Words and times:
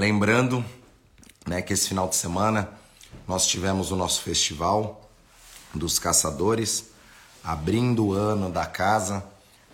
Lembrando 0.00 0.64
né, 1.46 1.60
que 1.60 1.74
esse 1.74 1.86
final 1.86 2.08
de 2.08 2.16
semana 2.16 2.70
nós 3.28 3.46
tivemos 3.46 3.90
o 3.90 3.96
nosso 3.96 4.22
festival 4.22 5.06
dos 5.74 5.98
caçadores, 5.98 6.86
abrindo 7.44 8.06
o 8.06 8.12
ano 8.14 8.50
da 8.50 8.64
casa 8.64 9.22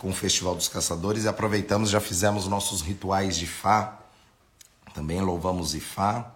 com 0.00 0.10
o 0.10 0.12
Festival 0.12 0.56
dos 0.56 0.66
Caçadores 0.66 1.22
e 1.22 1.28
aproveitamos, 1.28 1.90
já 1.90 2.00
fizemos 2.00 2.48
nossos 2.48 2.80
rituais 2.80 3.36
de 3.36 3.46
Fá, 3.46 4.00
também 4.92 5.20
louvamos 5.20 5.76
Ifá, 5.76 6.28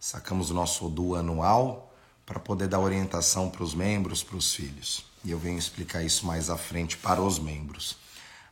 sacamos 0.00 0.50
o 0.50 0.54
nosso 0.54 0.86
Odu 0.86 1.14
anual 1.14 1.94
para 2.26 2.40
poder 2.40 2.66
dar 2.66 2.80
orientação 2.80 3.48
para 3.48 3.62
os 3.62 3.76
membros, 3.76 4.24
para 4.24 4.38
os 4.38 4.52
filhos. 4.52 5.04
E 5.24 5.30
eu 5.30 5.38
venho 5.38 5.56
explicar 5.56 6.02
isso 6.02 6.26
mais 6.26 6.50
à 6.50 6.56
frente 6.56 6.96
para 6.96 7.22
os 7.22 7.38
membros. 7.38 7.96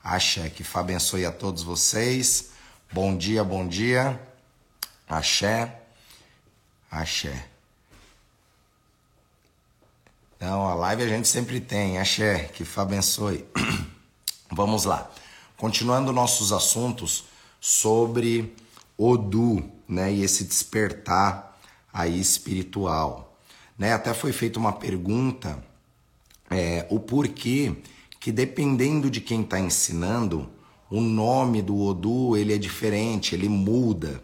Axé, 0.05 0.49
que 0.49 0.63
Fá 0.63 0.79
abençoe 0.79 1.27
a 1.27 1.33
todos 1.33 1.65
vocês. 1.65 2.51
Bom 2.93 3.17
dia, 3.17 3.43
bom 3.43 3.67
dia. 3.67 4.28
Axé, 5.09 5.81
axé. 6.91 7.47
Então, 10.37 10.69
a 10.69 10.75
live 10.75 11.03
a 11.03 11.09
gente 11.09 11.27
sempre 11.27 11.61
tem. 11.61 11.99
Axé, 11.99 12.45
que 12.45 12.65
Fá 12.65 12.83
abençoe. 12.83 13.45
Vamos 14.53 14.85
lá. 14.85 15.11
Continuando 15.57 16.13
nossos 16.13 16.53
assuntos 16.53 17.25
sobre 17.61 18.55
Odu, 18.97 19.65
né, 19.89 20.13
e 20.13 20.23
esse 20.23 20.45
despertar 20.45 21.59
aí 21.93 22.21
espiritual. 22.21 23.37
Né? 23.79 23.93
Até 23.93 24.13
foi 24.13 24.33
feita 24.33 24.59
uma 24.59 24.73
pergunta, 24.73 25.63
é, 26.51 26.87
o 26.91 27.01
porquê 27.01 27.75
que 28.21 28.31
dependendo 28.31 29.11
de 29.11 29.21
quem 29.21 29.43
está 29.43 29.59
ensinando, 29.59 30.51
o 30.91 31.01
nome 31.01 31.63
do 31.63 31.81
Odu 31.81 32.37
ele 32.37 32.53
é 32.53 32.59
diferente, 32.59 33.35
ele 33.35 33.49
muda. 33.49 34.23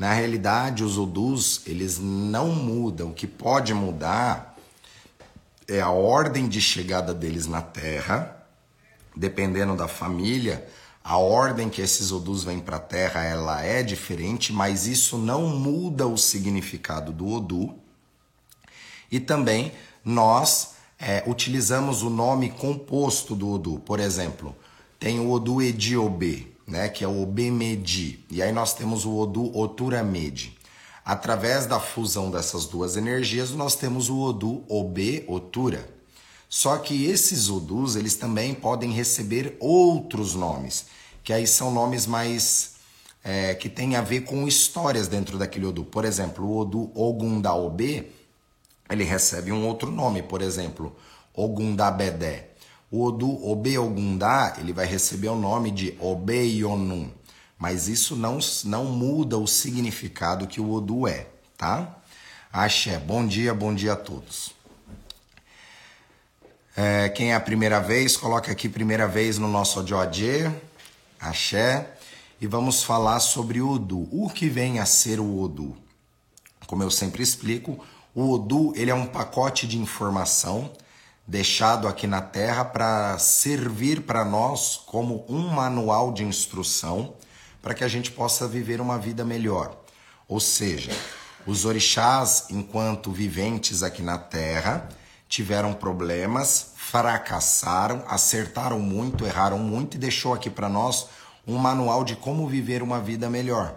Na 0.00 0.14
realidade, 0.14 0.82
os 0.82 0.96
Odus 0.96 1.60
eles 1.66 1.98
não 1.98 2.48
mudam. 2.48 3.10
O 3.10 3.12
que 3.12 3.26
pode 3.26 3.74
mudar 3.74 4.56
é 5.68 5.78
a 5.78 5.90
ordem 5.90 6.48
de 6.48 6.58
chegada 6.58 7.12
deles 7.12 7.46
na 7.46 7.60
Terra, 7.60 8.42
dependendo 9.14 9.76
da 9.76 9.86
família, 9.86 10.66
a 11.04 11.18
ordem 11.18 11.68
que 11.68 11.82
esses 11.82 12.12
Odus 12.12 12.44
vêm 12.44 12.60
para 12.60 12.78
a 12.78 12.80
Terra 12.80 13.22
ela 13.22 13.62
é 13.62 13.82
diferente, 13.82 14.54
mas 14.54 14.86
isso 14.86 15.18
não 15.18 15.48
muda 15.48 16.06
o 16.06 16.16
significado 16.16 17.12
do 17.12 17.28
Odu. 17.28 17.74
E 19.12 19.20
também 19.20 19.70
nós 20.02 20.76
é, 20.98 21.22
utilizamos 21.26 22.02
o 22.02 22.08
nome 22.08 22.48
composto 22.48 23.36
do 23.36 23.50
Odu. 23.50 23.78
Por 23.80 24.00
exemplo, 24.00 24.56
tem 24.98 25.20
o 25.20 25.30
Odu 25.30 25.60
Ediobê, 25.60 26.49
né, 26.70 26.88
que 26.88 27.04
é 27.04 27.08
o 27.08 27.22
Obemedi, 27.22 28.24
e 28.30 28.40
aí 28.40 28.52
nós 28.52 28.72
temos 28.72 29.04
o 29.04 29.16
Odu 29.18 29.56
Oturamedi. 29.58 30.56
Através 31.04 31.66
da 31.66 31.80
fusão 31.80 32.30
dessas 32.30 32.66
duas 32.66 32.96
energias, 32.96 33.50
nós 33.50 33.74
temos 33.74 34.08
o 34.08 34.20
Odu 34.20 34.62
Obe 34.68 35.24
Otura. 35.26 35.88
Só 36.48 36.78
que 36.78 37.06
esses 37.06 37.50
Odus, 37.50 37.96
eles 37.96 38.14
também 38.14 38.54
podem 38.54 38.92
receber 38.92 39.56
outros 39.58 40.34
nomes, 40.34 40.86
que 41.24 41.32
aí 41.32 41.46
são 41.46 41.72
nomes 41.72 42.06
mais 42.06 42.74
é, 43.24 43.54
que 43.54 43.68
tem 43.68 43.96
a 43.96 44.02
ver 44.02 44.22
com 44.22 44.46
histórias 44.46 45.08
dentro 45.08 45.38
daquele 45.38 45.66
Odu. 45.66 45.84
Por 45.84 46.04
exemplo, 46.04 46.44
o 46.44 46.58
Odu 46.58 46.90
Ogundaobê, 46.94 48.06
ele 48.88 49.04
recebe 49.04 49.50
um 49.50 49.66
outro 49.66 49.90
nome, 49.90 50.22
por 50.22 50.42
exemplo, 50.42 50.94
Ogundabedé. 51.34 52.49
O 52.90 53.04
Odu 53.04 53.46
Obe 53.48 53.78
Ogundá, 53.78 54.56
ele 54.58 54.72
vai 54.72 54.84
receber 54.84 55.28
o 55.28 55.36
nome 55.36 55.70
de 55.70 55.96
Obeyonum. 56.00 57.08
Mas 57.56 57.86
isso 57.86 58.16
não, 58.16 58.38
não 58.64 58.86
muda 58.86 59.38
o 59.38 59.46
significado 59.46 60.46
que 60.46 60.60
o 60.60 60.72
Odu 60.72 61.06
é, 61.06 61.26
tá? 61.56 61.96
Axé, 62.52 62.98
bom 62.98 63.24
dia, 63.24 63.54
bom 63.54 63.72
dia 63.72 63.92
a 63.92 63.96
todos. 63.96 64.52
É, 66.76 67.08
quem 67.10 67.30
é 67.30 67.34
a 67.34 67.40
primeira 67.40 67.78
vez, 67.78 68.16
coloca 68.16 68.50
aqui 68.50 68.68
primeira 68.68 69.06
vez 69.06 69.38
no 69.38 69.46
nosso 69.46 69.78
Odioadê, 69.78 70.50
Axé, 71.20 71.94
e 72.40 72.46
vamos 72.46 72.82
falar 72.82 73.20
sobre 73.20 73.60
o 73.60 73.70
Odu. 73.70 74.08
O 74.10 74.28
que 74.28 74.48
vem 74.48 74.80
a 74.80 74.86
ser 74.86 75.20
o 75.20 75.40
Odu? 75.40 75.76
Como 76.66 76.82
eu 76.82 76.90
sempre 76.90 77.22
explico, 77.22 77.84
o 78.14 78.32
Odu 78.32 78.72
ele 78.74 78.90
é 78.90 78.94
um 78.94 79.06
pacote 79.06 79.66
de 79.66 79.78
informação 79.78 80.72
deixado 81.30 81.86
aqui 81.86 82.08
na 82.08 82.20
Terra 82.20 82.64
para 82.64 83.16
servir 83.16 84.00
para 84.00 84.24
nós 84.24 84.82
como 84.84 85.24
um 85.28 85.46
manual 85.46 86.12
de 86.12 86.24
instrução 86.24 87.14
para 87.62 87.72
que 87.72 87.84
a 87.84 87.88
gente 87.88 88.10
possa 88.10 88.48
viver 88.48 88.80
uma 88.80 88.98
vida 88.98 89.24
melhor. 89.24 89.76
Ou 90.26 90.40
seja, 90.40 90.90
os 91.46 91.64
orixás, 91.64 92.46
enquanto 92.50 93.12
viventes 93.12 93.84
aqui 93.84 94.02
na 94.02 94.18
Terra, 94.18 94.88
tiveram 95.28 95.72
problemas, 95.72 96.72
fracassaram, 96.74 98.02
acertaram 98.08 98.80
muito, 98.80 99.24
erraram 99.24 99.58
muito 99.60 99.94
e 99.94 100.00
deixou 100.00 100.34
aqui 100.34 100.50
para 100.50 100.68
nós 100.68 101.06
um 101.46 101.56
manual 101.56 102.02
de 102.02 102.16
como 102.16 102.48
viver 102.48 102.82
uma 102.82 102.98
vida 102.98 103.30
melhor. 103.30 103.76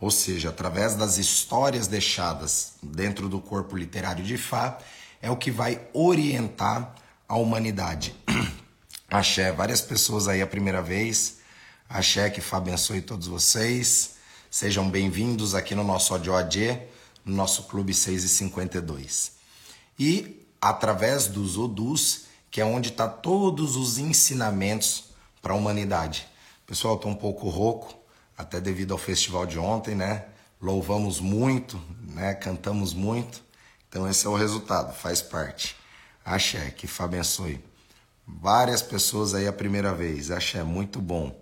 Ou 0.00 0.10
seja, 0.10 0.50
através 0.50 0.94
das 0.94 1.18
histórias 1.18 1.88
deixadas 1.88 2.74
dentro 2.80 3.28
do 3.28 3.40
corpo 3.40 3.76
literário 3.76 4.22
de 4.22 4.38
Fá, 4.38 4.78
é 5.22 5.30
o 5.30 5.36
que 5.36 5.50
vai 5.50 5.80
orientar 5.94 6.94
a 7.28 7.36
humanidade. 7.36 8.14
Axé, 9.08 9.52
várias 9.52 9.80
pessoas 9.80 10.26
aí 10.26 10.42
a 10.42 10.46
primeira 10.46 10.82
vez 10.82 11.40
Axé, 11.88 12.28
que 12.30 12.40
Fá 12.40 12.56
abençoe 12.56 13.02
todos 13.02 13.28
vocês. 13.28 14.16
Sejam 14.50 14.90
bem-vindos 14.90 15.54
aqui 15.54 15.74
no 15.74 15.84
nosso 15.84 16.14
ODOAD, 16.14 16.80
no 17.22 17.36
nosso 17.36 17.64
Clube 17.64 17.92
6 17.92 18.24
e 18.24 18.28
52. 18.30 19.32
E 19.98 20.42
através 20.60 21.28
dos 21.28 21.58
Odus, 21.58 22.24
que 22.50 22.62
é 22.62 22.64
onde 22.64 22.88
está 22.88 23.06
todos 23.06 23.76
os 23.76 23.98
ensinamentos 23.98 25.04
para 25.42 25.52
a 25.52 25.56
humanidade. 25.56 26.26
Pessoal, 26.66 26.96
estou 26.96 27.10
um 27.10 27.14
pouco 27.14 27.48
rouco, 27.50 27.94
até 28.38 28.58
devido 28.58 28.92
ao 28.92 28.98
festival 28.98 29.44
de 29.44 29.58
ontem, 29.58 29.94
né? 29.94 30.24
Louvamos 30.60 31.20
muito, 31.20 31.78
né? 32.08 32.34
Cantamos 32.34 32.94
muito. 32.94 33.42
Então 33.92 34.08
esse 34.08 34.26
é 34.26 34.30
o 34.30 34.34
resultado, 34.34 34.94
faz 34.94 35.20
parte. 35.20 35.76
Axé, 36.24 36.70
que 36.70 36.86
Fá 36.86 37.04
abençoe. 37.04 37.62
Várias 38.26 38.80
pessoas 38.80 39.34
aí 39.34 39.46
a 39.46 39.52
primeira 39.52 39.92
vez. 39.92 40.30
Axé, 40.30 40.62
muito 40.62 40.98
bom. 40.98 41.38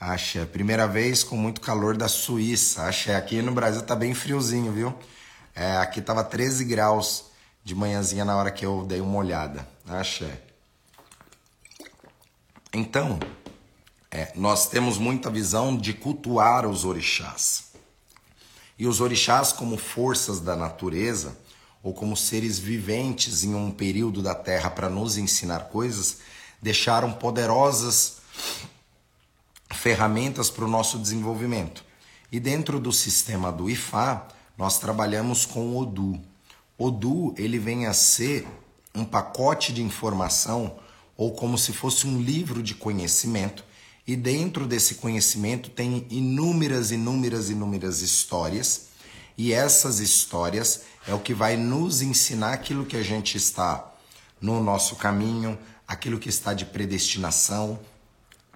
Axé, 0.00 0.44
primeira 0.44 0.88
vez 0.88 1.22
com 1.22 1.36
muito 1.36 1.60
calor 1.60 1.96
da 1.96 2.08
Suíça. 2.08 2.88
Axé, 2.88 3.14
aqui 3.14 3.40
no 3.40 3.52
Brasil 3.52 3.82
tá 3.82 3.94
bem 3.94 4.14
friozinho, 4.14 4.72
viu? 4.72 4.92
É, 5.54 5.76
aqui 5.76 6.02
tava 6.02 6.24
13 6.24 6.64
graus 6.64 7.26
de 7.62 7.72
manhãzinha 7.72 8.24
na 8.24 8.36
hora 8.36 8.50
que 8.50 8.66
eu 8.66 8.84
dei 8.84 9.00
uma 9.00 9.18
olhada. 9.18 9.64
Axé. 9.86 10.42
Então, 12.74 13.20
é, 14.10 14.32
nós 14.34 14.68
temos 14.68 14.98
muita 14.98 15.30
visão 15.30 15.76
de 15.76 15.94
cultuar 15.94 16.66
os 16.66 16.84
orixás. 16.84 17.67
E 18.78 18.86
os 18.86 19.00
orixás, 19.00 19.52
como 19.52 19.76
forças 19.76 20.40
da 20.40 20.54
natureza, 20.54 21.36
ou 21.82 21.92
como 21.92 22.16
seres 22.16 22.58
viventes 22.58 23.44
em 23.44 23.54
um 23.54 23.70
período 23.70 24.22
da 24.22 24.34
Terra 24.34 24.70
para 24.70 24.88
nos 24.88 25.16
ensinar 25.16 25.68
coisas, 25.68 26.18
deixaram 26.60 27.12
poderosas 27.12 28.18
ferramentas 29.70 30.50
para 30.50 30.64
o 30.64 30.68
nosso 30.68 30.98
desenvolvimento. 30.98 31.84
E 32.30 32.38
dentro 32.38 32.78
do 32.78 32.92
sistema 32.92 33.50
do 33.50 33.70
IFA, 33.70 34.26
nós 34.56 34.78
trabalhamos 34.78 35.46
com 35.46 35.68
o 35.68 35.78
ODU. 35.78 36.20
ODU, 36.76 37.34
ele 37.36 37.58
vem 37.58 37.86
a 37.86 37.92
ser 37.92 38.46
um 38.94 39.04
pacote 39.04 39.72
de 39.72 39.82
informação 39.82 40.78
ou 41.16 41.32
como 41.32 41.58
se 41.58 41.72
fosse 41.72 42.06
um 42.06 42.20
livro 42.20 42.62
de 42.62 42.74
conhecimento, 42.74 43.64
e 44.08 44.16
dentro 44.16 44.66
desse 44.66 44.94
conhecimento 44.94 45.68
tem 45.68 46.06
inúmeras, 46.08 46.90
inúmeras, 46.90 47.50
inúmeras 47.50 48.00
histórias, 48.00 48.88
e 49.36 49.52
essas 49.52 50.00
histórias 50.00 50.84
é 51.06 51.12
o 51.12 51.20
que 51.20 51.34
vai 51.34 51.58
nos 51.58 52.00
ensinar 52.00 52.54
aquilo 52.54 52.86
que 52.86 52.96
a 52.96 53.02
gente 53.02 53.36
está 53.36 53.92
no 54.40 54.62
nosso 54.62 54.96
caminho, 54.96 55.58
aquilo 55.86 56.18
que 56.18 56.30
está 56.30 56.54
de 56.54 56.64
predestinação, 56.64 57.78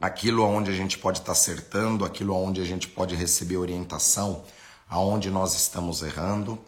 aquilo 0.01 0.43
onde 0.43 0.71
a 0.71 0.75
gente 0.75 0.97
pode 0.97 1.19
estar 1.19 1.33
acertando, 1.33 2.07
aquilo 2.07 2.35
onde 2.35 2.63
a 2.63 2.65
gente 2.65 2.89
pode 2.89 3.15
receber 3.15 3.59
orientação, 3.59 4.45
aonde 4.89 5.29
nós 5.29 5.55
estamos 5.55 6.01
errando. 6.01 6.59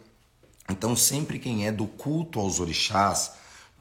Então, 0.69 0.95
sempre 0.95 1.39
quem 1.39 1.65
é 1.65 1.71
do 1.71 1.87
culto 1.87 2.39
aos 2.39 2.59
orixás, 2.59 3.31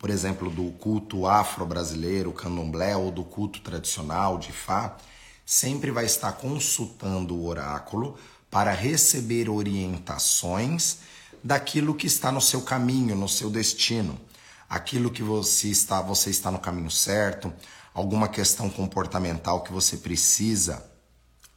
por 0.05 0.11
exemplo, 0.11 0.51
do 0.51 0.71
culto 0.73 1.27
afro-brasileiro, 1.27 2.31
candomblé, 2.31 2.95
ou 2.95 3.11
do 3.11 3.25
culto 3.25 3.63
tradicional 3.63 4.37
de 4.37 4.53
Fá, 4.53 4.99
sempre 5.47 5.91
vai 5.91 6.05
estar 6.05 6.33
consultando 6.33 7.35
o 7.35 7.47
oráculo 7.47 8.19
para 8.51 8.71
receber 8.71 9.49
orientações 9.49 10.99
daquilo 11.43 11.95
que 11.95 12.07
está 12.07 12.31
no 12.31 12.43
seu 12.43 12.61
caminho, 12.61 13.17
no 13.17 13.27
seu 13.27 13.49
destino, 13.49 14.21
aquilo 14.69 15.11
que 15.11 15.23
você 15.23 15.69
está, 15.69 16.03
você 16.03 16.29
está 16.29 16.51
no 16.51 16.59
caminho 16.59 16.91
certo, 16.91 17.51
alguma 17.95 18.29
questão 18.29 18.69
comportamental 18.69 19.63
que 19.63 19.73
você 19.73 19.97
precisa 19.97 20.85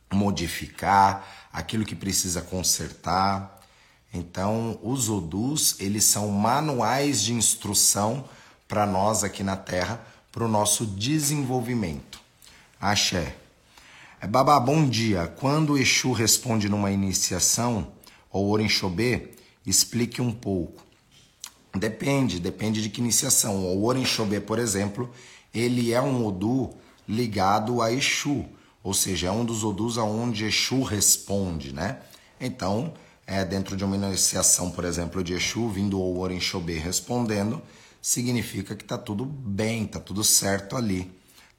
modificar, 0.10 1.50
aquilo 1.52 1.84
que 1.84 1.98
precisa 1.98 2.42
consertar. 2.42 3.60
Então, 4.14 4.80
os 4.82 5.10
odus, 5.10 5.76
eles 5.82 6.06
são 6.06 6.30
manuais 6.30 7.22
de 7.22 7.34
instrução 7.34 8.24
para 8.68 8.86
nós 8.86 9.24
aqui 9.24 9.44
na 9.44 9.56
Terra, 9.56 10.06
para 10.32 10.44
o 10.44 10.48
nosso 10.48 10.86
desenvolvimento. 10.86 12.20
Axé. 12.80 13.36
É, 14.22 14.28
Babá, 14.28 14.60
bom 14.60 14.88
dia. 14.88 15.28
Quando 15.28 15.74
o 15.74 15.78
Exu 15.78 16.12
responde 16.12 16.70
numa 16.70 16.92
iniciação, 16.92 17.88
ou 18.32 18.50
Orinxobê, 18.50 19.32
explique 19.66 20.22
um 20.22 20.32
pouco. 20.32 20.84
Depende, 21.76 22.40
depende 22.40 22.82
de 22.82 22.90
que 22.90 23.02
iniciação. 23.02 23.66
O 23.66 23.86
Orinxobê, 23.86 24.40
por 24.40 24.60
exemplo, 24.60 25.10
ele 25.54 25.94
é 25.94 26.02
um 26.02 26.26
Odu 26.26 26.74
ligado 27.08 27.82
a 27.82 27.92
Exu, 27.92 28.46
ou 28.84 28.94
seja, 28.94 29.28
é 29.28 29.32
um 29.32 29.46
dos 29.46 29.64
Odus 29.64 29.98
aonde 29.98 30.46
Exu 30.46 30.82
responde, 30.82 31.74
né? 31.74 31.98
Então, 32.40 32.94
é, 33.26 33.44
dentro 33.44 33.76
de 33.76 33.84
uma 33.84 33.96
iniciação, 33.96 34.72
por 34.72 34.86
exemplo, 34.86 35.24
de 35.24 35.34
Exu, 35.34 35.68
vindo 35.70 36.00
o 36.00 36.20
Orinxobê 36.20 36.78
respondendo, 36.78 37.62
significa 38.02 38.76
que 38.76 38.84
tá 38.84 38.98
tudo 38.98 39.26
bem, 39.26 39.86
tá 39.86 40.00
tudo 40.00 40.24
certo 40.24 40.76
ali, 40.76 41.12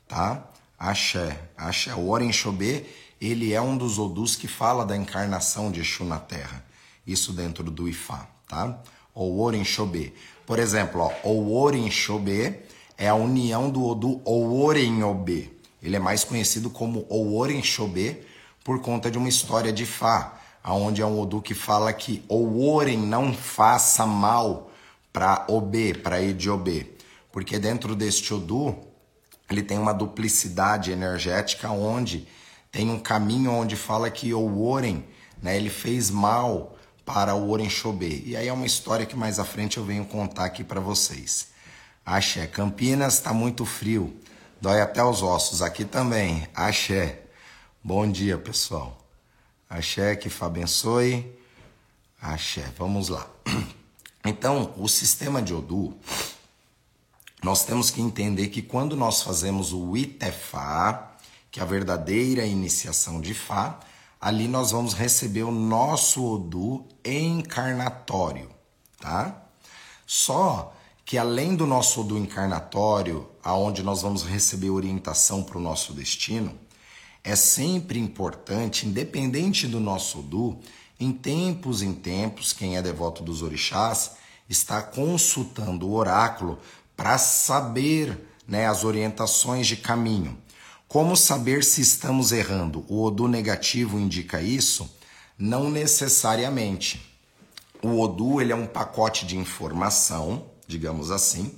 tá? 0.07 0.49
Axé, 0.79 1.41
Axé. 1.57 1.95
O 1.95 2.09
Orinxobê, 2.09 2.87
ele 3.21 3.53
é 3.53 3.61
um 3.61 3.77
dos 3.77 3.99
Odus 3.99 4.37
que 4.37 4.47
fala 4.47 4.87
da 4.87 4.97
encarnação 4.97 5.73
de 5.73 5.81
Exu 5.81 6.05
na 6.05 6.19
Terra. 6.19 6.65
Isso 7.07 7.33
dentro 7.33 7.65
do 7.65 7.89
Ifá, 7.89 8.29
tá? 8.47 8.81
Ou 9.15 9.41
Orinxobê. 9.41 10.13
Por 10.47 10.59
exemplo, 10.59 11.01
ó, 11.01 11.29
o 11.29 11.55
Orinxobê 11.55 12.61
é 12.97 13.09
a 13.09 13.15
união 13.15 13.71
do 13.71 13.85
Odu 13.85 14.21
Ourenhobê. 14.25 15.51
Ele 15.83 15.95
é 15.95 16.01
mais 16.01 16.25
conhecido 16.25 16.69
como 16.69 17.07
Ourenxobê 17.09 18.23
por 18.65 18.81
conta 18.81 19.11
de 19.11 19.17
uma 19.17 19.29
história 19.29 19.73
de 19.73 19.87
Fá, 19.87 20.41
aonde 20.63 21.01
é 21.01 21.07
um 21.07 21.21
Odu 21.21 21.41
que 21.41 21.55
fala 21.55 21.93
que 21.93 22.25
Ouren 22.29 22.99
não 22.99 23.33
faça 23.33 24.05
mal 24.05 24.68
para 25.13 25.45
Obê, 25.49 25.95
para 25.95 26.23
Ediobê. 26.23 26.87
Porque 27.33 27.59
dentro 27.59 27.95
deste 27.95 28.33
Odu, 28.33 28.77
ele 29.51 29.63
tem 29.63 29.79
uma 29.79 29.93
duplicidade 29.93 30.91
energética 30.91 31.71
onde 31.71 32.27
tem 32.71 32.91
um 32.91 32.99
caminho 32.99 33.53
onde 33.53 33.77
fala 33.77 34.11
que 34.11 34.33
Ouren, 34.35 35.05
né, 35.43 35.57
ele 35.57 35.71
fez 35.71 36.11
mal 36.11 36.77
para 37.05 37.35
o 37.35 37.51
Orenxobê. 37.51 38.23
E 38.27 38.37
aí 38.37 38.49
é 38.49 38.53
uma 38.53 38.67
história 38.67 39.07
que 39.07 39.17
mais 39.17 39.39
à 39.39 39.45
frente 39.45 39.79
eu 39.79 39.85
venho 39.85 40.05
contar 40.05 40.45
aqui 40.45 40.63
para 40.63 40.81
vocês. 40.81 41.49
Axé. 42.05 42.47
Campinas 42.47 43.15
está 43.15 43.33
muito 43.33 43.65
frio. 43.65 44.15
Dói 44.61 44.81
até 44.81 45.03
os 45.03 45.23
ossos. 45.23 45.63
Aqui 45.63 45.85
também. 45.85 46.47
Axé. 46.55 47.23
Bom 47.83 48.11
dia, 48.11 48.37
pessoal. 48.37 48.99
Axé, 49.69 50.17
que 50.17 50.29
Fá 50.29 50.47
abençoe. 50.47 51.35
Axé. 52.21 52.65
Vamos 52.77 53.09
lá. 53.09 53.27
Então, 54.29 54.75
o 54.77 54.87
sistema 54.87 55.41
de 55.41 55.55
Odu, 55.55 55.97
nós 57.43 57.65
temos 57.65 57.91
que 57.91 58.03
entender 58.03 58.49
que 58.49 58.61
quando 58.61 58.95
nós 58.95 59.23
fazemos 59.23 59.73
o 59.73 59.97
Itefá, 59.97 61.13
que 61.51 61.61
é 61.61 61.63
a 61.63 61.67
verdadeira 61.67 62.45
iniciação 62.45 63.23
de 63.23 63.33
Fá, 63.33 63.81
ali 64.21 64.47
nós 64.47 64.71
vamos 64.71 64.93
receber 64.93 65.45
o 65.45 65.51
nosso 65.51 66.23
Odu 66.23 66.85
encarnatório, 67.03 68.51
tá? 69.01 69.45
Só 70.07 70.75
que 71.07 71.17
além 71.17 71.57
do 71.57 71.67
nosso 71.67 72.05
do 72.05 72.19
encarnatório, 72.19 73.31
aonde 73.43 73.83
nós 73.83 74.03
vamos 74.03 74.25
receber 74.25 74.69
orientação 74.69 75.43
para 75.43 75.57
o 75.57 75.63
nosso 75.63 75.95
destino, 75.95 76.55
é 77.25 77.35
sempre 77.35 77.99
importante, 77.99 78.87
independente 78.87 79.67
do 79.67 79.81
nosso 79.81 80.19
Odu, 80.19 80.59
em 81.01 81.13
tempos 81.13 81.81
em 81.81 81.95
tempos, 81.95 82.53
quem 82.53 82.77
é 82.77 82.83
devoto 82.83 83.23
dos 83.23 83.41
orixás 83.41 84.18
está 84.49 84.83
consultando 84.83 85.89
o 85.89 85.95
oráculo 85.95 86.59
para 86.97 87.19
saber 87.19 88.19
né, 88.47 88.67
as 88.67 88.85
orientações 88.85 89.67
de 89.67 89.77
caminho. 89.77 90.37
Como 90.87 91.17
saber 91.17 91.63
se 91.63 91.81
estamos 91.81 92.33
errando? 92.33 92.85
O 92.89 93.05
Odu 93.05 93.29
negativo 93.29 93.99
indica 93.99 94.41
isso? 94.41 94.91
Não 95.39 95.71
necessariamente. 95.71 97.15
O 97.83 98.01
Odu 98.01 98.41
ele 98.41 98.53
é 98.53 98.57
um 98.57 98.67
pacote 98.67 99.27
de 99.27 99.37
informação 99.37 100.47
digamos 100.69 101.11
assim, 101.11 101.51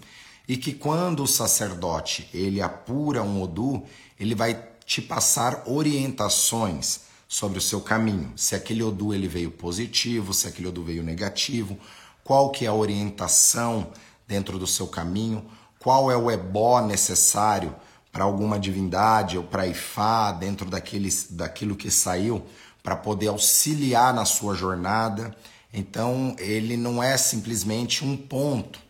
e 0.48 0.56
que 0.56 0.72
quando 0.72 1.24
o 1.24 1.26
sacerdote 1.26 2.30
ele 2.32 2.62
apura 2.62 3.22
um 3.22 3.42
odu, 3.42 3.82
ele 4.18 4.34
vai 4.34 4.64
te 4.86 5.02
passar 5.02 5.64
orientações 5.66 7.00
sobre 7.28 7.58
o 7.58 7.62
seu 7.62 7.80
caminho, 7.80 8.32
se 8.36 8.54
aquele 8.54 8.82
odu 8.82 9.12
ele 9.12 9.28
veio 9.28 9.50
positivo, 9.50 10.32
se 10.32 10.48
aquele 10.48 10.68
odu 10.68 10.82
veio 10.82 11.02
negativo, 11.02 11.78
qual 12.24 12.50
que 12.50 12.64
é 12.64 12.68
a 12.68 12.74
orientação 12.74 13.88
dentro 14.26 14.58
do 14.58 14.66
seu 14.66 14.86
caminho, 14.86 15.44
qual 15.78 16.10
é 16.10 16.16
o 16.16 16.30
ebó 16.30 16.80
necessário 16.80 17.74
para 18.12 18.24
alguma 18.24 18.58
divindade 18.58 19.38
ou 19.38 19.44
para 19.44 19.66
Ifá 19.66 20.32
dentro 20.32 20.68
daqueles, 20.68 21.28
daquilo 21.30 21.76
que 21.76 21.90
saiu 21.90 22.44
para 22.82 22.96
poder 22.96 23.28
auxiliar 23.28 24.12
na 24.12 24.24
sua 24.24 24.54
jornada. 24.54 25.34
Então, 25.72 26.34
ele 26.38 26.76
não 26.76 27.02
é 27.02 27.16
simplesmente 27.16 28.04
um 28.04 28.16
ponto, 28.16 28.80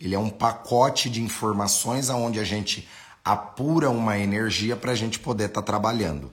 ele 0.00 0.14
é 0.14 0.18
um 0.18 0.30
pacote 0.30 1.10
de 1.10 1.22
informações 1.22 2.08
aonde 2.08 2.40
a 2.40 2.44
gente 2.44 2.88
apura 3.24 3.90
uma 3.90 4.18
energia 4.18 4.76
para 4.76 4.92
a 4.92 4.96
gente 4.96 5.18
poder 5.18 5.46
estar 5.46 5.60
tá 5.60 5.66
trabalhando. 5.66 6.32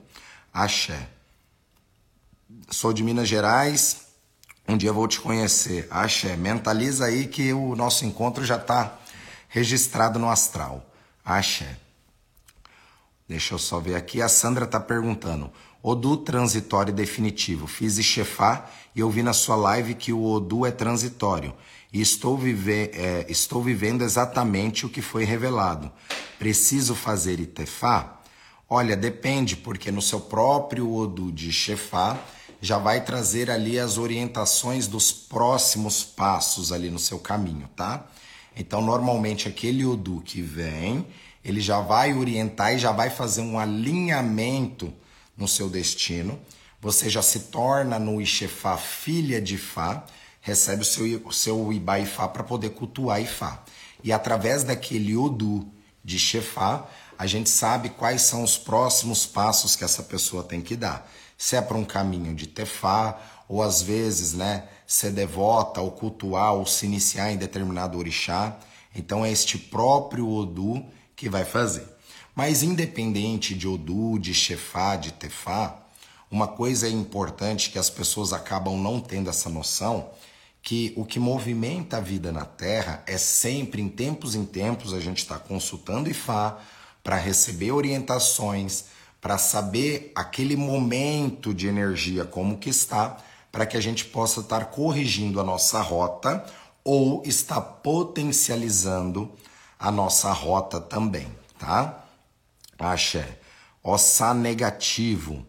Axé. 0.52 1.08
Sou 2.68 2.92
de 2.92 3.04
Minas 3.04 3.28
Gerais. 3.28 4.09
Um 4.68 4.76
dia 4.76 4.92
vou 4.92 5.08
te 5.08 5.20
conhecer. 5.20 5.86
Axé. 5.90 6.36
Mentaliza 6.36 7.06
aí 7.06 7.26
que 7.26 7.52
o 7.52 7.74
nosso 7.74 8.04
encontro 8.04 8.44
já 8.44 8.56
está 8.56 8.98
registrado 9.48 10.18
no 10.18 10.30
astral. 10.30 10.84
Axé. 11.24 11.76
Deixa 13.28 13.54
eu 13.54 13.58
só 13.58 13.78
ver 13.80 13.94
aqui. 13.94 14.22
A 14.22 14.28
Sandra 14.28 14.64
está 14.64 14.78
perguntando. 14.78 15.50
Odu 15.82 16.16
transitório 16.18 16.92
definitivo. 16.92 17.66
Fiz 17.66 17.98
Ixefá 17.98 18.66
e 18.94 19.00
eu 19.00 19.10
vi 19.10 19.22
na 19.22 19.32
sua 19.32 19.56
live 19.56 19.94
que 19.94 20.12
o 20.12 20.24
Odu 20.24 20.66
é 20.66 20.70
transitório 20.70 21.54
e 21.92 22.00
estou, 22.00 22.36
vive, 22.36 22.90
é, 22.92 23.26
estou 23.28 23.62
vivendo 23.62 24.02
exatamente 24.02 24.86
o 24.86 24.88
que 24.88 25.02
foi 25.02 25.24
revelado. 25.24 25.90
Preciso 26.38 26.94
fazer 26.94 27.40
Itefá? 27.40 28.20
Olha, 28.68 28.96
depende, 28.96 29.56
porque 29.56 29.90
no 29.90 30.00
seu 30.00 30.20
próprio 30.20 30.92
Odu 30.94 31.32
de 31.32 31.52
Shefá 31.52 32.16
já 32.60 32.78
vai 32.78 33.04
trazer 33.04 33.50
ali 33.50 33.78
as 33.78 33.96
orientações 33.96 34.86
dos 34.86 35.12
próximos 35.12 36.04
passos 36.04 36.72
ali 36.72 36.90
no 36.90 36.98
seu 36.98 37.18
caminho, 37.18 37.68
tá? 37.74 38.06
Então, 38.54 38.82
normalmente 38.82 39.48
aquele 39.48 39.84
Odu 39.84 40.20
que 40.20 40.42
vem, 40.42 41.06
ele 41.44 41.60
já 41.60 41.80
vai 41.80 42.12
orientar 42.12 42.74
e 42.74 42.78
já 42.78 42.92
vai 42.92 43.08
fazer 43.08 43.40
um 43.40 43.58
alinhamento 43.58 44.92
no 45.36 45.48
seu 45.48 45.70
destino. 45.70 46.38
Você 46.80 47.08
já 47.08 47.22
se 47.22 47.40
torna 47.40 47.98
no 47.98 48.20
Ixefá 48.20 48.76
filha 48.76 49.40
de 49.40 49.56
Fá, 49.56 50.04
recebe 50.40 50.82
o 50.82 50.84
seu, 50.84 51.22
o 51.24 51.32
seu 51.32 51.72
Ibá 51.72 51.98
Ifá 51.98 52.28
para 52.28 52.42
poder 52.42 52.70
cultuar 52.70 53.22
Ifá. 53.22 53.62
E 54.02 54.12
através 54.12 54.64
daquele 54.64 55.16
Odu 55.16 55.66
de 56.04 56.18
Shefá, 56.18 56.86
a 57.18 57.26
gente 57.26 57.50
sabe 57.50 57.90
quais 57.90 58.22
são 58.22 58.42
os 58.42 58.56
próximos 58.56 59.26
passos 59.26 59.76
que 59.76 59.84
essa 59.84 60.02
pessoa 60.02 60.42
tem 60.42 60.62
que 60.62 60.74
dar. 60.74 61.10
Se 61.40 61.56
é 61.56 61.62
para 61.62 61.78
um 61.78 61.86
caminho 61.86 62.34
de 62.34 62.46
Tefá, 62.46 63.18
ou 63.48 63.62
às 63.62 63.80
vezes, 63.80 64.34
né, 64.34 64.64
ser 64.86 65.10
devota, 65.10 65.80
ou 65.80 65.90
cultuar, 65.90 66.52
ou 66.52 66.66
se 66.66 66.84
iniciar 66.84 67.32
em 67.32 67.38
determinado 67.38 67.96
orixá. 67.96 68.58
Então 68.94 69.24
é 69.24 69.32
este 69.32 69.56
próprio 69.56 70.28
Odu 70.28 70.84
que 71.16 71.30
vai 71.30 71.46
fazer. 71.46 71.88
Mas 72.34 72.62
independente 72.62 73.54
de 73.54 73.66
Odu, 73.66 74.18
de 74.18 74.34
Shefá, 74.34 74.96
de 74.96 75.12
Tefá, 75.14 75.78
uma 76.30 76.46
coisa 76.46 76.86
é 76.86 76.90
importante 76.90 77.70
que 77.70 77.78
as 77.78 77.88
pessoas 77.88 78.34
acabam 78.34 78.76
não 78.76 79.00
tendo 79.00 79.30
essa 79.30 79.48
noção 79.48 80.10
que 80.62 80.92
o 80.94 81.06
que 81.06 81.18
movimenta 81.18 81.96
a 81.96 82.00
vida 82.00 82.30
na 82.30 82.44
Terra 82.44 83.02
é 83.06 83.16
sempre, 83.16 83.80
em 83.80 83.88
tempos 83.88 84.34
em 84.34 84.44
tempos, 84.44 84.92
a 84.92 85.00
gente 85.00 85.18
está 85.18 85.38
consultando 85.38 86.10
Ifá 86.10 86.58
para 87.02 87.16
receber 87.16 87.72
orientações, 87.72 88.99
para 89.20 89.36
saber 89.38 90.12
aquele 90.14 90.56
momento 90.56 91.52
de 91.52 91.68
energia 91.68 92.24
como 92.24 92.58
que 92.58 92.70
está, 92.70 93.18
para 93.52 93.66
que 93.66 93.76
a 93.76 93.80
gente 93.80 94.04
possa 94.04 94.40
estar 94.40 94.66
corrigindo 94.66 95.40
a 95.40 95.44
nossa 95.44 95.80
rota 95.80 96.44
ou 96.82 97.22
está 97.24 97.60
potencializando 97.60 99.30
a 99.78 99.90
nossa 99.90 100.32
rota 100.32 100.80
também, 100.80 101.28
tá? 101.58 102.04
Axé. 102.78 103.38
Ossá 103.82 104.32
negativo. 104.34 105.44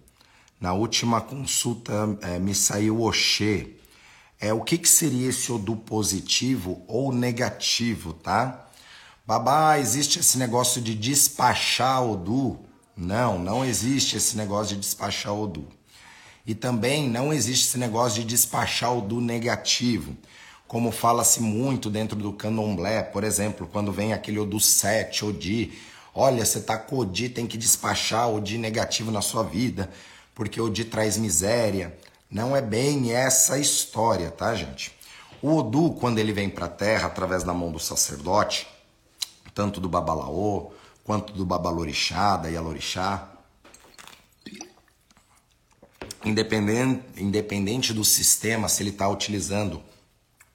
Na 0.60 0.74
última 0.74 1.22
consulta 1.22 2.18
é, 2.22 2.40
me 2.40 2.54
saiu 2.54 3.02
Oxê 3.02 3.82
é 4.42 4.52
o 4.52 4.62
que, 4.62 4.76
que 4.80 4.90
seria 4.90 5.30
esse 5.30 5.52
Odu 5.52 5.76
positivo 5.76 6.84
ou 6.88 7.14
negativo, 7.14 8.12
tá? 8.12 8.68
Babá, 9.26 9.78
existe 9.78 10.20
esse 10.20 10.40
negócio 10.40 10.82
de 10.82 10.96
despachar 10.96 12.04
Odu? 12.04 12.60
Não, 12.96 13.40
não 13.40 13.64
existe 13.64 14.18
esse 14.18 14.36
negócio 14.36 14.76
de 14.76 14.82
despachar 14.82 15.34
Odu. 15.34 15.68
E 16.46 16.54
também 16.54 17.10
não 17.10 17.32
existe 17.32 17.68
esse 17.68 17.78
negócio 17.78 18.22
de 18.22 18.28
despachar 18.28 18.96
o 18.96 19.02
do 19.02 19.22
negativo. 19.22 20.16
Como 20.68 20.92
fala-se 20.92 21.42
muito 21.42 21.90
dentro 21.90 22.18
do 22.18 22.34
candomblé, 22.34 23.04
por 23.04 23.24
exemplo, 23.24 23.68
quando 23.72 23.92
vem 23.92 24.14
aquele 24.14 24.40
Odu 24.40 24.60
7, 24.60 25.26
Odi, 25.26 25.74
olha, 26.16 26.46
você 26.46 26.62
tá 26.62 26.78
com 26.78 26.98
Odi, 26.98 27.30
tem 27.30 27.46
que 27.46 27.58
despachar 27.58 28.30
o 28.30 28.38
Odi 28.38 28.58
negativo 28.58 29.12
na 29.12 29.22
sua 29.22 29.44
vida, 29.44 29.90
porque 30.34 30.60
o 30.60 30.66
Odi 30.66 30.86
traz 30.86 31.18
miséria. 31.18 31.98
Não 32.30 32.56
é 32.56 32.62
bem 32.62 33.12
essa 33.12 33.60
história, 33.60 34.32
tá, 34.32 34.56
gente? 34.56 34.94
O 35.42 35.58
Odu, 35.58 35.92
quando 36.00 36.20
ele 36.20 36.32
vem 36.32 36.50
para 36.50 36.66
a 36.66 36.70
terra 36.70 37.08
através 37.08 37.44
da 37.44 37.54
mão 37.54 37.72
do 37.72 37.80
sacerdote, 37.80 38.68
tanto 39.54 39.82
do 39.82 39.90
Babalaô 39.90 40.72
quanto 41.04 41.34
do 41.34 41.46
Babalorixá, 41.46 42.38
da 42.38 42.50
Yalorixá, 42.50 43.32
independente, 46.24 47.04
independente 47.18 47.94
do 47.94 48.06
sistema, 48.06 48.70
se 48.70 48.84
ele 48.84 48.92
está 48.92 49.08
utilizando 49.08 49.82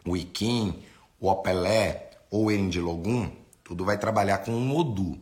o 0.04 0.16
Iquim, 0.16 0.82
o 1.20 1.28
Opelé 1.28 2.10
ou 2.30 2.46
o 2.46 2.50
Erindilogum, 2.50 3.30
tudo 3.64 3.84
vai 3.84 3.98
trabalhar 3.98 4.38
com 4.38 4.52
um 4.52 4.76
Odu. 4.76 5.18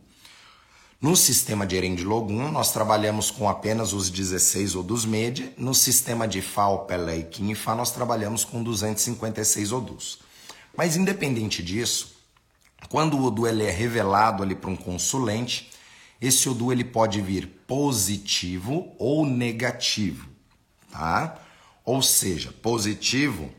No 1.01 1.15
sistema 1.15 1.67
de 1.67 1.75
Erendilogum, 1.75 2.51
nós 2.51 2.71
trabalhamos 2.71 3.29
com 3.29 3.49
apenas 3.49 3.91
os 3.93 4.09
16 4.09 4.75
Odus 4.75 5.05
Mede. 5.05 5.51
No 5.57 5.73
sistema 5.73 6.27
de 6.27 6.41
Fá, 6.41 6.67
Opelé 6.67 7.27
e 7.39 7.55
Fá, 7.55 7.75
nós 7.75 7.91
trabalhamos 7.91 8.43
com 8.43 8.63
256 8.63 9.71
Odus. 9.71 10.19
Mas 10.75 10.95
independente 10.95 11.61
disso, 11.61 12.14
quando 12.89 13.17
o 13.17 13.25
Odu 13.25 13.47
ele 13.47 13.63
é 13.63 13.71
revelado 13.71 14.43
ali 14.43 14.55
para 14.55 14.69
um 14.69 14.75
consulente, 14.75 15.71
esse 16.21 16.47
Odu 16.47 16.71
ele 16.71 16.83
pode 16.83 17.21
vir 17.21 17.47
positivo 17.67 18.93
ou 18.97 19.25
negativo 19.25 20.35
tá? 20.95 21.37
Ou 21.83 22.01
seja, 22.01 22.53
positivo, 22.61 23.51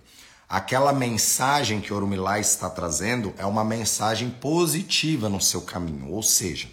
aquela 0.49 0.93
mensagem 0.93 1.81
que 1.81 1.93
Orumilá 1.93 2.41
está 2.41 2.71
trazendo 2.71 3.35
é 3.37 3.45
uma 3.45 3.63
mensagem 3.63 4.31
positiva 4.31 5.29
no 5.29 5.41
seu 5.41 5.61
caminho. 5.61 6.11
Ou 6.11 6.23
seja, 6.23 6.69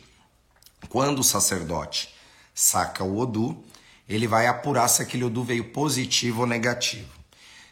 quando 0.89 1.19
o 1.19 1.23
sacerdote 1.23 2.13
saca 2.55 3.03
o 3.03 3.17
Odu, 3.19 3.61
ele 4.07 4.27
vai 4.27 4.47
apurar 4.47 4.87
se 4.87 5.01
aquele 5.01 5.25
Odu 5.25 5.43
veio 5.43 5.65
positivo 5.65 6.41
ou 6.41 6.47
negativo. 6.47 7.11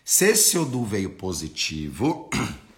Se 0.03 0.25
esse 0.25 0.57
Odu 0.57 0.83
veio 0.83 1.11
positivo, 1.11 2.29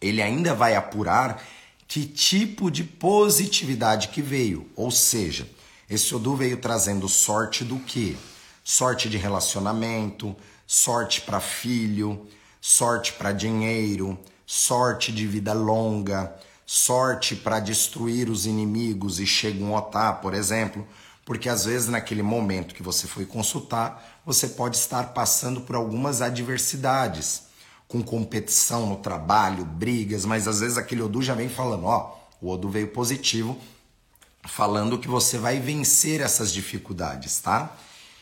ele 0.00 0.22
ainda 0.22 0.54
vai 0.54 0.74
apurar 0.74 1.42
que 1.86 2.04
tipo 2.04 2.70
de 2.70 2.84
positividade 2.84 4.08
que 4.08 4.22
veio. 4.22 4.68
Ou 4.76 4.90
seja, 4.90 5.48
esse 5.88 6.14
Odu 6.14 6.36
veio 6.36 6.56
trazendo 6.56 7.08
sorte 7.08 7.64
do 7.64 7.78
quê? 7.80 8.16
sorte 8.64 9.08
de 9.08 9.16
relacionamento, 9.16 10.36
sorte 10.66 11.22
para 11.22 11.40
filho, 11.40 12.26
sorte 12.60 13.12
para 13.14 13.32
dinheiro, 13.32 14.16
sorte 14.46 15.10
de 15.10 15.26
vida 15.26 15.52
longa, 15.52 16.32
sorte 16.64 17.34
para 17.34 17.58
destruir 17.58 18.30
os 18.30 18.46
inimigos 18.46 19.18
e 19.18 19.26
chega 19.26 19.64
um 19.64 19.74
otá, 19.74 20.12
por 20.12 20.34
exemplo, 20.34 20.86
porque 21.24 21.48
às 21.48 21.64
vezes 21.64 21.88
naquele 21.88 22.22
momento 22.22 22.74
que 22.74 22.82
você 22.82 23.08
foi 23.08 23.26
consultar, 23.26 24.20
você 24.24 24.48
pode 24.48 24.76
estar 24.76 25.12
passando 25.12 25.62
por 25.62 25.74
algumas 25.74 26.22
adversidades, 26.22 27.42
com 27.90 28.00
competição 28.04 28.86
no 28.86 28.98
trabalho, 28.98 29.64
brigas, 29.64 30.24
mas 30.24 30.46
às 30.46 30.60
vezes 30.60 30.78
aquele 30.78 31.02
Odu 31.02 31.20
já 31.20 31.34
vem 31.34 31.48
falando, 31.48 31.86
ó, 31.86 32.16
o 32.40 32.48
Odu 32.48 32.68
veio 32.68 32.86
positivo, 32.86 33.58
falando 34.44 34.96
que 34.96 35.08
você 35.08 35.36
vai 35.36 35.58
vencer 35.58 36.20
essas 36.20 36.52
dificuldades, 36.52 37.40
tá? 37.40 37.76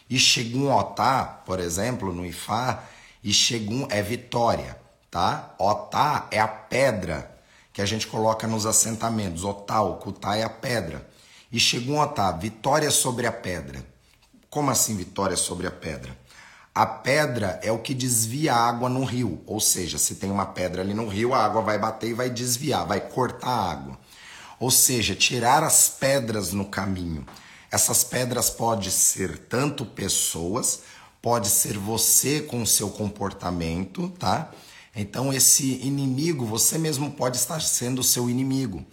E 0.08 0.18
Shegun 0.18 0.74
Otá, 0.74 1.22
por 1.44 1.60
exemplo, 1.60 2.14
no 2.14 2.24
Ifá, 2.24 2.82
e 3.22 3.30
Shegun 3.30 3.86
é 3.90 4.00
vitória, 4.00 4.74
tá? 5.10 5.54
Otá 5.58 6.26
é 6.30 6.40
a 6.40 6.48
pedra 6.48 7.38
que 7.70 7.82
a 7.82 7.86
gente 7.86 8.06
coloca 8.06 8.46
nos 8.46 8.64
assentamentos. 8.64 9.44
Otá, 9.44 9.82
o 9.82 9.96
Kutá 9.96 10.34
é 10.34 10.44
a 10.44 10.48
pedra. 10.48 11.06
E 11.52 11.60
Shegun 11.60 12.00
Otá, 12.00 12.32
vitória 12.32 12.90
sobre 12.90 13.26
a 13.26 13.32
pedra. 13.32 13.84
Como 14.48 14.70
assim 14.70 14.96
vitória 14.96 15.36
sobre 15.36 15.66
a 15.66 15.70
pedra? 15.70 16.16
A 16.78 16.86
pedra 16.86 17.58
é 17.60 17.72
o 17.72 17.80
que 17.80 17.92
desvia 17.92 18.54
a 18.54 18.68
água 18.68 18.88
no 18.88 19.02
rio, 19.02 19.42
ou 19.46 19.58
seja, 19.58 19.98
se 19.98 20.14
tem 20.14 20.30
uma 20.30 20.46
pedra 20.46 20.80
ali 20.80 20.94
no 20.94 21.08
rio, 21.08 21.34
a 21.34 21.44
água 21.44 21.60
vai 21.60 21.76
bater 21.76 22.10
e 22.10 22.14
vai 22.14 22.30
desviar, 22.30 22.86
vai 22.86 23.00
cortar 23.00 23.48
a 23.48 23.70
água. 23.72 23.98
Ou 24.60 24.70
seja, 24.70 25.12
tirar 25.12 25.64
as 25.64 25.88
pedras 25.88 26.52
no 26.52 26.64
caminho. 26.64 27.26
Essas 27.68 28.04
pedras 28.04 28.48
podem 28.48 28.92
ser 28.92 29.38
tanto 29.38 29.84
pessoas, 29.84 30.82
pode 31.20 31.48
ser 31.48 31.76
você 31.76 32.42
com 32.42 32.62
o 32.62 32.66
seu 32.66 32.90
comportamento, 32.90 34.10
tá? 34.10 34.52
Então 34.94 35.32
esse 35.32 35.84
inimigo, 35.84 36.46
você 36.46 36.78
mesmo 36.78 37.10
pode 37.10 37.38
estar 37.38 37.60
sendo 37.60 38.02
o 38.02 38.04
seu 38.04 38.30
inimigo 38.30 38.86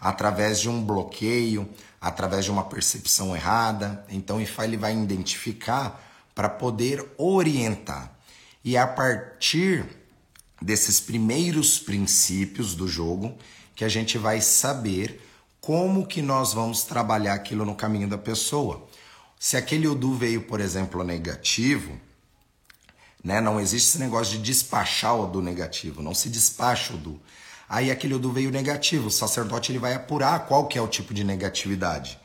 através 0.00 0.58
de 0.58 0.68
um 0.68 0.82
bloqueio, 0.82 1.68
através 2.00 2.44
de 2.44 2.50
uma 2.50 2.64
percepção 2.64 3.36
errada. 3.36 4.04
Então 4.08 4.40
ele 4.40 4.76
vai 4.76 4.92
identificar 4.92 6.07
para 6.38 6.48
poder 6.48 7.04
orientar. 7.18 8.16
E 8.64 8.76
a 8.76 8.86
partir 8.86 9.84
desses 10.62 11.00
primeiros 11.00 11.80
princípios 11.80 12.76
do 12.76 12.86
jogo 12.86 13.36
que 13.74 13.84
a 13.84 13.88
gente 13.88 14.16
vai 14.16 14.40
saber 14.40 15.20
como 15.60 16.06
que 16.06 16.22
nós 16.22 16.52
vamos 16.54 16.84
trabalhar 16.84 17.34
aquilo 17.34 17.64
no 17.64 17.74
caminho 17.74 18.08
da 18.08 18.16
pessoa. 18.16 18.88
Se 19.36 19.56
aquele 19.56 19.88
Udu 19.88 20.14
veio, 20.14 20.42
por 20.42 20.60
exemplo, 20.60 21.02
negativo, 21.02 21.98
né? 23.24 23.40
Não 23.40 23.58
existe 23.58 23.88
esse 23.88 23.98
negócio 23.98 24.38
de 24.38 24.44
despachar 24.44 25.16
o 25.16 25.24
Udu 25.24 25.42
negativo, 25.42 26.00
não 26.00 26.14
se 26.14 26.28
despacha 26.28 26.92
o 26.92 26.96
Udu. 26.98 27.20
Aí 27.68 27.90
aquele 27.90 28.14
Udu 28.14 28.30
veio 28.30 28.52
negativo, 28.52 29.08
o 29.08 29.10
sacerdote 29.10 29.72
ele 29.72 29.80
vai 29.80 29.94
apurar 29.94 30.46
qual 30.46 30.68
que 30.68 30.78
é 30.78 30.80
o 30.80 30.86
tipo 30.86 31.12
de 31.12 31.24
negatividade. 31.24 32.16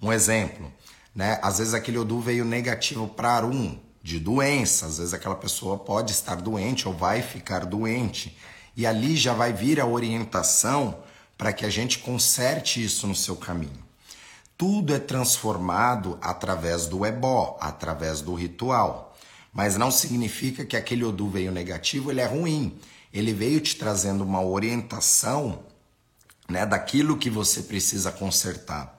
Um 0.00 0.12
exemplo, 0.12 0.72
né? 1.14 1.38
Às 1.42 1.58
vezes 1.58 1.74
aquele 1.74 1.98
Udu 1.98 2.20
veio 2.20 2.44
negativo 2.44 3.06
para 3.06 3.32
Arum, 3.32 3.78
de 4.02 4.18
doença, 4.18 4.86
às 4.86 4.98
vezes 4.98 5.14
aquela 5.14 5.36
pessoa 5.36 5.78
pode 5.78 6.12
estar 6.12 6.36
doente 6.36 6.88
ou 6.88 6.94
vai 6.94 7.22
ficar 7.22 7.64
doente. 7.64 8.36
E 8.76 8.86
ali 8.86 9.16
já 9.16 9.32
vai 9.32 9.52
vir 9.52 9.80
a 9.80 9.86
orientação 9.86 10.98
para 11.38 11.52
que 11.52 11.64
a 11.64 11.70
gente 11.70 11.98
conserte 11.98 12.82
isso 12.82 13.06
no 13.06 13.14
seu 13.14 13.36
caminho. 13.36 13.82
Tudo 14.56 14.94
é 14.94 14.98
transformado 14.98 16.18
através 16.20 16.86
do 16.86 17.04
ebó, 17.04 17.56
através 17.60 18.20
do 18.20 18.34
ritual. 18.34 19.16
Mas 19.52 19.76
não 19.76 19.90
significa 19.90 20.64
que 20.64 20.76
aquele 20.76 21.04
Odu 21.04 21.28
veio 21.28 21.52
negativo, 21.52 22.10
ele 22.10 22.20
é 22.20 22.26
ruim. 22.26 22.78
Ele 23.12 23.32
veio 23.32 23.60
te 23.60 23.76
trazendo 23.76 24.24
uma 24.24 24.42
orientação 24.42 25.62
né, 26.48 26.64
daquilo 26.64 27.18
que 27.18 27.28
você 27.28 27.62
precisa 27.62 28.10
consertar. 28.10 28.98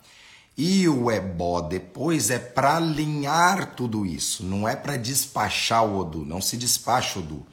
E 0.55 0.87
o 0.87 1.09
ebó 1.09 1.61
depois 1.61 2.29
é 2.29 2.37
para 2.37 2.77
alinhar 2.77 3.75
tudo 3.75 4.05
isso, 4.05 4.43
não 4.43 4.67
é 4.67 4.75
para 4.75 4.97
despachar 4.97 5.83
o 5.83 5.97
Odu, 5.97 6.23
não 6.23 6.39
se 6.39 6.55
despacha 6.57 7.17
o 7.17 7.23
Odu. 7.23 7.47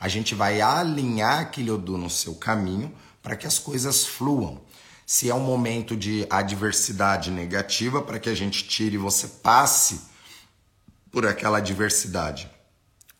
A 0.00 0.08
gente 0.08 0.34
vai 0.34 0.60
alinhar 0.60 1.40
aquele 1.40 1.70
Odu 1.70 1.98
no 1.98 2.08
seu 2.08 2.34
caminho 2.34 2.94
para 3.22 3.36
que 3.36 3.46
as 3.46 3.58
coisas 3.58 4.06
fluam. 4.06 4.60
Se 5.04 5.28
é 5.28 5.34
um 5.34 5.40
momento 5.40 5.96
de 5.96 6.26
adversidade 6.30 7.30
negativa, 7.30 8.00
para 8.00 8.18
que 8.18 8.28
a 8.28 8.34
gente 8.34 8.66
tire 8.66 8.94
e 8.94 8.98
você 8.98 9.26
passe 9.26 10.02
por 11.10 11.26
aquela 11.26 11.58
adversidade 11.58 12.50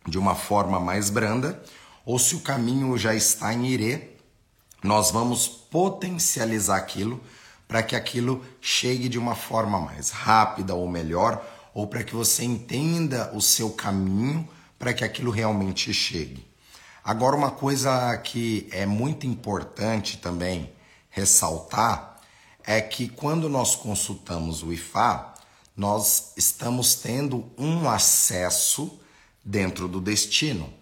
de 0.07 0.19
uma 0.19 0.35
forma 0.35 0.81
mais 0.81 1.11
branda, 1.11 1.63
ou 2.05 2.19
se 2.19 2.35
o 2.35 2.41
caminho 2.41 2.97
já 2.97 3.15
está 3.15 3.53
em 3.53 3.67
irê, 3.67 4.17
nós 4.83 5.11
vamos 5.11 5.47
potencializar 5.47 6.77
aquilo 6.77 7.21
para 7.69 7.83
que 7.83 7.95
aquilo 7.95 8.43
chegue 8.61 9.09
de 9.09 9.19
uma 9.19 9.35
forma 9.35 9.79
mais 9.79 10.09
rápida 10.09 10.75
ou 10.75 10.89
melhor, 10.89 11.47
ou 11.75 11.87
para 11.87 12.03
que 12.03 12.17
você 12.17 12.43
entenda 12.43 13.31
o 13.35 13.41
seu 13.43 13.71
caminho 13.71 14.49
para 14.79 14.95
que 14.95 15.05
aquilo 15.05 15.31
realmente 15.31 15.93
chegue. 15.93 16.49
Agora, 17.05 17.37
uma 17.37 17.51
coisa 17.51 18.17
que 18.19 18.69
é 18.73 18.87
muito 18.87 19.27
importante 19.27 20.17
também 20.17 20.73
ressaltar 21.11 22.21
é 22.65 22.81
que 22.81 23.09
quando 23.09 23.49
nós 23.49 23.77
consultamos 23.77 24.63
o 24.63 24.73
IFA, 24.73 25.35
nós 25.77 26.33
estamos 26.37 26.97
tendo 26.97 27.51
um 27.57 27.89
acesso 27.89 28.99
dentro 29.45 29.89
do 29.89 30.01
destino. 30.01 30.73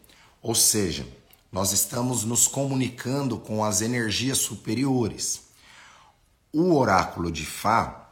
Ou 0.43 0.55
seja, 0.55 1.07
nós 1.53 1.73
estamos 1.73 2.25
nos 2.25 2.49
comunicando 2.49 3.39
com 3.39 3.65
as 3.65 3.81
energias 3.81 4.39
superiores. 4.39 5.46
O 6.53 6.75
oráculo 6.75 7.31
de 7.31 7.45
Fá, 7.45 8.09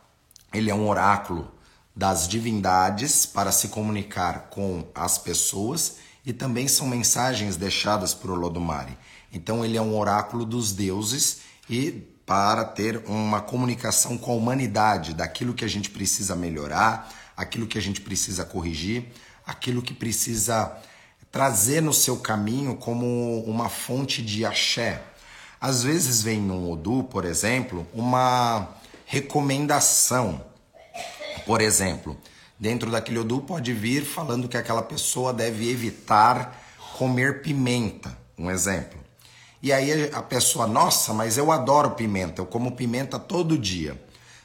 ele 0.53 0.71
é 0.71 0.75
um 0.75 0.89
oráculo 0.89 1.51
das 1.95 2.29
divindades 2.29 3.25
para 3.25 3.53
se 3.53 3.69
comunicar 3.69 4.49
com 4.51 4.87
as 4.95 5.17
pessoas 5.17 5.97
e 6.27 6.33
também 6.33 6.67
são 6.67 6.87
mensagens 6.87 7.57
deixadas 7.57 8.13
por 8.13 8.31
Olodumare. 8.31 8.99
Então 9.33 9.65
ele 9.65 9.77
é 9.77 9.83
um 9.83 9.97
oráculo 9.97 10.45
dos 10.45 10.73
deuses 10.73 11.41
e 11.69 11.93
para 12.27 12.65
ter 12.65 13.05
uma 13.07 13.41
comunicação 13.41 14.17
com 14.17 14.33
a 14.33 14.35
humanidade 14.35 15.15
daquilo 15.15 15.55
que 15.55 15.65
a 15.65 15.69
gente 15.69 15.91
precisa 15.91 16.35
melhorar, 16.35 17.13
aquilo 17.37 17.67
que 17.67 17.79
a 17.79 17.83
gente 17.83 18.01
precisa 18.01 18.45
corrigir, 18.45 19.07
aquilo 19.47 19.83
que 19.83 19.93
precisa 19.93 20.77
trazer 21.31 21.83
no 21.83 21.93
seu 21.93 22.17
caminho 22.17 22.77
como 22.77 23.45
uma 23.45 23.69
fonte 23.69 24.23
de 24.23 24.45
axé. 24.45 25.03
Às 25.65 25.83
vezes 25.83 26.21
vem 26.21 26.43
no 26.43 26.71
Odu, 26.71 27.05
por 27.05 27.25
exemplo, 27.25 27.87
uma 27.95 28.69
recomendação. 29.07 30.45
Por 31.47 31.63
exemplo, 31.63 32.19
dentro 32.61 32.91
daquele 32.91 33.21
Odu 33.21 33.41
pode 33.41 33.73
vir 33.73 34.05
falando 34.05 34.47
que 34.47 34.59
aquela 34.59 34.83
pessoa 34.83 35.33
deve 35.33 35.71
evitar 35.71 36.63
comer 36.99 37.41
pimenta, 37.41 38.15
um 38.37 38.51
exemplo. 38.51 39.01
E 39.63 39.73
aí 39.73 40.11
a 40.13 40.21
pessoa, 40.21 40.67
nossa, 40.67 41.15
mas 41.15 41.39
eu 41.39 41.51
adoro 41.51 41.93
pimenta, 41.93 42.43
eu 42.43 42.47
como 42.47 42.73
pimenta 42.73 43.19
todo 43.19 43.57
dia. 43.57 43.99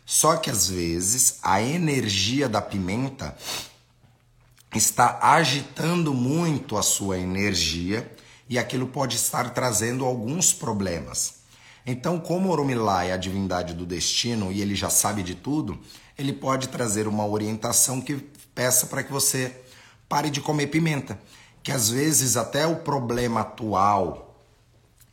Só 0.06 0.38
que 0.38 0.50
às 0.50 0.70
vezes 0.70 1.40
a 1.44 1.62
energia 1.62 2.48
da 2.48 2.62
pimenta 2.62 3.36
está 4.74 5.20
agitando 5.22 6.14
muito 6.14 6.78
a 6.78 6.82
sua 6.82 7.18
energia 7.18 8.10
e 8.50 8.58
aquilo 8.58 8.88
pode 8.88 9.16
estar 9.16 9.52
trazendo 9.52 10.04
alguns 10.04 10.52
problemas. 10.52 11.36
Então, 11.86 12.20
como 12.20 12.50
Oromilá 12.50 13.06
é 13.06 13.14
a 13.14 13.18
divindade 13.18 13.74
do 13.74 13.86
destino 13.86 14.52
e 14.52 14.62
ele 14.62 14.76
já 14.76 14.90
sabe 14.90 15.24
de 15.24 15.36
tudo, 15.36 15.80
ele 16.18 16.34
pode 16.34 16.68
trazer 16.68 17.08
uma 17.08 17.26
orientação 17.26 18.02
que 18.02 18.16
peça 18.54 18.88
para 18.88 19.04
que 19.04 19.12
você 19.12 19.56
pare 20.10 20.30
de 20.30 20.42
comer 20.42 20.68
pimenta, 20.68 21.18
que 21.64 21.72
às 21.72 21.90
vezes 21.90 22.36
até 22.36 22.66
o 22.66 22.78
problema 22.78 23.42
atual 23.42 24.44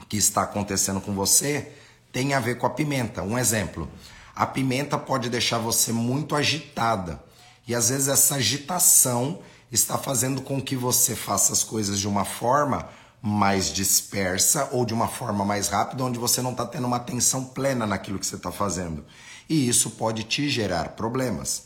que 0.09 0.17
está 0.17 0.43
acontecendo 0.43 1.01
com 1.01 1.15
você 1.15 1.73
tem 2.13 2.35
a 2.35 2.41
ver 2.41 2.57
com 2.57 2.67
a 2.67 2.71
pimenta. 2.71 3.23
Um 3.23 3.39
exemplo: 3.39 3.89
a 4.35 4.47
pimenta 4.47 4.99
pode 4.99 5.29
deixar 5.29 5.59
você 5.59 5.93
muito 5.93 6.35
agitada 6.35 7.23
e 7.69 7.75
às 7.75 7.91
vezes 7.91 8.09
essa 8.09 8.37
agitação 8.37 9.41
está 9.71 9.99
fazendo 9.99 10.41
com 10.41 10.61
que 10.61 10.77
você 10.77 11.15
faça 11.15 11.53
as 11.53 11.63
coisas 11.63 11.99
de 11.99 12.09
uma 12.09 12.25
forma 12.25 12.89
mais 13.27 13.73
dispersa 13.73 14.69
ou 14.71 14.87
de 14.87 14.95
uma 14.95 15.09
forma 15.09 15.45
mais 15.45 15.67
rápida, 15.67 16.05
onde 16.05 16.17
você 16.17 16.41
não 16.41 16.53
está 16.53 16.65
tendo 16.65 16.87
uma 16.87 16.99
atenção 16.99 17.45
plena 17.45 17.85
naquilo 17.85 18.21
que 18.21 18.27
você 18.27 18.37
está 18.37 18.53
fazendo. 18.53 19.05
E 19.49 19.69
isso 19.69 19.91
pode 19.91 20.23
te 20.23 20.49
gerar 20.49 20.91
problemas. 20.91 21.65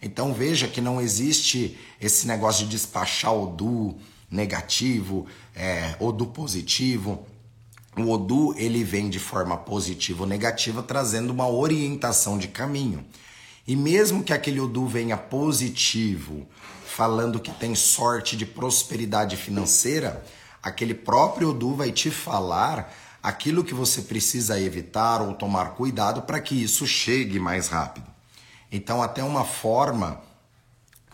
Então 0.00 0.32
veja 0.32 0.66
que 0.66 0.80
não 0.80 1.02
existe 1.02 1.78
esse 2.00 2.26
negócio 2.26 2.64
de 2.64 2.70
despachar 2.70 3.34
o 3.34 3.44
do 3.44 3.94
negativo 4.30 5.26
é, 5.54 5.94
ou 6.00 6.12
do 6.12 6.24
positivo. 6.24 7.26
O 7.94 8.08
Odu 8.08 8.54
ele 8.56 8.82
vem 8.82 9.10
de 9.10 9.18
forma 9.18 9.54
positiva 9.54 10.22
ou 10.22 10.26
negativa, 10.26 10.82
trazendo 10.82 11.30
uma 11.30 11.46
orientação 11.46 12.38
de 12.38 12.48
caminho. 12.48 13.04
E 13.68 13.76
mesmo 13.76 14.24
que 14.24 14.32
aquele 14.32 14.60
Odu 14.60 14.86
venha 14.86 15.18
positivo, 15.18 16.46
falando 16.86 17.38
que 17.38 17.52
tem 17.52 17.74
sorte 17.74 18.34
de 18.34 18.46
prosperidade 18.46 19.36
financeira, 19.36 20.24
aquele 20.62 20.94
próprio 20.94 21.50
Odu 21.50 21.74
vai 21.74 21.90
te 21.90 22.10
falar 22.10 22.92
aquilo 23.22 23.64
que 23.64 23.74
você 23.74 24.02
precisa 24.02 24.60
evitar 24.60 25.20
ou 25.20 25.34
tomar 25.34 25.70
cuidado 25.70 26.22
para 26.22 26.40
que 26.40 26.54
isso 26.54 26.86
chegue 26.86 27.38
mais 27.38 27.68
rápido. 27.68 28.06
Então, 28.70 29.02
até 29.02 29.22
uma 29.22 29.44
forma 29.44 30.20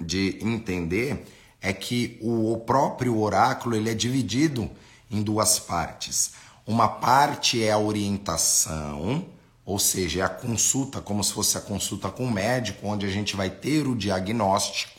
de 0.00 0.38
entender 0.40 1.26
é 1.60 1.72
que 1.72 2.18
o 2.22 2.56
próprio 2.58 3.18
oráculo 3.18 3.74
ele 3.74 3.90
é 3.90 3.94
dividido 3.94 4.70
em 5.10 5.22
duas 5.22 5.58
partes. 5.58 6.32
Uma 6.66 6.88
parte 6.88 7.62
é 7.62 7.72
a 7.72 7.78
orientação, 7.78 9.26
ou 9.64 9.78
seja, 9.78 10.20
é 10.20 10.22
a 10.22 10.28
consulta, 10.28 11.00
como 11.00 11.24
se 11.24 11.32
fosse 11.32 11.58
a 11.58 11.60
consulta 11.60 12.10
com 12.10 12.26
o 12.26 12.30
médico, 12.30 12.86
onde 12.86 13.06
a 13.06 13.10
gente 13.10 13.34
vai 13.34 13.50
ter 13.50 13.86
o 13.86 13.96
diagnóstico. 13.96 14.97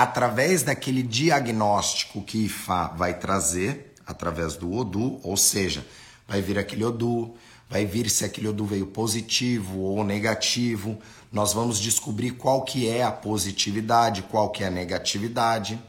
Através 0.00 0.62
daquele 0.62 1.02
diagnóstico 1.02 2.22
que 2.22 2.44
IFA 2.44 2.92
vai 2.96 3.18
trazer, 3.18 3.94
através 4.06 4.54
do 4.54 4.72
ODU, 4.72 5.18
ou 5.24 5.36
seja, 5.36 5.84
vai 6.28 6.40
vir 6.40 6.56
aquele 6.56 6.84
ODU, 6.84 7.34
vai 7.68 7.84
vir 7.84 8.08
se 8.08 8.24
aquele 8.24 8.46
ODU 8.46 8.64
veio 8.64 8.86
positivo 8.86 9.80
ou 9.80 10.04
negativo. 10.04 10.96
Nós 11.32 11.52
vamos 11.52 11.80
descobrir 11.80 12.30
qual 12.30 12.62
que 12.62 12.88
é 12.88 13.02
a 13.02 13.10
positividade, 13.10 14.22
qual 14.22 14.50
que 14.50 14.62
é 14.62 14.68
a 14.68 14.70
negatividade. 14.70 15.82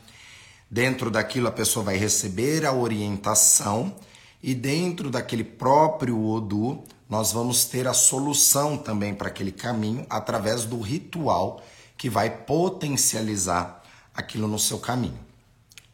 Dentro 0.71 1.11
daquilo 1.11 1.47
a 1.47 1.51
pessoa 1.51 1.85
vai 1.85 1.95
receber 1.95 2.65
a 2.65 2.73
orientação 2.73 3.93
e 4.41 4.55
dentro 4.55 5.11
daquele 5.11 5.43
próprio 5.43 6.19
Odu, 6.19 6.83
nós 7.07 7.31
vamos 7.31 7.65
ter 7.65 7.87
a 7.87 7.93
solução 7.93 8.75
também 8.75 9.13
para 9.13 9.27
aquele 9.27 9.51
caminho 9.51 10.03
através 10.09 10.65
do 10.65 10.81
ritual 10.81 11.61
que 11.95 12.09
vai 12.09 12.31
potencializar 12.31 13.78
aquilo 14.19 14.47
no 14.47 14.59
seu 14.59 14.79
caminho. 14.79 15.19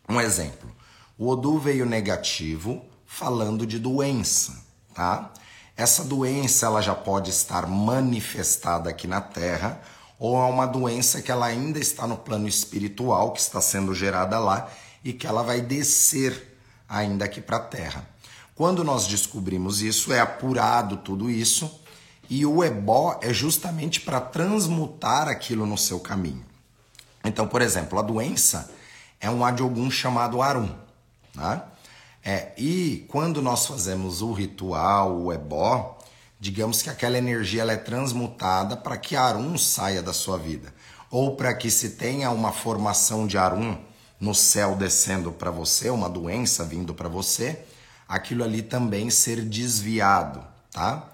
Um 0.08 0.20
exemplo: 0.20 0.70
o 1.18 1.30
Odu 1.30 1.58
veio 1.58 1.86
negativo 1.86 2.86
falando 3.06 3.66
de 3.66 3.80
doença, 3.80 4.64
tá? 4.94 5.32
Essa 5.78 6.04
doença 6.04 6.66
ela 6.66 6.82
já 6.82 6.96
pode 6.96 7.30
estar 7.30 7.68
manifestada 7.68 8.90
aqui 8.90 9.08
na 9.08 9.22
Terra 9.22 9.82
ou 10.18 10.38
é 10.38 10.46
uma 10.50 10.66
doença 10.66 11.22
que 11.22 11.32
ela 11.32 11.46
ainda 11.46 11.80
está 11.80 12.08
no 12.08 12.18
plano 12.18 12.48
espiritual 12.48 13.34
que 13.34 13.42
está 13.42 13.60
sendo 13.60 13.94
gerada 13.94 14.40
lá 14.40 14.70
e 15.04 15.12
que 15.12 15.28
ela 15.28 15.44
vai 15.44 15.62
descer 15.62 16.58
ainda 16.88 17.26
aqui 17.26 17.42
para 17.42 17.58
a 17.58 17.62
Terra. 17.62 18.08
Quando 18.56 18.84
nós 18.86 19.06
descobrimos 19.06 19.82
isso, 19.82 20.14
é 20.14 20.20
apurado 20.22 20.98
tudo 20.98 21.30
isso 21.30 21.70
e 22.30 22.46
o 22.46 22.64
ebó 22.64 23.20
é 23.22 23.34
justamente 23.34 24.00
para 24.02 24.22
transmutar 24.22 25.28
aquilo 25.28 25.66
no 25.66 25.78
seu 25.78 26.00
caminho. 26.00 26.55
Então, 27.26 27.48
por 27.48 27.62
exemplo, 27.62 27.98
a 28.00 28.02
doença 28.02 28.70
é 29.20 29.30
um 29.30 29.44
adiogun 29.44 29.90
chamado 29.90 30.42
Arum. 30.42 30.70
Né? 31.34 31.62
É, 32.24 32.54
e 32.58 33.06
quando 33.08 33.42
nós 33.42 33.66
fazemos 33.66 34.22
o 34.22 34.32
ritual, 34.32 35.18
o 35.18 35.34
ebó, 35.34 35.98
digamos 36.40 36.82
que 36.82 36.90
aquela 36.90 37.18
energia 37.18 37.62
ela 37.62 37.74
é 37.74 37.78
transmutada 37.78 38.78
para 38.78 38.98
que 38.98 39.16
Arum 39.16 39.58
saia 39.58 40.02
da 40.02 40.14
sua 40.14 40.38
vida. 40.38 40.74
Ou 41.10 41.36
para 41.36 41.54
que 41.54 41.70
se 41.70 41.92
tenha 41.92 42.32
uma 42.32 42.52
formação 42.52 43.28
de 43.28 43.38
Arum 43.38 43.78
no 44.20 44.34
céu 44.34 44.76
descendo 44.76 45.32
para 45.32 45.52
você, 45.52 45.90
uma 45.90 46.10
doença 46.10 46.64
vindo 46.64 46.94
para 46.94 47.10
você, 47.10 47.60
aquilo 48.08 48.44
ali 48.44 48.62
também 48.62 49.10
ser 49.10 49.42
desviado, 49.42 50.44
tá? 50.72 51.12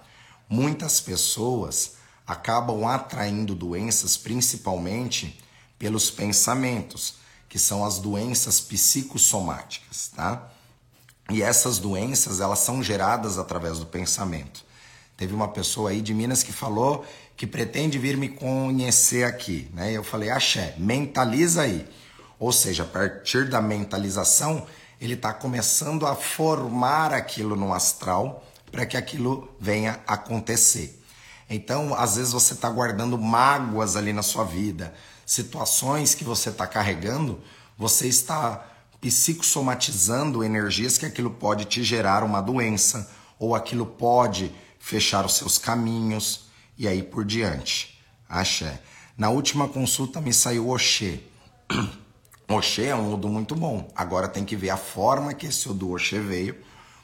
Muitas 0.48 1.00
pessoas 1.00 1.94
acabam 2.26 2.86
atraindo 2.86 3.54
doenças 3.54 4.16
principalmente 4.16 5.41
pelos 5.82 6.12
pensamentos, 6.12 7.16
que 7.48 7.58
são 7.58 7.84
as 7.84 7.98
doenças 7.98 8.60
psicossomáticas, 8.60 10.12
tá? 10.14 10.48
E 11.28 11.42
essas 11.42 11.78
doenças, 11.78 12.40
elas 12.40 12.60
são 12.60 12.80
geradas 12.80 13.36
através 13.36 13.80
do 13.80 13.86
pensamento. 13.86 14.64
Teve 15.16 15.34
uma 15.34 15.48
pessoa 15.48 15.90
aí 15.90 16.00
de 16.00 16.14
Minas 16.14 16.44
que 16.44 16.52
falou 16.52 17.04
que 17.36 17.48
pretende 17.48 17.98
vir 17.98 18.16
me 18.16 18.28
conhecer 18.28 19.24
aqui, 19.24 19.68
né? 19.74 19.90
Eu 19.90 20.04
falei, 20.04 20.30
axé, 20.30 20.76
mentaliza 20.78 21.62
aí. 21.62 21.84
Ou 22.38 22.52
seja, 22.52 22.84
a 22.84 22.86
partir 22.86 23.50
da 23.50 23.60
mentalização, 23.60 24.64
ele 25.00 25.14
está 25.14 25.32
começando 25.32 26.06
a 26.06 26.14
formar 26.14 27.12
aquilo 27.12 27.56
no 27.56 27.74
astral 27.74 28.46
para 28.70 28.86
que 28.86 28.96
aquilo 28.96 29.52
venha 29.58 29.98
acontecer. 30.06 31.02
Então, 31.50 31.92
às 31.92 32.14
vezes 32.14 32.32
você 32.32 32.54
está 32.54 32.70
guardando 32.70 33.18
mágoas 33.18 33.96
ali 33.96 34.12
na 34.12 34.22
sua 34.22 34.44
vida, 34.44 34.94
situações 35.32 36.14
que 36.14 36.24
você 36.24 36.50
está 36.50 36.66
carregando, 36.66 37.40
você 37.78 38.06
está 38.06 38.68
psicossomatizando 39.00 40.44
energias 40.44 40.98
que 40.98 41.06
aquilo 41.06 41.30
pode 41.30 41.64
te 41.64 41.82
gerar 41.82 42.22
uma 42.22 42.42
doença, 42.42 43.10
ou 43.38 43.54
aquilo 43.54 43.86
pode 43.86 44.52
fechar 44.78 45.24
os 45.24 45.34
seus 45.34 45.56
caminhos, 45.56 46.50
e 46.76 46.86
aí 46.86 47.02
por 47.02 47.24
diante. 47.24 47.98
Axé. 48.28 48.82
Na 49.16 49.30
última 49.30 49.66
consulta 49.68 50.20
me 50.20 50.34
saiu 50.34 50.68
Oxê. 50.68 51.20
Oxê 52.48 52.86
é 52.88 52.94
um 52.94 53.14
Odu 53.14 53.28
muito 53.28 53.54
bom. 53.54 53.90
Agora 53.96 54.28
tem 54.28 54.44
que 54.44 54.54
ver 54.54 54.68
a 54.68 54.76
forma 54.76 55.32
que 55.32 55.46
esse 55.46 55.66
Odu 55.66 55.94
Oxê 55.94 56.20
veio, 56.20 56.56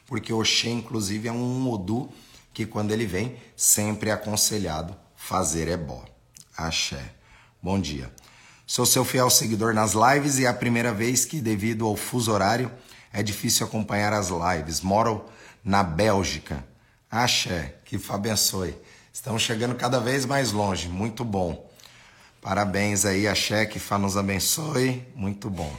porque 0.07 0.35
Oxê, 0.35 0.69
inclusive, 0.69 1.29
é 1.29 1.33
um 1.33 1.71
Odu 1.71 2.11
que 2.53 2.67
quando 2.67 2.93
ele 2.93 3.07
vem, 3.07 3.37
sempre 3.57 4.11
é 4.11 4.13
aconselhado 4.13 4.95
fazer 5.17 5.69
ebó. 5.69 6.05
Axé. 6.57 7.15
Bom 7.61 7.81
dia. 7.81 8.09
Sou 8.71 8.85
seu 8.85 9.03
fiel 9.03 9.31
seguidor 9.31 9.73
nas 9.73 9.95
lives 9.95 10.39
e 10.39 10.45
é 10.45 10.49
a 10.49 10.53
primeira 10.53 10.93
vez 10.93 11.25
que, 11.25 11.41
devido 11.41 11.87
ao 11.87 11.97
fuso 11.97 12.31
horário, 12.31 12.71
é 13.11 13.23
difícil 13.23 13.67
acompanhar 13.67 14.13
as 14.13 14.29
lives. 14.29 14.83
Moro 14.83 15.25
na 15.65 15.83
Bélgica. 15.83 16.63
Axé, 17.11 17.77
que 17.87 17.99
abençoe. 18.11 18.77
Estamos 19.11 19.41
chegando 19.41 19.75
cada 19.75 19.99
vez 19.99 20.27
mais 20.27 20.53
longe. 20.53 20.87
Muito 20.87 21.25
bom. 21.25 21.67
Parabéns 22.43 23.07
aí, 23.07 23.27
a 23.27 23.35
Cheque, 23.35 23.79
Fá 23.79 23.97
nos 23.97 24.19
abençoe. 24.19 25.03
Muito 25.17 25.49
bom. 25.49 25.75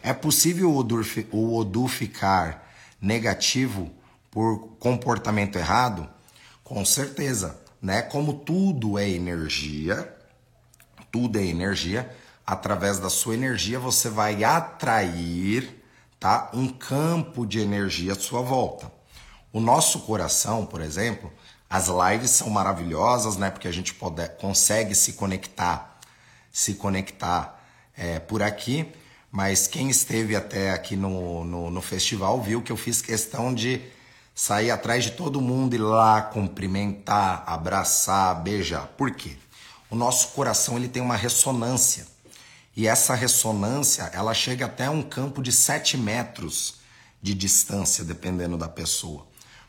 É 0.00 0.12
possível 0.12 0.70
o 0.70 0.76
Odu, 0.76 1.02
o 1.32 1.58
Odu 1.58 1.88
ficar 1.88 2.72
negativo 3.02 3.90
por 4.30 4.76
comportamento 4.78 5.58
errado? 5.58 6.08
Com 6.62 6.84
certeza, 6.84 7.60
né? 7.82 8.02
Como 8.02 8.34
tudo 8.34 8.96
é 8.96 9.10
energia, 9.10 10.16
tudo 11.10 11.36
é 11.36 11.44
energia, 11.44 12.08
através 12.50 12.98
da 12.98 13.08
sua 13.08 13.34
energia, 13.34 13.78
você 13.78 14.08
vai 14.08 14.42
atrair 14.42 15.80
tá, 16.18 16.50
um 16.52 16.66
campo 16.66 17.46
de 17.46 17.60
energia 17.60 18.10
à 18.10 18.16
sua 18.16 18.42
volta. 18.42 18.90
O 19.52 19.60
nosso 19.60 20.00
coração, 20.00 20.66
por 20.66 20.80
exemplo, 20.80 21.32
as 21.68 21.86
lives 21.86 22.30
são 22.32 22.50
maravilhosas, 22.50 23.36
né? 23.36 23.50
Porque 23.50 23.68
a 23.68 23.72
gente 23.72 23.94
pode, 23.94 24.28
consegue 24.30 24.96
se 24.96 25.12
conectar, 25.12 26.00
se 26.50 26.74
conectar 26.74 27.62
é, 27.96 28.18
por 28.18 28.42
aqui. 28.42 28.92
Mas 29.30 29.68
quem 29.68 29.88
esteve 29.88 30.34
até 30.34 30.72
aqui 30.72 30.96
no, 30.96 31.44
no, 31.44 31.70
no 31.70 31.80
festival 31.80 32.42
viu 32.42 32.62
que 32.62 32.72
eu 32.72 32.76
fiz 32.76 33.00
questão 33.00 33.54
de 33.54 33.80
sair 34.34 34.72
atrás 34.72 35.04
de 35.04 35.12
todo 35.12 35.40
mundo, 35.40 35.74
ir 35.74 35.78
lá 35.78 36.20
cumprimentar, 36.20 37.44
abraçar, 37.46 38.42
beijar. 38.42 38.88
Por 38.98 39.12
quê? 39.12 39.36
O 39.88 39.94
nosso 39.94 40.30
coração 40.30 40.76
ele 40.76 40.88
tem 40.88 41.00
uma 41.00 41.16
ressonância. 41.16 42.09
E 42.76 42.86
essa 42.86 43.14
ressonância, 43.14 44.04
ela 44.12 44.32
chega 44.32 44.66
até 44.66 44.88
um 44.88 45.02
campo 45.02 45.42
de 45.42 45.52
7 45.52 45.96
metros 45.96 46.76
de 47.20 47.34
distância, 47.34 48.04
dependendo 48.04 48.56
da 48.56 48.68
pessoa. 48.68 49.26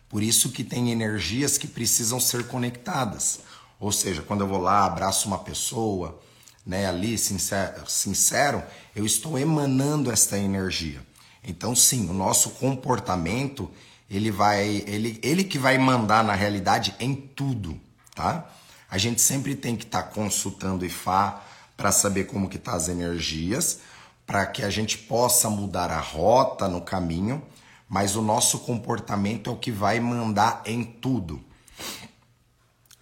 Por 0.07 0.21
isso 0.21 0.51
que 0.51 0.63
tem 0.63 0.91
energias 0.91 1.57
que 1.57 1.67
precisam 1.67 2.19
ser 2.19 2.47
conectadas. 2.47 3.39
Ou 3.79 3.91
seja, 3.91 4.21
quando 4.21 4.41
eu 4.41 4.47
vou 4.47 4.59
lá, 4.59 4.85
abraço 4.85 5.27
uma 5.27 5.39
pessoa, 5.39 6.21
né, 6.65 6.85
ali, 6.85 7.17
sincero, 7.17 7.89
sincero, 7.89 8.63
eu 8.95 9.05
estou 9.05 9.37
emanando 9.39 10.11
esta 10.11 10.37
energia. 10.37 11.01
Então, 11.43 11.75
sim, 11.75 12.09
o 12.09 12.13
nosso 12.13 12.51
comportamento, 12.51 13.71
ele 14.09 14.29
vai, 14.29 14.83
ele, 14.85 15.19
ele 15.23 15.43
que 15.43 15.57
vai 15.57 15.77
mandar 15.77 16.23
na 16.23 16.35
realidade 16.35 16.93
em 16.99 17.15
tudo, 17.15 17.79
tá? 18.13 18.47
A 18.89 18.97
gente 18.97 19.21
sempre 19.21 19.55
tem 19.55 19.75
que 19.75 19.85
estar 19.85 20.03
tá 20.03 20.09
consultando 20.09 20.85
IFA 20.85 21.41
para 21.81 21.91
saber 21.91 22.25
como 22.25 22.47
que 22.47 22.59
tá 22.59 22.73
as 22.73 22.87
energias, 22.89 23.79
para 24.27 24.45
que 24.45 24.61
a 24.61 24.69
gente 24.69 24.99
possa 24.99 25.49
mudar 25.49 25.89
a 25.89 25.99
rota 25.99 26.67
no 26.67 26.79
caminho, 26.79 27.41
mas 27.89 28.15
o 28.15 28.21
nosso 28.21 28.59
comportamento 28.59 29.49
é 29.49 29.53
o 29.53 29.57
que 29.57 29.71
vai 29.71 29.99
mandar 29.99 30.61
em 30.63 30.83
tudo. 30.83 31.41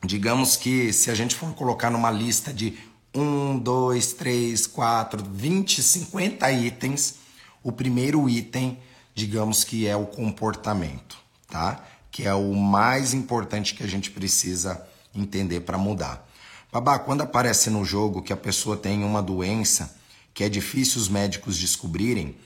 Digamos 0.01 0.55
que 0.55 0.93
se 0.93 1.11
a 1.11 1.13
gente 1.13 1.35
for 1.35 1.53
colocar 1.55 1.89
numa 1.89 2.09
lista 2.09 2.53
de 2.53 2.77
1, 3.13 3.59
2, 3.59 4.13
3, 4.13 4.65
4, 4.67 5.25
20, 5.29 5.83
50 5.83 6.49
itens, 6.53 7.15
o 7.61 7.73
primeiro 7.73 8.29
item, 8.29 8.79
digamos 9.13 9.65
que 9.65 9.87
é 9.87 9.95
o 9.97 10.05
comportamento, 10.05 11.17
tá? 11.49 11.83
Que 12.09 12.25
é 12.25 12.33
o 12.33 12.55
mais 12.55 13.13
importante 13.13 13.75
que 13.75 13.83
a 13.83 13.87
gente 13.87 14.09
precisa 14.09 14.81
entender 15.13 15.59
para 15.59 15.77
mudar. 15.77 16.28
Babá, 16.71 16.99
quando 16.99 17.21
aparece 17.21 17.71
no 17.71 17.83
jogo 17.83 18.21
que 18.21 18.31
a 18.31 18.37
pessoa 18.37 18.77
tem 18.77 19.03
uma 19.03 19.23
doença 19.23 19.95
que 20.35 20.43
é 20.43 20.49
difícil 20.49 21.01
os 21.01 21.09
médicos 21.09 21.57
descobrirem, 21.57 22.37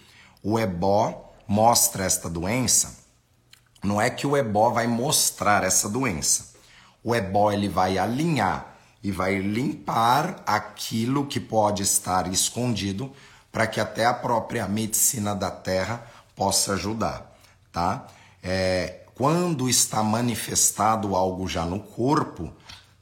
o 0.42 0.58
ebó 0.58 1.34
mostra 1.46 2.06
esta 2.06 2.30
doença. 2.30 3.04
Não 3.84 4.02
é 4.02 4.10
que 4.10 4.26
o 4.26 4.38
ebó 4.38 4.70
vai 4.70 4.88
mostrar 4.88 5.66
essa 5.66 5.90
doença. 5.90 6.54
O 7.04 7.14
ebó 7.14 7.52
ele 7.52 7.68
vai 7.68 7.98
alinhar 7.98 8.78
e 9.04 9.12
vai 9.12 9.40
limpar 9.40 10.42
aquilo 10.46 11.28
que 11.28 11.42
pode 11.42 11.84
estar 11.84 12.32
escondido 12.32 13.12
para 13.52 13.68
que 13.68 13.82
até 13.82 14.06
a 14.06 14.14
própria 14.14 14.66
medicina 14.70 15.36
da 15.36 15.52
Terra 15.52 16.02
possa 16.34 16.74
ajudar, 16.74 17.38
tá? 17.74 18.08
É, 18.42 19.02
quando 19.16 19.68
está 19.68 20.02
manifestado 20.02 21.14
algo 21.14 21.46
já 21.46 21.66
no 21.66 21.82
corpo, 21.82 22.54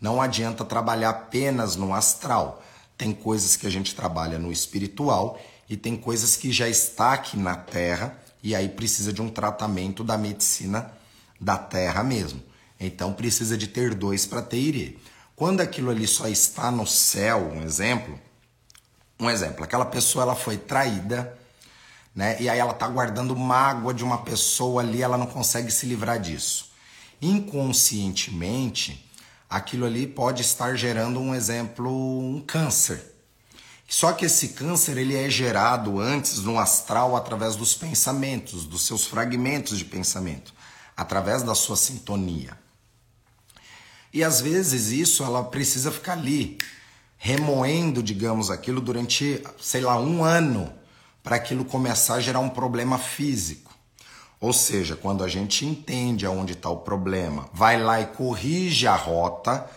não 0.02 0.20
adianta 0.20 0.66
trabalhar 0.66 1.12
apenas 1.12 1.76
no 1.76 1.94
astral. 1.94 2.64
Tem 2.98 3.14
coisas 3.14 3.56
que 3.56 3.68
a 3.68 3.70
gente 3.70 3.94
trabalha 3.94 4.40
no 4.40 4.52
espiritual 4.52 5.40
e 5.70 5.78
tem 5.78 5.96
coisas 5.96 6.36
que 6.36 6.52
já 6.52 6.68
está 6.68 7.14
aqui 7.14 7.38
na 7.38 7.56
Terra 7.56 8.18
e 8.44 8.56
aí 8.56 8.68
precisa 8.68 9.14
de 9.14 9.22
um 9.22 9.30
tratamento 9.30 10.04
da 10.04 10.18
medicina 10.18 10.92
da 11.40 11.56
Terra 11.58 12.04
mesmo. 12.04 12.42
Então 12.80 13.14
precisa 13.14 13.56
de 13.56 13.68
ter 13.68 13.94
dois 13.94 14.26
para 14.26 14.42
ter 14.42 14.58
irê. 14.58 14.98
Quando 15.36 15.62
aquilo 15.62 15.92
ali 15.92 16.08
só 16.08 16.28
está 16.28 16.72
no 16.72 16.88
céu, 16.88 17.52
um 17.54 17.62
exemplo, 17.62 18.20
um 19.20 19.30
exemplo, 19.30 19.64
aquela 19.64 19.86
pessoa 19.86 20.24
ela 20.24 20.36
foi 20.36 20.58
traída, 20.58 21.38
né? 22.16 22.42
E 22.42 22.50
aí 22.50 22.58
ela 22.60 22.74
tá 22.74 22.88
guardando 22.88 23.36
mágoa 23.36 23.94
de 23.94 24.04
uma 24.04 24.20
pessoa 24.20 24.82
ali, 24.82 25.02
ela 25.04 25.18
não 25.18 25.28
consegue 25.28 25.72
se 25.72 25.86
livrar 25.86 26.20
disso. 26.20 26.72
Inconscientemente, 27.22 29.08
aquilo 29.52 29.86
ali 29.86 30.08
pode 30.08 30.42
estar 30.42 30.78
gerando 30.78 31.20
um 31.20 31.36
exemplo, 31.36 31.92
um 31.92 32.40
câncer. 32.40 33.04
Só 33.86 34.14
que 34.14 34.26
esse 34.26 34.50
câncer 34.50 34.98
ele 34.98 35.18
é 35.18 35.30
gerado 35.30 36.00
antes 36.00 36.38
no 36.40 36.58
astral 36.58 37.18
através 37.18 37.58
dos 37.58 37.74
pensamentos, 37.74 38.66
dos 38.66 38.84
seus 38.84 39.06
fragmentos 39.06 39.78
de 39.78 39.84
pensamento, 39.84 40.54
através 40.96 41.44
da 41.44 41.54
sua 41.54 41.76
sintonia. 41.76 42.58
E 44.14 44.24
às 44.24 44.40
vezes 44.40 44.88
isso 44.92 45.22
ela 45.22 45.44
precisa 45.44 45.92
ficar 45.92 46.14
ali, 46.14 46.58
remoendo, 47.18 48.02
digamos, 48.02 48.50
aquilo 48.50 48.80
durante, 48.80 49.44
sei 49.60 49.82
lá, 49.82 50.00
um 50.00 50.24
ano, 50.24 50.72
para 51.22 51.36
aquilo 51.36 51.66
começar 51.66 52.16
a 52.16 52.22
gerar 52.22 52.40
um 52.40 52.50
problema 52.50 52.98
físico. 52.98 53.71
Ou 54.42 54.52
seja, 54.52 54.96
quando 54.96 55.24
a 55.24 55.28
gente 55.28 55.64
entende 55.64 56.26
aonde 56.26 56.54
está 56.54 56.68
o 56.68 56.78
problema, 56.78 57.48
vai 57.54 57.80
lá 57.80 58.02
e 58.02 58.08
corrige 58.08 58.88
a 58.88 58.96
rota, 58.96 59.70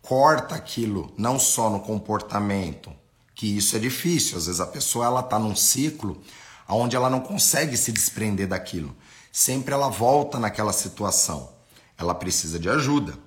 corta 0.00 0.54
aquilo 0.54 1.12
não 1.18 1.36
só 1.36 1.68
no 1.68 1.80
comportamento, 1.80 2.92
que 3.34 3.56
isso 3.56 3.74
é 3.74 3.80
difícil. 3.80 4.38
Às 4.38 4.46
vezes 4.46 4.60
a 4.60 4.66
pessoa 4.66 5.06
ela 5.06 5.18
está 5.18 5.36
num 5.36 5.56
ciclo 5.56 6.22
onde 6.68 6.94
ela 6.94 7.10
não 7.10 7.18
consegue 7.18 7.76
se 7.76 7.90
desprender 7.90 8.46
daquilo. 8.46 8.94
Sempre 9.32 9.74
ela 9.74 9.88
volta 9.88 10.38
naquela 10.38 10.72
situação. 10.72 11.50
Ela 11.98 12.14
precisa 12.14 12.56
de 12.56 12.68
ajuda 12.68 13.18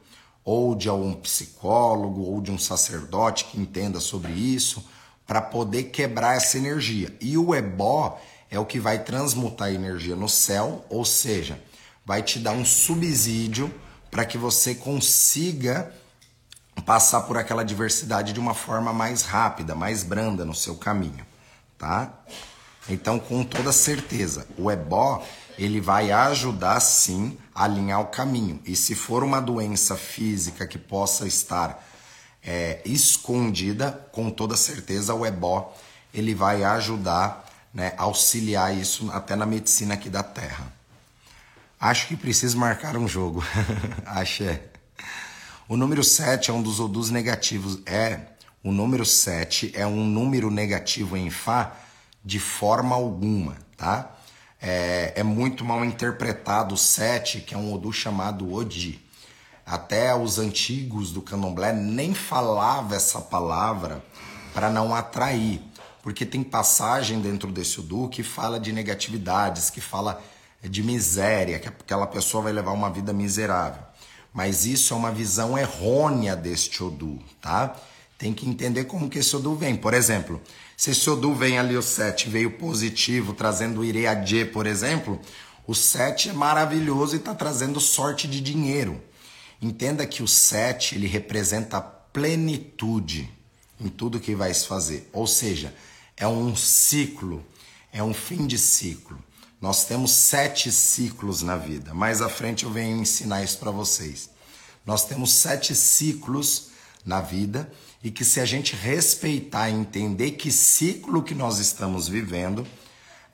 ou 0.42 0.74
de 0.74 0.88
algum 0.88 1.14
psicólogo 1.16 2.22
ou 2.22 2.40
de 2.40 2.50
um 2.50 2.58
sacerdote 2.58 3.44
que 3.46 3.60
entenda 3.60 4.00
sobre 4.00 4.32
isso 4.32 4.88
para 5.26 5.42
poder 5.42 5.84
quebrar 5.86 6.38
essa 6.38 6.58
energia. 6.58 7.14
E 7.20 7.38
o 7.38 7.54
ebó 7.54 8.18
é 8.50 8.60
o 8.60 8.66
que 8.66 8.80
vai 8.80 9.04
transmutar 9.04 9.68
a 9.68 9.74
energia 9.74 10.16
no 10.16 10.30
céu, 10.30 10.86
ou 10.90 11.04
seja, 11.04 11.62
vai 12.06 12.24
te 12.24 12.40
dar 12.40 12.52
um 12.52 12.66
subsídio 12.66 13.74
para 14.10 14.26
que 14.26 14.38
você 14.38 14.74
consiga 14.74 15.92
passar 16.86 17.22
por 17.22 17.38
aquela 17.38 17.64
diversidade 17.64 18.34
de 18.34 18.40
uma 18.40 18.54
forma 18.54 18.94
mais 18.94 19.22
rápida, 19.24 19.76
mais 19.76 20.04
branda 20.04 20.46
no 20.46 20.56
seu 20.56 20.76
caminho, 20.76 21.26
tá? 21.78 22.14
Então, 22.90 23.20
com 23.20 23.44
toda 23.44 23.74
certeza, 23.74 24.48
o 24.58 24.72
ebó 24.72 25.26
ele 25.58 25.82
vai 25.82 26.12
ajudar 26.12 26.80
sim 26.80 27.38
a 27.54 27.66
alinhar 27.66 28.00
o 28.00 28.08
caminho. 28.08 28.62
E 28.66 28.76
se 28.76 28.96
for 28.96 29.24
uma 29.24 29.42
doença 29.42 29.98
física 29.98 30.66
que 30.66 30.78
possa 30.78 31.28
estar 31.28 31.84
é, 32.44 32.82
escondida, 32.86 33.92
com 34.12 34.30
toda 34.30 34.56
certeza 34.56 35.14
o 35.14 35.26
ebó 35.26 35.76
ele 36.14 36.34
vai 36.34 36.64
ajudar, 36.64 37.47
né, 37.78 37.94
auxiliar 37.98 38.76
isso 38.76 39.12
até 39.12 39.36
na 39.36 39.46
medicina 39.46 39.94
aqui 39.94 40.10
da 40.10 40.24
Terra. 40.24 40.74
Acho 41.80 42.08
que 42.08 42.18
preciso 42.18 42.58
marcar 42.58 42.98
um 42.98 43.08
jogo. 43.08 43.44
Axé. 44.04 44.64
O 45.70 45.78
número 45.78 46.04
7 46.04 46.50
é 46.50 46.54
um 46.54 46.64
dos 46.64 46.80
odus 46.80 47.12
negativos. 47.12 47.80
É, 47.86 48.22
o 48.64 48.72
número 48.72 49.06
7 49.06 49.74
é 49.76 49.86
um 49.86 50.04
número 50.04 50.50
negativo 50.50 51.16
em 51.16 51.30
Fá 51.30 51.74
de 52.26 52.40
forma 52.40 52.96
alguma, 52.96 53.56
tá? 53.78 54.18
é, 54.62 55.14
é 55.16 55.24
muito 55.24 55.64
mal 55.64 55.86
interpretado 55.86 56.76
o 56.76 56.78
sete, 56.78 57.42
que 57.42 57.54
é 57.54 57.58
um 57.58 57.74
Odu 57.74 57.94
chamado 57.94 58.52
Odi. 58.52 59.00
Até 59.66 60.16
os 60.16 60.40
antigos 60.40 61.12
do 61.12 61.22
candomblé 61.22 61.74
nem 61.74 62.14
falava 62.14 62.96
essa 62.96 63.20
palavra 63.20 64.04
para 64.54 64.70
não 64.70 64.96
atrair, 64.96 65.62
porque 66.08 66.26
tem 66.26 66.42
passagem 66.42 67.20
dentro 67.20 67.52
desse 67.52 67.82
Odu 67.82 68.08
que 68.08 68.24
fala 68.24 68.62
de 68.62 68.72
negatividades, 68.72 69.70
que 69.70 69.82
fala 69.82 70.24
de 70.64 70.82
miséria, 70.82 71.60
que 71.60 71.68
aquela 71.68 72.08
pessoa 72.08 72.44
vai 72.44 72.54
levar 72.54 72.72
uma 72.72 72.90
vida 72.90 73.12
miserável. 73.12 73.84
Mas 74.34 74.66
isso 74.66 74.94
é 74.94 74.96
uma 74.98 75.12
visão 75.12 75.58
errônea 75.58 76.34
deste 76.34 76.82
Odu, 76.82 77.20
tá? 77.42 77.76
Tem 78.18 78.34
que 78.34 78.48
entender 78.48 78.86
como 78.86 79.10
que 79.10 79.20
esse 79.20 79.36
Odu 79.36 79.54
vem. 79.56 79.76
Por 79.76 79.94
exemplo, 79.94 80.42
se 80.78 80.92
esse 80.92 81.10
Odu 81.10 81.36
vem 81.36 81.60
ali 81.60 81.76
o 81.76 81.82
7, 81.82 82.30
veio 82.30 82.52
positivo, 82.52 83.34
trazendo 83.34 83.84
Ireadje, 83.84 84.46
por 84.46 84.66
exemplo, 84.66 85.20
o 85.68 85.76
7 85.76 86.30
é 86.30 86.34
maravilhoso 86.34 87.18
e 87.18 87.20
está 87.20 87.36
trazendo 87.36 87.82
sorte 87.82 88.30
de 88.30 88.40
dinheiro. 88.40 88.98
Entenda 89.62 90.08
que 90.08 90.24
o 90.24 90.28
7 90.28 90.96
ele 90.96 91.06
representa 91.06 91.82
plenitude 91.82 93.30
em 93.78 93.90
tudo 93.90 94.22
que 94.22 94.34
vai 94.34 94.54
se 94.54 94.66
fazer. 94.66 95.10
Ou 95.12 95.28
seja, 95.28 95.74
é 96.18 96.28
um 96.28 96.56
ciclo, 96.56 97.46
é 97.94 98.02
um 98.02 98.14
fim 98.14 98.48
de 98.48 98.58
ciclo. 98.58 99.24
Nós 99.62 99.86
temos 99.86 100.12
sete 100.12 100.72
ciclos 100.72 101.44
na 101.44 101.56
vida. 101.56 101.94
Mais 101.94 102.22
à 102.22 102.28
frente 102.28 102.64
eu 102.64 102.72
venho 102.72 102.98
ensinar 102.98 103.44
isso 103.44 103.60
para 103.60 103.72
vocês. 103.72 104.30
Nós 104.86 105.06
temos 105.06 105.32
sete 105.32 105.76
ciclos 105.76 106.70
na 107.06 107.22
vida 107.22 107.72
e 108.04 108.10
que 108.10 108.26
se 108.26 108.40
a 108.40 108.46
gente 108.46 108.76
respeitar 108.76 109.70
e 109.70 109.74
entender 109.74 110.32
que 110.32 110.52
ciclo 110.52 111.24
que 111.24 111.36
nós 111.36 111.60
estamos 111.60 112.08
vivendo, 112.08 112.66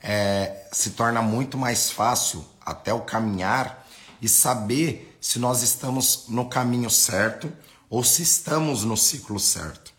é, 0.02 0.66
se 0.72 0.90
torna 0.90 1.22
muito 1.22 1.56
mais 1.56 1.90
fácil 1.90 2.44
até 2.60 2.92
o 2.92 3.00
caminhar 3.00 3.86
e 4.20 4.28
saber 4.28 5.16
se 5.20 5.38
nós 5.38 5.62
estamos 5.62 6.26
no 6.28 6.48
caminho 6.48 6.90
certo 6.90 7.50
ou 7.88 8.04
se 8.04 8.22
estamos 8.22 8.84
no 8.84 8.96
ciclo 8.96 9.40
certo. 9.40 9.93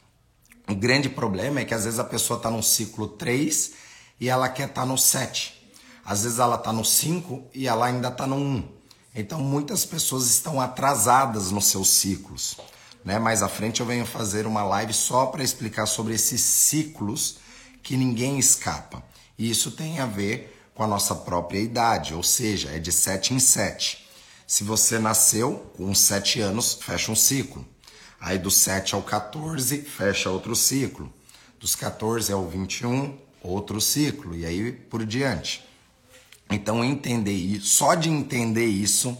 O 0.68 0.76
grande 0.76 1.10
problema 1.10 1.60
é 1.60 1.66
que 1.66 1.74
às 1.74 1.84
vezes 1.84 2.00
a 2.00 2.04
pessoa 2.04 2.38
está 2.38 2.50
no 2.50 2.64
ciclo 2.64 3.08
3 3.08 3.74
e 4.20 4.30
ela 4.30 4.50
quer 4.50 4.68
estar 4.68 4.82
tá 4.82 4.88
no 4.88 4.98
7. 4.98 5.54
Às 6.04 6.24
vezes 6.24 6.40
ela 6.40 6.56
está 6.56 6.74
no 6.74 6.84
5 6.84 7.50
e 7.54 7.68
ela 7.68 7.86
ainda 7.86 8.08
está 8.08 8.26
no 8.26 8.36
1. 8.36 8.68
Então 9.14 9.40
muitas 9.40 9.86
pessoas 9.86 10.30
estão 10.30 10.60
atrasadas 10.60 11.52
nos 11.52 11.66
seus 11.66 11.90
ciclos. 11.90 12.58
Né? 13.04 13.20
Mais 13.20 13.44
à 13.44 13.48
frente 13.48 13.80
eu 13.80 13.86
venho 13.86 14.06
fazer 14.06 14.48
uma 14.48 14.64
live 14.64 14.94
só 14.94 15.28
para 15.28 15.44
explicar 15.44 15.86
sobre 15.86 16.16
esses 16.16 16.42
ciclos 16.42 17.38
que 17.84 17.96
ninguém 17.96 18.40
escapa. 18.40 19.04
E 19.38 19.50
isso 19.50 19.72
tem 19.72 20.00
a 20.00 20.08
ver 20.08 20.52
com 20.74 20.84
a 20.84 20.88
nossa 20.88 21.14
própria 21.14 21.60
idade, 21.60 22.14
ou 22.14 22.24
seja, 22.24 22.72
é 22.72 22.80
de 22.80 22.92
7 22.92 23.34
em 23.34 23.40
7. 23.40 24.06
Se 24.48 24.64
você 24.64 25.00
nasceu 25.00 25.72
com 25.78 25.94
7 25.94 26.42
anos, 26.42 26.74
fecha 26.82 27.12
um 27.12 27.16
ciclo. 27.16 27.66
Aí 28.20 28.38
do 28.38 28.50
7 28.50 28.96
ao 28.96 29.04
14, 29.04 29.82
fecha 29.82 30.30
outro 30.30 30.56
ciclo. 30.56 31.12
Dos 31.60 31.76
14 31.76 32.32
ao 32.32 32.48
21, 32.48 33.18
outro 33.42 33.80
ciclo. 33.80 34.36
E 34.36 34.46
aí 34.46 34.72
por 34.72 35.06
diante. 35.06 35.64
Então 36.50 36.84
entender 36.84 37.34
isso, 37.34 37.68
só 37.68 37.96
de 37.96 38.10
entender 38.10 38.66
isso, 38.66 39.18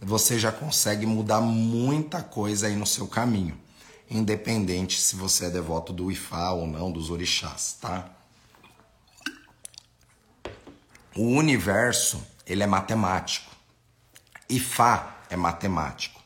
você 0.00 0.38
já 0.38 0.52
consegue 0.52 1.06
mudar 1.06 1.40
muita 1.40 2.22
coisa 2.22 2.66
aí 2.66 2.76
no 2.76 2.86
seu 2.86 3.06
caminho. 3.06 3.58
Independente 4.10 5.00
se 5.00 5.14
você 5.16 5.46
é 5.46 5.50
devoto 5.50 5.92
do 5.92 6.10
Ifá 6.10 6.50
ou 6.50 6.66
não, 6.66 6.90
dos 6.90 7.10
orixás, 7.10 7.76
tá? 7.80 8.10
O 11.14 11.22
universo, 11.22 12.22
ele 12.46 12.62
é 12.62 12.66
matemático. 12.66 13.50
Ifá 14.48 15.18
é 15.28 15.36
matemático. 15.36 16.20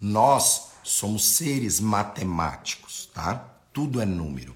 Nós 0.00 0.71
somos 0.92 1.24
seres 1.24 1.80
matemáticos, 1.80 3.08
tá? 3.14 3.48
Tudo 3.72 4.00
é 4.00 4.04
número. 4.04 4.54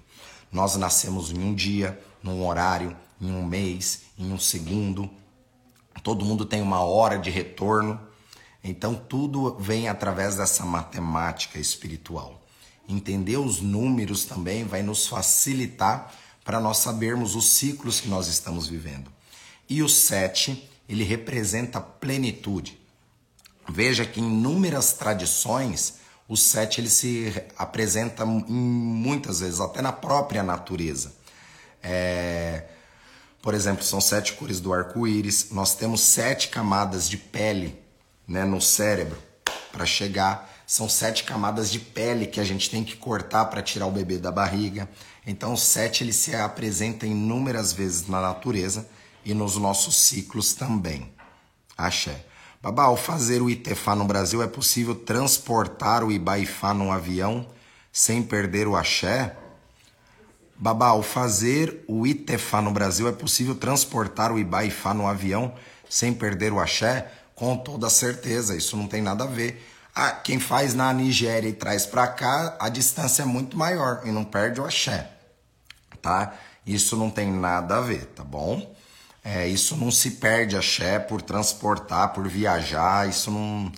Nós 0.53 0.77
nascemos 0.77 1.31
em 1.33 1.39
um 1.39 1.55
dia, 1.55 1.99
num 2.23 2.47
horário, 2.47 2.95
em 3.21 3.31
um 3.33 3.45
mês, 3.45 4.03
em 4.19 4.31
um 4.33 4.39
segundo. 4.39 5.11
Todo 6.03 6.25
mundo 6.25 6.45
tem 6.45 6.61
uma 6.61 6.81
hora 6.81 7.19
de 7.19 7.31
retorno. 7.31 7.99
Então 8.63 8.95
tudo 8.95 9.57
vem 9.59 9.89
através 9.89 10.37
dessa 10.37 10.65
matemática 10.65 11.59
espiritual. 11.59 12.43
Entender 12.87 13.39
os 13.39 13.61
números 13.61 14.25
também 14.25 14.65
vai 14.65 14.83
nos 14.83 15.07
facilitar 15.07 16.13
para 16.45 16.61
nós 16.61 16.79
sabermos 16.79 17.35
os 17.35 17.49
ciclos 17.49 18.01
que 18.01 18.09
nós 18.09 18.29
estamos 18.29 18.69
vivendo. 18.69 19.11
E 19.69 19.83
o 19.83 19.89
7, 19.89 20.69
ele 20.89 21.03
representa 21.03 21.81
plenitude. 21.81 22.79
Veja 23.69 24.05
que 24.05 24.21
em 24.21 24.25
inúmeras 24.25 24.93
tradições, 24.93 26.06
o 26.29 26.37
7 26.37 26.81
ele 26.81 26.91
se 26.91 27.33
apresenta 27.57 28.25
muitas 28.27 29.41
vezes, 29.41 29.61
até 29.61 29.81
na 29.81 29.93
própria 29.93 30.43
natureza. 30.43 31.15
É, 31.83 32.65
por 33.41 33.55
exemplo, 33.55 33.85
são 33.85 34.01
sete 34.01 34.33
cores 34.33 34.59
do 34.59 34.73
arco-íris, 34.73 35.51
nós 35.53 35.77
temos 35.77 36.01
sete 36.01 36.49
camadas 36.49 37.09
de 37.09 37.17
pele 37.17 37.79
né, 38.27 38.45
no 38.45 38.61
cérebro 38.61 39.23
para 39.71 39.87
chegar. 39.87 40.53
São 40.67 40.89
sete 40.89 41.23
camadas 41.23 41.71
de 41.71 41.79
pele 41.79 42.27
que 42.27 42.41
a 42.41 42.45
gente 42.45 42.69
tem 42.69 42.83
que 42.83 42.97
cortar 42.97 43.45
para 43.45 43.63
tirar 43.63 43.87
o 43.87 43.93
bebê 43.93 44.19
da 44.19 44.33
barriga. 44.33 44.89
Então, 45.25 45.53
o 45.53 45.57
sete 45.57 46.03
ele 46.03 46.13
se 46.13 46.35
apresenta 46.35 47.07
inúmeras 47.07 47.73
vezes 47.73 48.09
na 48.09 48.21
natureza 48.21 48.89
e 49.25 49.33
nos 49.33 49.57
nossos 49.57 49.95
ciclos 49.95 50.55
também. 50.55 51.13
Axé. 51.79 52.25
Babá, 52.63 52.85
ao 52.85 52.97
fazer 52.97 53.43
o 53.43 53.51
Itefá 53.51 53.95
no 53.95 54.05
Brasil, 54.05 54.43
é 54.43 54.47
possível 54.47 54.95
transportar 54.95 56.03
o 56.03 56.11
Ibaifá 56.11 56.73
num 56.73 56.91
avião 56.91 57.47
sem 57.93 58.23
perder 58.23 58.67
o 58.67 58.75
axé? 58.75 59.37
Babá, 60.57 60.89
ao 60.89 61.03
fazer 61.03 61.85
o 61.87 62.07
Itefá 62.07 62.63
no 62.63 62.71
Brasil, 62.71 63.07
é 63.07 63.13
possível 63.13 63.55
transportar 63.55 64.33
o 64.33 64.39
Ibaifá 64.39 64.95
no 64.95 65.07
avião 65.07 65.55
sem 65.89 66.13
perder 66.13 66.53
o 66.53 66.59
axé? 66.59 67.11
Com 67.35 67.57
toda 67.57 67.91
certeza, 67.91 68.57
isso 68.57 68.77
não 68.77 68.89
tem 68.89 69.03
nada 69.03 69.25
a 69.25 69.27
ver. 69.27 69.63
Ah, 69.95 70.13
quem 70.13 70.41
faz 70.41 70.75
na 70.75 70.93
Nigéria 70.93 71.49
e 71.49 71.53
traz 71.53 71.87
para 71.87 72.07
cá, 72.09 72.57
a 72.59 72.69
distância 72.69 73.23
é 73.23 73.27
muito 73.27 73.57
maior 73.57 74.01
e 74.05 74.11
não 74.11 74.25
perde 74.25 74.61
o 74.61 74.65
axé, 74.65 75.11
tá? 76.01 76.35
Isso 76.67 76.97
não 76.97 77.11
tem 77.11 77.31
nada 77.31 77.77
a 77.77 77.81
ver, 77.81 78.07
tá 78.07 78.25
bom? 78.25 78.75
É, 79.29 79.49
isso 79.49 79.77
não 79.77 79.91
se 79.91 80.13
perde 80.13 80.57
axé 80.57 81.01
por 81.01 81.21
transportar, 81.21 82.13
por 82.13 82.29
viajar, 82.29 83.09
isso 83.09 83.29
não, 83.29 83.73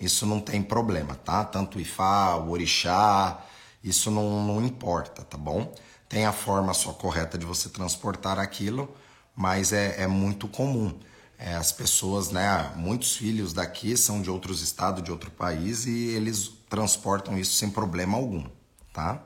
isso 0.00 0.24
não 0.24 0.40
tem 0.40 0.62
problema, 0.62 1.14
tá? 1.14 1.44
Tanto 1.44 1.76
o 1.76 1.80
Ifá, 1.82 2.36
o 2.36 2.48
Orixá, 2.48 3.44
isso 3.82 4.10
não, 4.10 4.42
não 4.46 4.64
importa, 4.64 5.22
tá 5.22 5.36
bom? 5.36 5.70
Tem 6.08 6.24
a 6.24 6.32
forma 6.32 6.72
só 6.72 6.90
correta 6.94 7.36
de 7.36 7.44
você 7.44 7.68
transportar 7.68 8.38
aquilo, 8.38 8.96
mas 9.36 9.74
é, 9.74 10.00
é 10.00 10.06
muito 10.06 10.48
comum. 10.48 10.98
É, 11.38 11.54
as 11.54 11.70
pessoas, 11.70 12.30
né? 12.30 12.72
Muitos 12.74 13.14
filhos 13.14 13.52
daqui 13.52 13.98
são 13.98 14.22
de 14.22 14.30
outros 14.30 14.62
estados, 14.62 15.02
de 15.02 15.12
outro 15.12 15.30
país, 15.30 15.84
e 15.84 16.14
eles 16.14 16.50
transportam 16.70 17.38
isso 17.38 17.52
sem 17.56 17.68
problema 17.68 18.16
algum, 18.16 18.46
tá? 18.90 19.22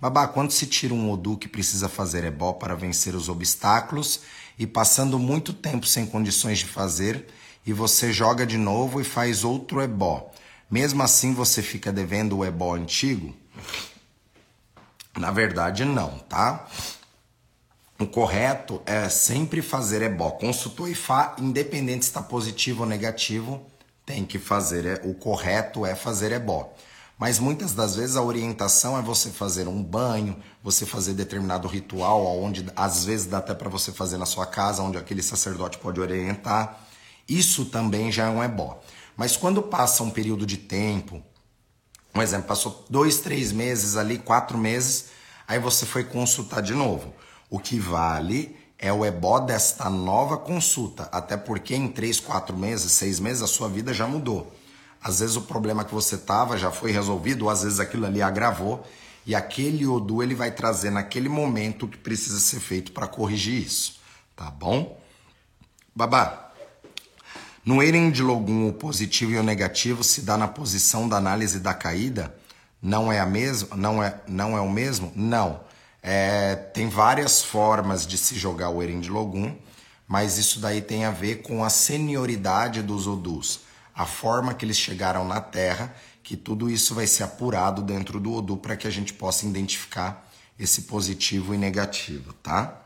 Babá, 0.00 0.26
quando 0.26 0.50
se 0.50 0.66
tira 0.66 0.94
um 0.94 1.10
Odu 1.10 1.36
que 1.36 1.46
precisa 1.46 1.86
fazer 1.86 2.24
ebó 2.24 2.54
para 2.54 2.74
vencer 2.74 3.14
os 3.14 3.28
obstáculos 3.28 4.22
e 4.60 4.66
passando 4.66 5.18
muito 5.18 5.54
tempo 5.54 5.86
sem 5.86 6.04
condições 6.04 6.58
de 6.58 6.66
fazer, 6.66 7.26
e 7.64 7.72
você 7.72 8.12
joga 8.12 8.46
de 8.46 8.58
novo 8.58 9.00
e 9.00 9.04
faz 9.04 9.42
outro 9.42 9.80
ebó, 9.80 10.30
mesmo 10.70 11.02
assim 11.02 11.32
você 11.32 11.62
fica 11.62 11.90
devendo 11.90 12.36
o 12.36 12.44
ebó 12.44 12.74
antigo? 12.74 13.34
Na 15.16 15.30
verdade, 15.30 15.86
não, 15.86 16.10
tá? 16.28 16.68
O 17.98 18.06
correto 18.06 18.82
é 18.84 19.08
sempre 19.08 19.62
fazer 19.62 20.02
ebó. 20.02 20.30
Consultou 20.32 20.86
IFA, 20.86 21.36
independente 21.38 22.04
se 22.04 22.10
está 22.10 22.22
positivo 22.22 22.82
ou 22.82 22.88
negativo, 22.88 23.66
tem 24.04 24.26
que 24.26 24.38
fazer. 24.38 24.84
É, 24.84 25.00
o 25.04 25.14
correto 25.14 25.86
é 25.86 25.94
fazer 25.94 26.32
ebó. 26.32 26.70
Mas 27.18 27.38
muitas 27.38 27.74
das 27.74 27.96
vezes 27.96 28.16
a 28.16 28.22
orientação 28.22 28.98
é 28.98 29.02
você 29.02 29.30
fazer 29.30 29.68
um 29.68 29.82
banho, 29.82 30.36
você 30.62 30.84
fazer 30.84 31.14
determinado 31.14 31.66
ritual, 31.66 32.38
onde 32.40 32.66
às 32.76 33.04
vezes 33.04 33.26
dá 33.26 33.38
até 33.38 33.54
para 33.54 33.68
você 33.68 33.92
fazer 33.92 34.18
na 34.18 34.26
sua 34.26 34.46
casa, 34.46 34.82
onde 34.82 34.98
aquele 34.98 35.22
sacerdote 35.22 35.78
pode 35.78 36.00
orientar. 36.00 36.86
Isso 37.28 37.66
também 37.66 38.12
já 38.12 38.26
é 38.26 38.30
um 38.30 38.42
ebó. 38.42 38.80
Mas 39.16 39.36
quando 39.36 39.62
passa 39.62 40.02
um 40.02 40.10
período 40.10 40.44
de 40.44 40.56
tempo, 40.56 41.22
um 42.14 42.20
exemplo, 42.20 42.48
passou 42.48 42.84
dois, 42.90 43.18
três 43.18 43.52
meses 43.52 43.96
ali, 43.96 44.18
quatro 44.18 44.58
meses, 44.58 45.06
aí 45.46 45.58
você 45.58 45.86
foi 45.86 46.04
consultar 46.04 46.60
de 46.60 46.74
novo. 46.74 47.14
O 47.48 47.58
que 47.58 47.78
vale 47.78 48.56
é 48.78 48.92
o 48.92 49.04
ebó 49.04 49.38
desta 49.38 49.88
nova 49.88 50.36
consulta, 50.36 51.08
até 51.12 51.36
porque 51.36 51.74
em 51.74 51.88
três, 51.88 52.18
quatro 52.18 52.56
meses, 52.56 52.92
seis 52.92 53.20
meses, 53.20 53.42
a 53.42 53.46
sua 53.46 53.68
vida 53.68 53.92
já 53.92 54.06
mudou. 54.06 54.52
Às 55.02 55.20
vezes 55.20 55.36
o 55.36 55.42
problema 55.42 55.84
que 55.84 55.94
você 55.94 56.16
tava 56.16 56.58
já 56.58 56.70
foi 56.70 56.90
resolvido, 56.90 57.44
ou 57.44 57.50
às 57.50 57.62
vezes 57.62 57.78
aquilo 57.78 58.06
ali 58.06 58.20
agravou, 58.20 58.84
e 59.26 59.34
aquele 59.34 59.86
Odu 59.86 60.22
ele 60.22 60.34
vai 60.34 60.50
trazer 60.50 60.90
naquele 60.90 61.28
momento 61.28 61.86
o 61.86 61.88
que 61.88 61.98
precisa 61.98 62.38
ser 62.40 62.60
feito 62.60 62.92
para 62.92 63.06
corrigir 63.06 63.62
isso, 63.62 64.00
tá 64.34 64.50
bom? 64.50 65.00
Babá, 65.94 66.52
no 67.64 67.82
Eren 67.82 68.10
de 68.10 68.22
Logum, 68.22 68.68
o 68.68 68.72
positivo 68.72 69.32
e 69.32 69.38
o 69.38 69.42
negativo 69.42 70.02
se 70.02 70.22
dá 70.22 70.36
na 70.36 70.48
posição 70.48 71.08
da 71.08 71.16
análise 71.16 71.60
da 71.60 71.74
caída? 71.74 72.34
Não 72.80 73.12
é 73.12 73.20
a 73.20 73.26
mesma? 73.26 73.76
Não 73.76 74.02
é, 74.02 74.20
não 74.26 74.56
é 74.56 74.60
o 74.60 74.70
mesmo? 74.70 75.12
Não. 75.14 75.60
É, 76.02 76.54
tem 76.54 76.88
várias 76.88 77.42
formas 77.42 78.06
de 78.06 78.16
se 78.16 78.34
jogar 78.34 78.70
o 78.70 78.82
Eren 78.82 79.00
de 79.00 79.10
Logum, 79.10 79.54
mas 80.08 80.38
isso 80.38 80.58
daí 80.58 80.80
tem 80.80 81.04
a 81.04 81.10
ver 81.10 81.42
com 81.42 81.62
a 81.62 81.68
senioridade 81.68 82.82
dos 82.82 83.06
Odus 83.06 83.60
a 84.00 84.06
forma 84.06 84.54
que 84.54 84.64
eles 84.64 84.78
chegaram 84.78 85.28
na 85.28 85.42
Terra, 85.42 85.94
que 86.30 86.36
tudo 86.36 86.70
isso 86.70 86.94
vai 86.94 87.08
ser 87.08 87.24
apurado 87.24 87.82
dentro 87.82 88.20
do 88.20 88.32
Odu 88.32 88.56
para 88.56 88.76
que 88.76 88.86
a 88.86 88.90
gente 88.90 89.12
possa 89.12 89.44
identificar 89.46 90.30
esse 90.56 90.82
positivo 90.82 91.52
e 91.52 91.58
negativo, 91.58 92.32
tá? 92.34 92.82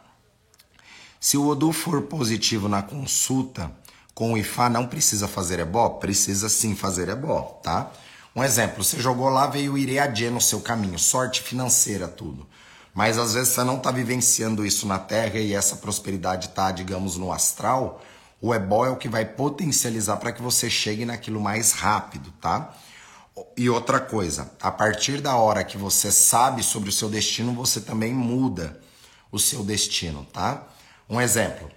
Se 1.21 1.37
o 1.37 1.49
Odu 1.49 1.71
for 1.71 2.01
positivo 2.05 2.71
na 2.71 2.81
consulta 2.81 3.71
com 4.15 4.33
o 4.33 4.39
Ifá, 4.39 4.71
não 4.71 4.87
precisa 4.87 5.29
fazer 5.29 5.59
ebó? 5.59 5.91
Precisa 5.91 6.49
sim 6.49 6.75
fazer 6.75 7.11
ebó, 7.11 7.61
tá? 7.63 7.93
Um 8.35 8.43
exemplo, 8.43 8.83
você 8.83 8.99
jogou 8.99 9.29
lá, 9.29 9.47
veio 9.47 9.75
o 9.75 10.31
no 10.33 10.41
seu 10.41 10.63
caminho, 10.63 10.99
sorte 10.99 11.43
financeira, 11.43 12.09
tudo. 12.09 12.47
Mas 12.95 13.19
às 13.19 13.35
vezes 13.35 13.51
você 13.51 13.63
não 13.63 13.77
está 13.77 13.91
vivenciando 13.91 14.65
isso 14.65 14.87
na 14.87 14.99
Terra 14.99 15.39
e 15.39 15.53
essa 15.53 15.77
prosperidade 15.77 16.49
está, 16.49 16.73
digamos, 16.73 17.19
no 17.19 17.31
astral, 17.31 18.03
o 18.41 18.55
ebó 18.55 18.87
é 18.87 18.89
o 18.89 18.97
que 18.97 19.07
vai 19.07 19.27
potencializar 19.27 20.17
para 20.17 20.33
que 20.33 20.41
você 20.41 20.71
chegue 20.71 21.05
naquilo 21.05 21.43
mais 21.43 21.73
rápido, 21.73 22.33
tá? 22.41 22.75
E 23.57 23.69
outra 23.69 23.99
coisa, 23.99 24.53
a 24.61 24.71
partir 24.71 25.21
da 25.21 25.37
hora 25.37 25.65
que 25.65 25.77
você 25.77 26.13
sabe 26.13 26.63
sobre 26.63 26.89
o 26.89 26.93
seu 26.93 27.09
destino, 27.09 27.53
você 27.53 27.81
também 27.81 28.13
muda 28.13 28.81
o 29.31 29.39
seu 29.39 29.65
destino, 29.65 30.25
tá? 30.33 30.67
Um 31.09 31.21
exemplo. 31.21 31.71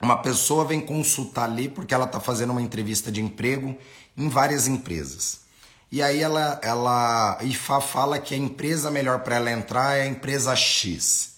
Uma 0.00 0.18
pessoa 0.18 0.64
vem 0.66 0.80
consultar 0.80 1.44
ali 1.44 1.68
porque 1.68 1.94
ela 1.94 2.04
está 2.04 2.20
fazendo 2.20 2.50
uma 2.50 2.60
entrevista 2.60 3.10
de 3.10 3.22
emprego 3.22 3.76
em 4.16 4.28
várias 4.28 4.66
empresas. 4.66 5.40
E 5.90 6.02
aí 6.02 6.20
ela, 6.20 6.60
ela 6.62 7.38
IFA 7.42 7.80
fala 7.80 8.18
que 8.18 8.34
a 8.34 8.38
empresa 8.38 8.90
melhor 8.90 9.20
para 9.20 9.36
ela 9.36 9.50
entrar 9.50 9.96
é 9.96 10.02
a 10.02 10.06
empresa 10.06 10.54
X. 10.54 11.33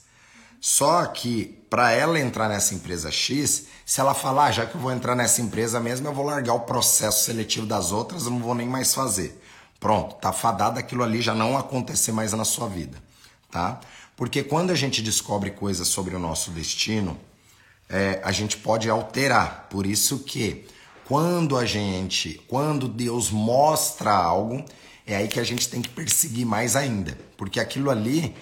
Só 0.68 1.07
que 1.07 1.62
para 1.70 1.92
ela 1.92 2.18
entrar 2.18 2.48
nessa 2.48 2.74
empresa 2.74 3.09
X, 3.09 3.68
se 3.85 4.00
ela 4.00 4.14
falar, 4.14 4.46
ah, 4.46 4.50
já 4.50 4.66
que 4.66 4.74
eu 4.74 4.81
vou 4.81 4.90
entrar 4.90 5.14
nessa 5.14 5.40
empresa 5.40 5.79
mesmo, 5.79 6.09
eu 6.09 6.12
vou 6.12 6.24
largar 6.24 6.55
o 6.55 6.61
processo 6.62 7.24
seletivo 7.24 7.64
das 7.64 7.92
outras, 7.92 8.24
eu 8.24 8.33
não 8.33 8.40
vou 8.40 8.52
nem 8.52 8.68
mais 8.68 8.92
fazer. 8.92 9.40
Pronto, 9.79 10.16
tá 10.16 10.33
fadado 10.33 10.81
aquilo 10.81 11.05
ali 11.05 11.22
já 11.22 11.37
não 11.37 11.57
acontecer 11.57 12.11
mais 12.11 12.33
na 12.33 12.44
sua 12.44 12.68
vida, 12.68 13.00
tá? 13.48 13.79
Porque 14.16 14.42
quando 14.42 14.72
a 14.72 14.74
gente 14.74 15.00
descobre 15.02 15.52
coisas 15.52 15.87
sobre 15.87 16.16
o 16.16 16.18
nosso 16.18 16.50
destino, 16.50 17.16
é, 17.88 18.20
a 18.24 18.33
gente 18.33 18.57
pode 18.57 18.90
alterar. 18.90 19.68
Por 19.70 19.87
isso 19.87 20.18
que 20.18 20.66
quando 21.05 21.57
a 21.57 21.64
gente, 21.64 22.44
quando 22.48 22.88
Deus 22.88 23.31
mostra 23.31 24.11
algo, 24.11 24.64
é 25.07 25.14
aí 25.14 25.29
que 25.29 25.38
a 25.38 25.44
gente 25.44 25.68
tem 25.68 25.81
que 25.81 25.90
perseguir 25.90 26.44
mais 26.44 26.74
ainda, 26.74 27.16
porque 27.37 27.61
aquilo 27.61 27.88
ali 27.88 28.35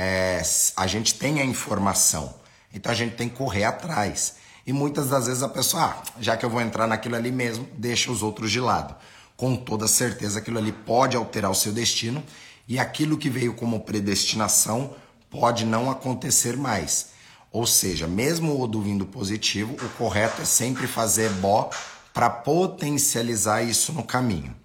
é, 0.00 0.42
a 0.78 0.86
gente 0.86 1.14
tem 1.14 1.42
a 1.42 1.44
informação, 1.44 2.34
então 2.72 2.90
a 2.90 2.94
gente 2.94 3.16
tem 3.16 3.28
que 3.28 3.36
correr 3.36 3.64
atrás. 3.64 4.36
E 4.66 4.72
muitas 4.72 5.10
das 5.10 5.26
vezes 5.26 5.42
a 5.42 5.48
pessoa, 5.48 5.84
ah, 5.84 6.02
já 6.18 6.38
que 6.38 6.44
eu 6.44 6.48
vou 6.48 6.62
entrar 6.62 6.86
naquilo 6.86 7.16
ali 7.16 7.30
mesmo, 7.30 7.68
deixa 7.76 8.10
os 8.10 8.22
outros 8.22 8.50
de 8.50 8.60
lado. 8.60 8.94
Com 9.36 9.54
toda 9.54 9.86
certeza, 9.86 10.38
aquilo 10.38 10.56
ali 10.56 10.72
pode 10.72 11.18
alterar 11.18 11.50
o 11.50 11.54
seu 11.54 11.70
destino 11.70 12.24
e 12.66 12.78
aquilo 12.78 13.18
que 13.18 13.28
veio 13.28 13.52
como 13.52 13.80
predestinação 13.80 14.94
pode 15.28 15.66
não 15.66 15.90
acontecer 15.90 16.56
mais. 16.56 17.08
Ou 17.52 17.66
seja, 17.66 18.06
mesmo 18.06 18.58
o 18.58 18.66
do 18.66 18.80
vindo 18.80 19.04
positivo, 19.04 19.74
o 19.74 19.88
correto 19.98 20.40
é 20.40 20.46
sempre 20.46 20.86
fazer 20.86 21.28
bó 21.32 21.68
para 22.14 22.30
potencializar 22.30 23.62
isso 23.62 23.92
no 23.92 24.02
caminho. 24.02 24.56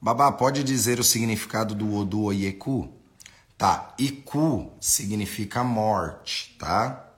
Babá, 0.00 0.30
pode 0.30 0.62
dizer 0.62 1.00
o 1.00 1.04
significado 1.04 1.74
do 1.74 1.92
Odu 1.92 2.22
Oyeku? 2.22 2.99
Tá, 3.60 3.94
Iku 3.98 4.72
significa 4.80 5.62
morte, 5.62 6.56
tá? 6.58 7.10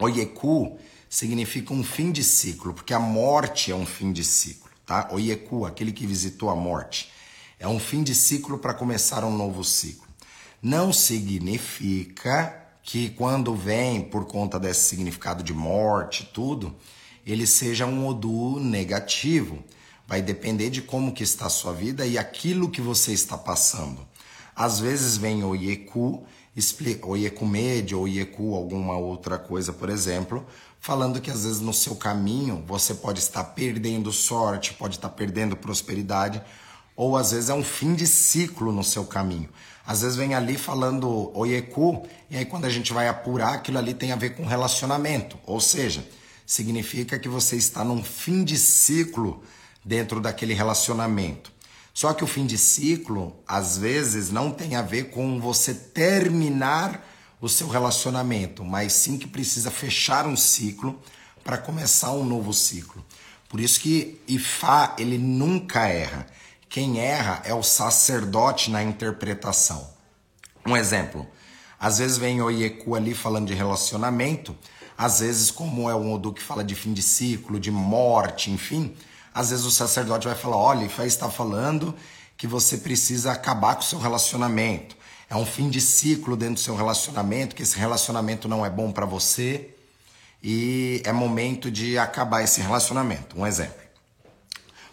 Oyeku 0.00 0.80
significa 1.08 1.72
um 1.72 1.84
fim 1.84 2.10
de 2.10 2.24
ciclo, 2.24 2.74
porque 2.74 2.92
a 2.92 2.98
morte 2.98 3.70
é 3.70 3.74
um 3.76 3.86
fim 3.86 4.12
de 4.12 4.24
ciclo, 4.24 4.68
tá? 4.84 5.08
Oyeku, 5.12 5.64
aquele 5.64 5.92
que 5.92 6.08
visitou 6.08 6.50
a 6.50 6.56
morte, 6.56 7.12
é 7.56 7.68
um 7.68 7.78
fim 7.78 8.02
de 8.02 8.16
ciclo 8.16 8.58
para 8.58 8.74
começar 8.74 9.22
um 9.22 9.30
novo 9.30 9.62
ciclo. 9.62 10.08
Não 10.60 10.92
significa 10.92 12.60
que 12.82 13.10
quando 13.10 13.54
vem 13.54 14.02
por 14.02 14.26
conta 14.26 14.58
desse 14.58 14.88
significado 14.88 15.44
de 15.44 15.54
morte, 15.54 16.28
tudo, 16.34 16.74
ele 17.24 17.46
seja 17.46 17.86
um 17.86 18.08
Odu 18.08 18.58
negativo. 18.58 19.62
Vai 20.04 20.20
depender 20.20 20.68
de 20.70 20.82
como 20.82 21.12
que 21.12 21.22
está 21.22 21.46
a 21.46 21.48
sua 21.48 21.72
vida 21.72 22.04
e 22.04 22.18
aquilo 22.18 22.68
que 22.68 22.80
você 22.80 23.12
está 23.12 23.38
passando. 23.38 24.04
Às 24.54 24.78
vezes 24.78 25.16
vem 25.16 25.42
o 25.44 25.54
Ieku 25.54 26.24
ou 27.02 27.16
Iekumede, 27.16 27.94
ou 27.94 28.06
Ieku, 28.06 28.54
alguma 28.54 28.96
outra 28.96 29.36
coisa, 29.36 29.72
por 29.72 29.90
exemplo, 29.90 30.46
falando 30.80 31.20
que 31.20 31.30
às 31.30 31.44
vezes 31.44 31.60
no 31.60 31.72
seu 31.72 31.96
caminho 31.96 32.62
você 32.66 32.94
pode 32.94 33.18
estar 33.18 33.42
perdendo 33.42 34.12
sorte, 34.12 34.74
pode 34.74 34.96
estar 34.96 35.08
perdendo 35.08 35.56
prosperidade, 35.56 36.40
ou 36.94 37.16
às 37.16 37.32
vezes 37.32 37.50
é 37.50 37.54
um 37.54 37.64
fim 37.64 37.94
de 37.94 38.06
ciclo 38.06 38.70
no 38.70 38.84
seu 38.84 39.04
caminho. 39.04 39.48
Às 39.84 40.02
vezes 40.02 40.16
vem 40.16 40.34
ali 40.34 40.56
falando 40.56 41.32
Oieku, 41.36 42.06
e 42.30 42.36
aí 42.36 42.44
quando 42.44 42.66
a 42.66 42.70
gente 42.70 42.92
vai 42.92 43.08
apurar, 43.08 43.54
aquilo 43.54 43.78
ali 43.78 43.92
tem 43.92 44.12
a 44.12 44.16
ver 44.16 44.36
com 44.36 44.46
relacionamento, 44.46 45.36
ou 45.44 45.60
seja, 45.60 46.06
significa 46.46 47.18
que 47.18 47.28
você 47.28 47.56
está 47.56 47.84
num 47.84 48.02
fim 48.02 48.44
de 48.44 48.56
ciclo 48.56 49.42
dentro 49.84 50.20
daquele 50.20 50.54
relacionamento. 50.54 51.53
Só 51.94 52.12
que 52.12 52.24
o 52.24 52.26
fim 52.26 52.44
de 52.44 52.58
ciclo, 52.58 53.36
às 53.46 53.78
vezes, 53.78 54.28
não 54.30 54.50
tem 54.50 54.74
a 54.74 54.82
ver 54.82 55.10
com 55.10 55.40
você 55.40 55.72
terminar 55.72 57.08
o 57.40 57.48
seu 57.48 57.68
relacionamento, 57.68 58.64
mas 58.64 58.92
sim 58.92 59.16
que 59.16 59.28
precisa 59.28 59.70
fechar 59.70 60.26
um 60.26 60.36
ciclo 60.36 61.00
para 61.44 61.56
começar 61.56 62.10
um 62.10 62.24
novo 62.24 62.52
ciclo. 62.52 63.04
Por 63.48 63.60
isso 63.60 63.78
que 63.78 64.20
Ifá, 64.26 64.96
ele 64.98 65.16
nunca 65.16 65.86
erra. 65.86 66.26
Quem 66.68 66.98
erra 66.98 67.40
é 67.44 67.54
o 67.54 67.62
sacerdote 67.62 68.72
na 68.72 68.82
interpretação. 68.82 69.88
Um 70.66 70.76
exemplo, 70.76 71.24
às 71.78 71.98
vezes 71.98 72.18
vem 72.18 72.42
o 72.42 72.50
Ieku 72.50 72.96
ali 72.96 73.14
falando 73.14 73.46
de 73.46 73.54
relacionamento, 73.54 74.56
às 74.98 75.20
vezes 75.20 75.52
como 75.52 75.88
é 75.88 75.94
o 75.94 76.12
Odu 76.12 76.32
que 76.32 76.42
fala 76.42 76.64
de 76.64 76.74
fim 76.74 76.92
de 76.92 77.02
ciclo, 77.02 77.60
de 77.60 77.70
morte, 77.70 78.50
enfim, 78.50 78.96
às 79.34 79.50
vezes 79.50 79.64
o 79.64 79.70
sacerdote 79.70 80.28
vai 80.28 80.36
falar: 80.36 80.56
olha, 80.56 80.84
Ifá 80.84 81.04
está 81.04 81.28
falando 81.28 81.94
que 82.36 82.46
você 82.46 82.78
precisa 82.78 83.32
acabar 83.32 83.74
com 83.74 83.82
o 83.82 83.84
seu 83.84 83.98
relacionamento. 83.98 84.96
É 85.28 85.34
um 85.34 85.44
fim 85.44 85.68
de 85.68 85.80
ciclo 85.80 86.36
dentro 86.36 86.54
do 86.54 86.60
seu 86.60 86.76
relacionamento, 86.76 87.56
que 87.56 87.62
esse 87.62 87.76
relacionamento 87.76 88.48
não 88.48 88.64
é 88.64 88.70
bom 88.70 88.92
para 88.92 89.04
você 89.04 89.74
e 90.42 91.02
é 91.04 91.12
momento 91.12 91.70
de 91.70 91.98
acabar 91.98 92.42
esse 92.42 92.60
relacionamento. 92.60 93.38
Um 93.38 93.46
exemplo. 93.46 93.82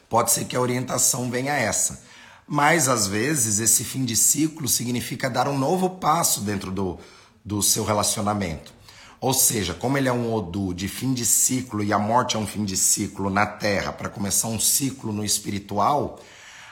Pode 0.10 0.32
ser 0.32 0.46
que 0.46 0.56
a 0.56 0.62
orientação 0.62 1.30
venha 1.30 1.54
essa. 1.54 2.02
Mas 2.48 2.88
às 2.88 3.08
vezes 3.08 3.60
esse 3.60 3.84
fim 3.84 4.04
de 4.04 4.16
ciclo 4.16 4.68
significa 4.68 5.30
dar 5.30 5.48
um 5.48 5.58
novo 5.58 5.90
passo 5.92 6.42
dentro 6.42 6.72
do, 6.72 7.00
do 7.46 7.62
seu 7.62 7.84
relacionamento. 7.84 8.74
Ou 9.22 9.36
seja, 9.36 9.76
como 9.76 10.00
ele 10.00 10.10
é 10.10 10.12
um 10.12 10.34
Odu 10.34 10.74
de 10.74 10.88
fim 10.88 11.14
de 11.14 11.28
ciclo 11.28 11.84
e 11.84 11.94
a 11.94 12.00
morte 12.00 12.36
é 12.36 12.40
um 12.40 12.48
fim 12.48 12.66
de 12.66 12.76
ciclo 12.76 13.30
na 13.30 13.46
Terra 13.46 13.94
para 13.94 14.10
começar 14.10 14.48
um 14.48 14.60
ciclo 14.60 15.14
no 15.14 15.24
espiritual, 15.24 16.20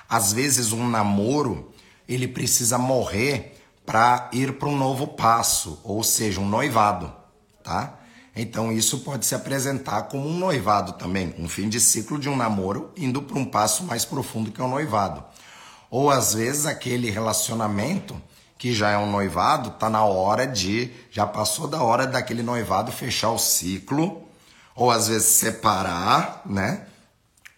às 0.10 0.34
vezes 0.34 0.72
um 0.72 0.90
namoro 0.90 1.72
ele 2.08 2.28
precisa 2.28 2.80
morrer 2.80 3.56
para 3.86 4.32
ir 4.34 4.58
para 4.58 4.68
um 4.68 4.76
novo 4.76 5.10
passo, 5.10 5.80
ou 5.84 6.04
seja, 6.04 6.40
um 6.40 6.50
noivado, 6.50 7.14
tá? 7.64 8.00
Então 8.36 8.72
isso 8.72 9.02
pode 9.02 9.28
se 9.28 9.36
apresentar 9.36 10.04
como 10.04 10.28
um 10.28 10.36
noivado 10.36 10.94
também, 10.94 11.36
um 11.38 11.48
fim 11.48 11.70
de 11.70 11.80
ciclo 11.80 12.18
de 12.18 12.28
um 12.28 12.36
namoro 12.36 12.92
indo 12.98 13.22
para 13.22 13.38
um 13.38 13.46
passo 13.46 13.84
mais 13.84 14.06
profundo 14.06 14.52
que 14.52 14.60
é 14.60 14.64
o 14.64 14.68
noivado. 14.68 15.24
Ou 15.92 16.10
às 16.10 16.34
vezes 16.34 16.66
aquele 16.66 17.12
relacionamento 17.12 18.20
que 18.60 18.74
já 18.74 18.92
é 18.92 18.98
um 18.98 19.10
noivado, 19.10 19.72
tá 19.72 19.90
na 19.90 20.04
hora 20.04 20.46
de, 20.46 20.92
já 21.10 21.26
passou 21.26 21.66
da 21.66 21.82
hora 21.82 22.06
daquele 22.06 22.44
noivado 22.44 22.92
fechar 22.92 23.32
o 23.32 23.40
ciclo, 23.40 24.28
ou 24.76 24.92
às 24.92 25.08
vezes 25.08 25.30
separar, 25.30 26.42
né? 26.46 26.86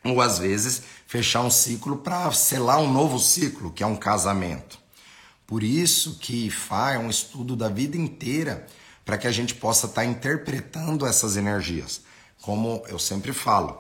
Ou 0.06 0.22
às 0.22 0.38
vezes 0.38 0.84
fechar 1.08 1.42
um 1.42 1.50
ciclo 1.50 1.98
para 1.98 2.32
selar 2.32 2.80
um 2.80 2.94
novo 2.94 3.18
ciclo, 3.18 3.72
que 3.72 3.82
é 3.82 3.88
um 3.88 3.96
casamento. 3.96 4.78
Por 5.48 5.64
isso 5.64 6.20
que 6.20 6.46
IFA 6.46 6.92
é 6.92 7.00
um 7.00 7.10
estudo 7.10 7.56
da 7.56 7.68
vida 7.68 7.98
inteira 7.98 8.68
para 9.04 9.18
que 9.18 9.26
a 9.26 9.32
gente 9.32 9.56
possa 9.56 9.88
estar 9.88 10.02
tá 10.02 10.06
interpretando 10.06 11.08
essas 11.08 11.36
energias. 11.36 12.02
Como 12.44 12.84
eu 12.88 13.00
sempre 13.00 13.34
falo, 13.34 13.80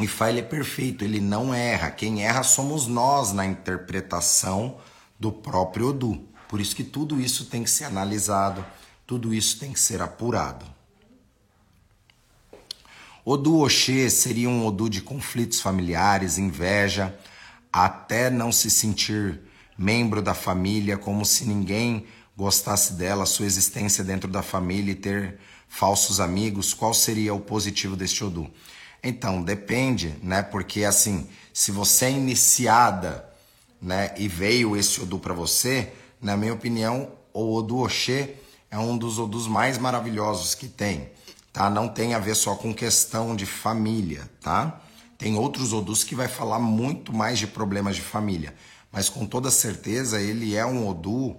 IFA 0.00 0.30
ele 0.30 0.40
é 0.40 0.44
perfeito, 0.44 1.04
ele 1.04 1.20
não 1.20 1.52
erra. 1.52 1.90
Quem 1.90 2.24
erra 2.24 2.42
somos 2.42 2.86
nós 2.86 3.32
na 3.32 3.44
interpretação 3.44 4.78
do 5.18 5.32
próprio 5.32 5.88
Odu. 5.88 6.28
Por 6.48 6.60
isso 6.60 6.76
que 6.76 6.84
tudo 6.84 7.20
isso 7.20 7.46
tem 7.46 7.64
que 7.64 7.70
ser 7.70 7.84
analisado, 7.84 8.64
tudo 9.06 9.34
isso 9.34 9.58
tem 9.58 9.72
que 9.72 9.80
ser 9.80 10.00
apurado. 10.02 10.66
Odu 13.24 13.60
Oxê 13.60 14.10
seria 14.10 14.48
um 14.48 14.66
Odu 14.66 14.88
de 14.88 15.00
conflitos 15.00 15.60
familiares, 15.60 16.36
inveja, 16.36 17.18
até 17.72 18.28
não 18.28 18.52
se 18.52 18.70
sentir 18.70 19.40
membro 19.78 20.20
da 20.20 20.34
família, 20.34 20.98
como 20.98 21.24
se 21.24 21.44
ninguém 21.44 22.06
gostasse 22.36 22.92
dela, 22.94 23.26
sua 23.26 23.46
existência 23.46 24.04
dentro 24.04 24.30
da 24.30 24.42
família 24.42 24.92
e 24.92 24.94
ter 24.94 25.38
falsos 25.68 26.20
amigos. 26.20 26.74
Qual 26.74 26.92
seria 26.92 27.32
o 27.32 27.40
positivo 27.40 27.96
deste 27.96 28.22
Odu? 28.22 28.50
Então, 29.02 29.42
depende, 29.42 30.14
né? 30.22 30.42
Porque 30.42 30.84
assim, 30.84 31.26
se 31.52 31.70
você 31.70 32.06
é 32.06 32.10
iniciada 32.10 33.28
né, 33.80 34.14
e 34.16 34.28
veio 34.28 34.76
esse 34.76 35.00
Odu 35.00 35.18
para 35.18 35.34
você, 35.34 35.92
na 36.20 36.36
minha 36.36 36.54
opinião, 36.54 37.12
o 37.32 37.54
Odu 37.54 37.80
Oxê 37.80 38.36
é 38.70 38.78
um 38.78 38.96
dos 38.96 39.18
Odus 39.18 39.46
mais 39.46 39.78
maravilhosos 39.78 40.54
que 40.54 40.66
tem, 40.66 41.10
tá? 41.52 41.68
Não 41.68 41.88
tem 41.88 42.14
a 42.14 42.18
ver 42.18 42.34
só 42.34 42.54
com 42.54 42.72
questão 42.74 43.36
de 43.36 43.46
família, 43.46 44.28
tá? 44.40 44.80
Tem 45.18 45.36
outros 45.36 45.72
Odus 45.72 46.02
que 46.02 46.14
vai 46.14 46.28
falar 46.28 46.58
muito 46.58 47.12
mais 47.12 47.38
de 47.38 47.46
problemas 47.46 47.96
de 47.96 48.02
família, 48.02 48.54
mas 48.90 49.08
com 49.08 49.26
toda 49.26 49.50
certeza 49.50 50.20
ele 50.20 50.56
é 50.56 50.64
um 50.64 50.88
Odu 50.88 51.36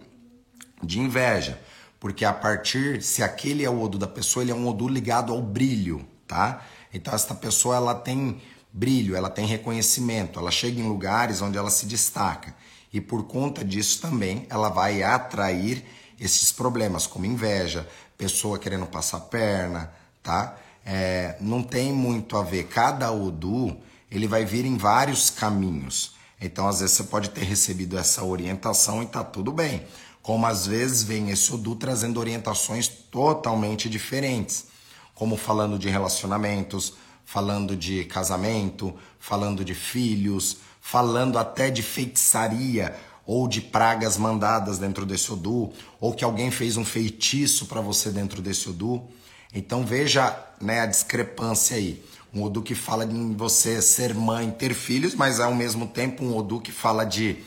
de 0.83 0.99
inveja, 0.99 1.59
porque 1.99 2.23
a 2.23 2.31
partir, 2.31 3.01
se 3.01 3.23
aquele 3.23 3.65
é 3.65 3.69
o 3.69 3.81
Odu 3.81 3.97
da 3.97 4.07
pessoa, 4.07 4.43
ele 4.43 4.51
é 4.51 4.55
um 4.55 4.67
Odu 4.67 4.87
ligado 4.87 5.33
ao 5.33 5.41
brilho, 5.41 6.05
tá? 6.27 6.63
Então 6.93 7.13
esta 7.13 7.33
pessoa 7.33 7.75
ela 7.75 7.95
tem 7.95 8.39
brilho, 8.75 9.15
ela 9.15 9.29
tem 9.29 9.45
reconhecimento, 9.45 10.37
ela 10.37 10.51
chega 10.51 10.81
em 10.81 10.87
lugares 10.87 11.41
onde 11.41 11.57
ela 11.57 11.69
se 11.69 11.85
destaca. 11.85 12.53
E 12.91 12.99
por 12.99 13.23
conta 13.23 13.63
disso 13.63 14.01
também 14.01 14.45
ela 14.49 14.67
vai 14.67 15.01
atrair 15.01 15.85
esses 16.19 16.51
problemas, 16.51 17.07
como 17.07 17.25
inveja, 17.25 17.87
pessoa 18.17 18.59
querendo 18.59 18.85
passar 18.85 19.21
perna, 19.21 19.93
tá? 20.21 20.57
É, 20.85 21.37
não 21.39 21.63
tem 21.63 21.93
muito 21.93 22.37
a 22.37 22.43
ver. 22.43 22.65
Cada 22.65 23.11
Odu 23.11 23.77
ele 24.11 24.27
vai 24.27 24.43
vir 24.43 24.65
em 24.65 24.77
vários 24.77 25.29
caminhos. 25.29 26.13
Então, 26.39 26.67
às 26.67 26.81
vezes, 26.81 26.97
você 26.97 27.03
pode 27.03 27.29
ter 27.29 27.43
recebido 27.43 27.97
essa 27.97 28.23
orientação 28.23 29.01
e 29.01 29.05
tá 29.05 29.23
tudo 29.23 29.51
bem. 29.51 29.85
Como 30.21 30.45
às 30.45 30.67
vezes 30.67 31.01
vem 31.01 31.29
esse 31.29 31.53
Odu 31.53 31.75
trazendo 31.75 32.19
orientações 32.19 32.87
totalmente 32.87 33.89
diferentes, 33.89 34.65
como 35.13 35.37
falando 35.37 35.79
de 35.79 35.89
relacionamentos, 35.89 36.93
falando 37.25 37.75
de 37.75 38.05
casamento, 38.05 38.93
falando 39.19 39.65
de 39.65 39.73
filhos, 39.73 40.57
falando 40.79 41.37
até 41.39 41.69
de 41.69 41.81
feitiçaria 41.81 42.95
ou 43.25 43.47
de 43.47 43.59
pragas 43.59 44.17
mandadas 44.17 44.77
dentro 44.77 45.03
desse 45.03 45.33
Odu, 45.33 45.73
ou 45.99 46.13
que 46.13 46.23
alguém 46.23 46.51
fez 46.51 46.77
um 46.77 46.85
feitiço 46.85 47.65
para 47.65 47.81
você 47.81 48.11
dentro 48.11 48.39
desse 48.41 48.69
Odu. 48.69 49.03
Então 49.51 49.83
veja 49.83 50.37
né, 50.61 50.81
a 50.81 50.85
discrepância 50.85 51.75
aí. 51.75 52.03
Um 52.31 52.43
Odu 52.43 52.61
que 52.61 52.75
fala 52.75 53.03
em 53.03 53.35
você 53.35 53.81
ser 53.81 54.13
mãe, 54.13 54.51
ter 54.51 54.75
filhos, 54.75 55.15
mas 55.15 55.39
ao 55.39 55.55
mesmo 55.55 55.87
tempo 55.87 56.23
um 56.23 56.37
Odu 56.37 56.61
que 56.61 56.71
fala 56.71 57.03
de 57.03 57.37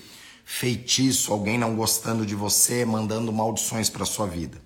feitiço, 0.44 1.32
alguém 1.32 1.58
não 1.58 1.76
gostando 1.76 2.26
de 2.26 2.34
você, 2.34 2.84
mandando 2.84 3.32
maldições 3.32 3.88
para 3.88 4.04
sua 4.04 4.26
vida. 4.26 4.58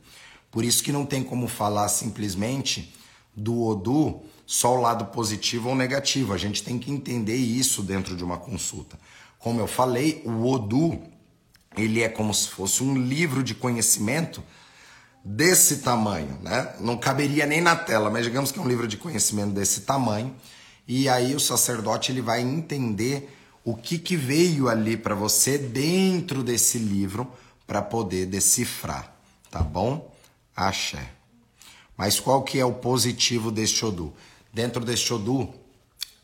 Por 0.51 0.65
isso 0.65 0.83
que 0.83 0.93
não 0.93 1.05
tem 1.05 1.23
como 1.23 1.49
falar 1.49 1.89
simplesmente 1.89 2.95
do 3.35 3.63
Odu 3.63 4.23
só 4.47 4.77
o 4.77 4.81
lado 4.81 5.07
positivo 5.07 5.71
ou 5.71 5.75
negativo. 5.75 6.33
A 6.33 6.39
gente 6.39 6.63
tem 6.63 6.79
que 6.79 6.91
entender 6.91 7.37
isso 7.37 7.83
dentro 7.83 8.17
de 8.17 8.25
uma 8.25 8.39
consulta. 8.39 8.99
Como 9.39 9.61
eu 9.61 9.67
falei, 9.67 10.23
o 10.25 10.47
Odu, 10.47 11.03
ele 11.77 12.03
é 12.03 12.09
como 12.09 12.33
se 12.33 12.49
fosse 12.49 12.83
um 12.83 12.97
livro 12.97 13.43
de 13.43 13.55
conhecimento 13.55 14.43
desse 15.25 15.79
tamanho, 15.79 16.39
né? 16.43 16.75
Não 16.81 16.97
caberia 16.97 17.47
nem 17.47 17.61
na 17.61 17.77
tela, 17.77 18.11
mas 18.11 18.25
digamos 18.25 18.51
que 18.51 18.59
é 18.59 18.63
um 18.63 18.69
livro 18.69 18.87
de 18.89 18.97
conhecimento 18.97 19.53
desse 19.53 19.83
tamanho. 19.83 20.35
E 20.87 21.09
aí 21.09 21.35
o 21.35 21.41
sacerdote 21.41 22.11
ele 22.11 22.21
vai 22.21 22.41
entender 22.41 23.37
o 23.65 23.77
que, 23.77 23.99
que 23.99 24.17
veio 24.17 24.69
ali 24.69 24.97
para 24.97 25.15
você 25.15 25.57
dentro 25.57 26.43
desse 26.43 26.79
livro 26.79 27.31
para 27.67 27.81
poder 27.81 28.27
decifrar, 28.27 29.15
tá 29.51 29.63
bom? 29.63 30.13
Axé. 30.55 31.11
Mas 31.97 32.19
qual 32.19 32.43
que 32.43 32.59
é 32.59 32.65
o 32.65 32.73
positivo 32.73 33.51
deste 33.51 33.85
Odu? 33.85 34.13
Dentro 34.53 34.85
deste 34.85 35.15
Odu, 35.15 35.49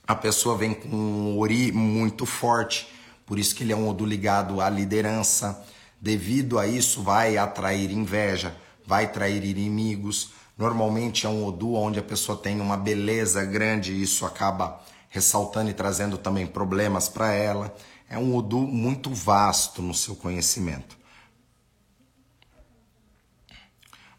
a 0.07 0.14
pessoa 0.14 0.55
vem 0.55 0.74
com 0.74 0.89
um 0.89 1.39
ori 1.39 1.72
muito 1.72 2.26
forte, 2.26 2.87
por 3.24 3.39
isso 3.39 3.55
que 3.55 3.64
ele 3.64 3.72
é 3.72 3.76
um 3.76 3.89
Odu 3.89 4.05
ligado 4.05 4.61
à 4.61 4.68
liderança. 4.68 5.64
Devido 5.99 6.59
a 6.59 6.66
isso, 6.66 7.03
vai 7.03 7.39
atrair 7.39 7.91
inveja, 7.91 8.55
vai 8.87 9.07
atrair 9.07 9.43
inimigos. 9.45 10.33
Normalmente 10.59 11.24
é 11.24 11.29
um 11.29 11.47
Odu 11.47 11.72
onde 11.72 11.99
a 11.99 12.03
pessoa 12.03 12.37
tem 12.37 12.61
uma 12.61 12.76
beleza 12.76 13.45
grande 13.47 13.93
e 13.93 14.03
isso 14.03 14.26
acaba 14.26 14.79
ressaltando 15.09 15.70
e 15.70 15.74
trazendo 15.74 16.18
também 16.18 16.47
problemas 16.47 17.09
para 17.09 17.33
ela. 17.33 17.74
É 18.11 18.18
um 18.18 18.37
Odu 18.37 18.59
muito 18.59 19.09
vasto 19.09 19.81
no 19.81 19.95
seu 19.95 20.14
conhecimento. 20.14 20.99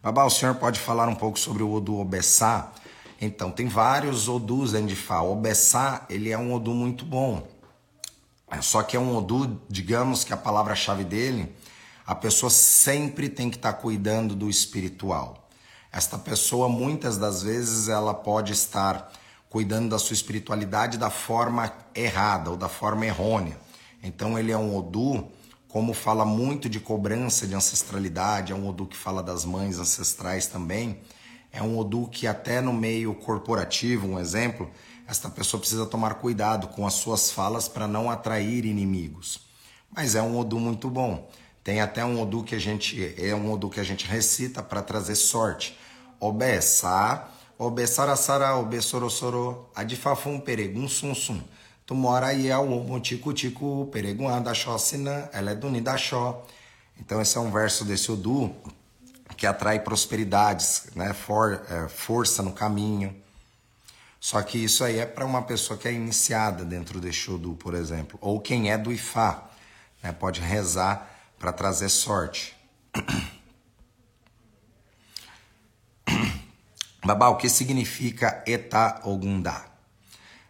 Babá, 0.02 0.24
o 0.26 0.30
senhor 0.32 0.56
pode 0.56 0.80
falar 0.80 1.08
um 1.08 1.16
pouco 1.16 1.38
sobre 1.38 1.62
o 1.62 1.72
Odu 1.72 2.00
Obessá? 2.00 2.74
Então, 3.22 3.52
tem 3.52 3.68
vários 3.68 4.30
odus 4.30 4.72
dentro 4.72 4.88
de 4.88 4.96
Fá. 4.96 5.22
O 5.22 5.36
Bessá, 5.36 6.06
ele 6.10 6.30
é 6.30 6.38
um 6.38 6.54
odu 6.54 6.74
muito 6.74 7.04
bom. 7.04 7.46
Só 8.62 8.82
que 8.82 8.96
é 8.96 9.00
um 9.00 9.16
odu, 9.16 9.62
digamos 9.70 10.24
que 10.24 10.32
a 10.32 10.38
palavra-chave 10.38 11.04
dele, 11.04 11.54
a 12.06 12.16
pessoa 12.16 12.50
sempre 12.50 13.28
tem 13.28 13.50
que 13.50 13.58
estar 13.58 13.74
tá 13.74 13.78
cuidando 13.78 14.36
do 14.36 14.50
espiritual. 14.50 15.50
Esta 15.92 16.18
pessoa, 16.18 16.70
muitas 16.70 17.18
das 17.18 17.44
vezes, 17.44 17.90
ela 17.90 18.14
pode 18.14 18.54
estar 18.54 19.12
cuidando 19.50 19.90
da 19.90 20.00
sua 20.00 20.14
espiritualidade 20.14 20.98
da 20.98 21.10
forma 21.10 21.74
errada 21.94 22.52
ou 22.52 22.58
da 22.58 22.70
forma 22.70 23.06
errônea. 23.06 23.60
Então, 24.02 24.40
ele 24.40 24.52
é 24.52 24.58
um 24.58 24.76
odu, 24.78 25.28
como 25.68 25.94
fala 25.94 26.24
muito 26.24 26.70
de 26.70 26.80
cobrança 26.80 27.46
de 27.46 27.54
ancestralidade, 27.54 28.54
é 28.54 28.56
um 28.56 28.68
odu 28.68 28.86
que 28.86 28.96
fala 28.96 29.22
das 29.22 29.44
mães 29.44 29.78
ancestrais 29.78 30.48
também 30.48 31.02
é 31.52 31.62
um 31.62 31.78
Odu 31.78 32.08
que 32.08 32.28
até 32.28 32.62
no 32.62 32.72
meio 32.72 33.14
corporativo, 33.16 34.08
um 34.08 34.20
exemplo, 34.20 34.70
esta 35.08 35.30
pessoa 35.30 35.60
precisa 35.60 35.86
tomar 35.86 36.16
cuidado 36.16 36.68
com 36.68 36.86
as 36.86 36.94
suas 36.94 37.32
falas 37.32 37.68
para 37.68 37.88
não 37.88 38.10
atrair 38.10 38.66
inimigos. 38.66 39.42
Mas 39.96 40.14
é 40.14 40.22
um 40.22 40.38
Odu 40.38 40.60
muito 40.60 40.90
bom. 40.90 41.28
Tem 41.64 41.82
até 41.82 42.06
um 42.06 42.22
Odu 42.22 42.44
que 42.44 42.56
a 42.56 42.60
gente 42.60 43.14
é 43.18 43.34
um 43.34 43.52
Odu 43.52 43.70
que 43.70 43.80
a 43.80 43.84
gente 43.84 44.06
recita 44.06 44.62
para 44.62 44.82
trazer 44.82 45.16
sorte. 45.16 45.78
Obessa, 46.20 47.28
obessarasara, 47.58 48.56
obessorosoro, 48.56 49.70
adifafum 49.76 50.40
peregum 50.40 50.88
sum 50.88 51.16
sum. 51.16 51.42
Tu 51.86 51.96
mora 51.96 52.28
aí 52.28 52.50
é 52.50 52.58
o 52.58 53.00
tico 53.00 53.88
peregum 53.88 54.28
adachócina, 54.28 55.28
ela 55.34 55.52
é 55.52 55.56
do 55.56 55.70
nidachó. 55.70 56.46
Então 57.00 57.20
esse 57.20 57.36
é 57.36 57.42
um 57.42 57.52
verso 57.52 57.84
desse 57.84 58.12
Odu 58.12 58.54
que 59.40 59.48
atrai 59.48 59.80
prosperidades, 59.80 60.90
né? 60.94 61.14
For, 61.14 61.66
é, 61.70 61.88
força 61.88 62.44
no 62.44 62.52
caminho. 62.52 63.16
Só 64.20 64.42
que 64.42 64.62
isso 64.62 64.84
aí 64.84 65.00
é 65.00 65.06
para 65.06 65.26
uma 65.26 65.42
pessoa 65.42 65.80
que 65.80 65.88
é 65.88 65.94
iniciada 65.94 66.66
dentro 66.66 67.00
do 67.00 67.08
Exodu, 67.08 67.54
por 67.56 67.74
exemplo, 67.74 68.20
ou 68.22 68.42
quem 68.42 68.70
é 68.70 68.78
do 68.78 68.92
Ifá, 68.92 69.50
né? 70.04 70.12
pode 70.12 70.42
rezar 70.42 71.10
para 71.40 71.54
trazer 71.54 71.88
sorte. 71.88 72.54
Babá, 77.02 77.30
o 77.30 77.38
que 77.38 77.48
significa 77.48 78.44
Etá 78.46 79.00
Ogundá? 79.06 79.68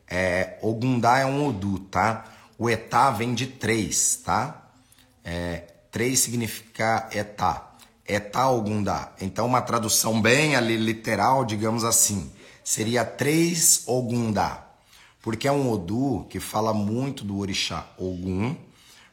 É, 0.07 0.57
Ogundá 0.63 1.19
é 1.19 1.27
um 1.27 1.45
Odu, 1.45 1.77
tá? 1.77 2.25
O 2.57 2.67
Etá 2.67 3.11
vem 3.11 3.35
de 3.35 3.45
três, 3.45 4.15
tá? 4.15 4.67
É, 5.23 5.67
três 5.91 6.21
significa 6.21 7.07
Etá. 7.11 7.68
Etá 8.09 8.49
Ogundá. 8.49 9.11
Então, 9.21 9.45
uma 9.45 9.61
tradução 9.61 10.19
bem 10.19 10.55
ali 10.55 10.75
literal, 10.75 11.45
digamos 11.45 11.83
assim, 11.83 12.31
seria 12.63 13.05
três 13.05 13.83
Ogundá. 13.85 14.65
Porque 15.21 15.47
é 15.47 15.51
um 15.51 15.71
Odu 15.71 16.25
que 16.27 16.39
fala 16.39 16.73
muito 16.73 17.23
do 17.23 17.37
orixá 17.37 17.85
Ogum, 17.97 18.55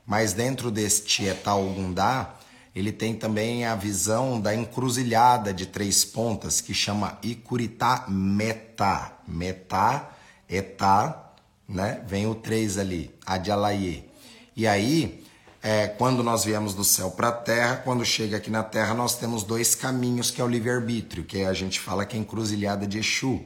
mas 0.06 0.32
dentro 0.32 0.70
deste 0.70 1.24
Etá 1.24 1.54
Ogundá, 1.54 2.34
ele 2.74 2.90
tem 2.90 3.14
também 3.14 3.66
a 3.66 3.74
visão 3.74 4.40
da 4.40 4.54
encruzilhada 4.54 5.52
de 5.52 5.66
três 5.66 6.04
pontas, 6.04 6.60
que 6.60 6.72
chama 6.72 7.18
Ikuritá 7.22 8.06
Metá. 8.08 9.18
Metá, 9.28 10.10
Etá, 10.48 11.32
né? 11.68 12.02
Vem 12.06 12.26
o 12.26 12.34
três 12.34 12.78
ali, 12.78 13.14
Adialaye. 13.26 14.08
E 14.54 14.66
aí, 14.66 15.25
é, 15.66 15.88
quando 15.88 16.22
nós 16.22 16.44
viemos 16.44 16.74
do 16.74 16.84
céu 16.84 17.10
para 17.10 17.26
a 17.26 17.32
terra, 17.32 17.78
quando 17.78 18.04
chega 18.04 18.36
aqui 18.36 18.48
na 18.48 18.62
terra, 18.62 18.94
nós 18.94 19.16
temos 19.16 19.42
dois 19.42 19.74
caminhos, 19.74 20.30
que 20.30 20.40
é 20.40 20.44
o 20.44 20.46
livre-arbítrio, 20.46 21.24
que 21.24 21.42
a 21.42 21.52
gente 21.52 21.80
fala 21.80 22.06
que 22.06 22.16
é 22.16 22.20
encruzilhada 22.20 22.86
de 22.86 22.98
Exu. 23.00 23.44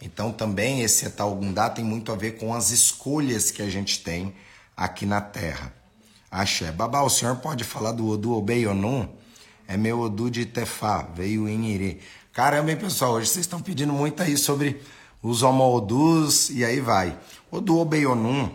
Então 0.00 0.32
também 0.32 0.80
esse 0.80 1.04
Etalgundá 1.04 1.68
tem 1.68 1.84
muito 1.84 2.10
a 2.12 2.16
ver 2.16 2.38
com 2.38 2.54
as 2.54 2.70
escolhas 2.70 3.50
que 3.50 3.60
a 3.60 3.68
gente 3.68 4.02
tem 4.02 4.34
aqui 4.74 5.04
na 5.04 5.20
terra. 5.20 5.70
Axé. 6.30 6.72
Babá, 6.72 7.02
o 7.02 7.10
senhor 7.10 7.36
pode 7.36 7.62
falar 7.62 7.92
do 7.92 8.08
Odu 8.08 8.32
Obeyonum? 8.32 9.06
É 9.68 9.76
meu 9.76 10.00
Odu 10.00 10.30
de 10.30 10.46
Tefá, 10.46 11.10
veio 11.14 11.46
em 11.46 11.66
Irê. 11.66 11.98
Caramba, 12.32 12.70
hein, 12.70 12.78
pessoal, 12.78 13.12
hoje 13.12 13.28
vocês 13.28 13.44
estão 13.44 13.60
pedindo 13.60 13.92
muito 13.92 14.22
aí 14.22 14.38
sobre 14.38 14.80
os 15.22 15.42
Homo-Odus 15.42 16.48
e 16.48 16.64
aí 16.64 16.80
vai. 16.80 17.18
Odu 17.50 17.78
Obeyonum, 17.78 18.50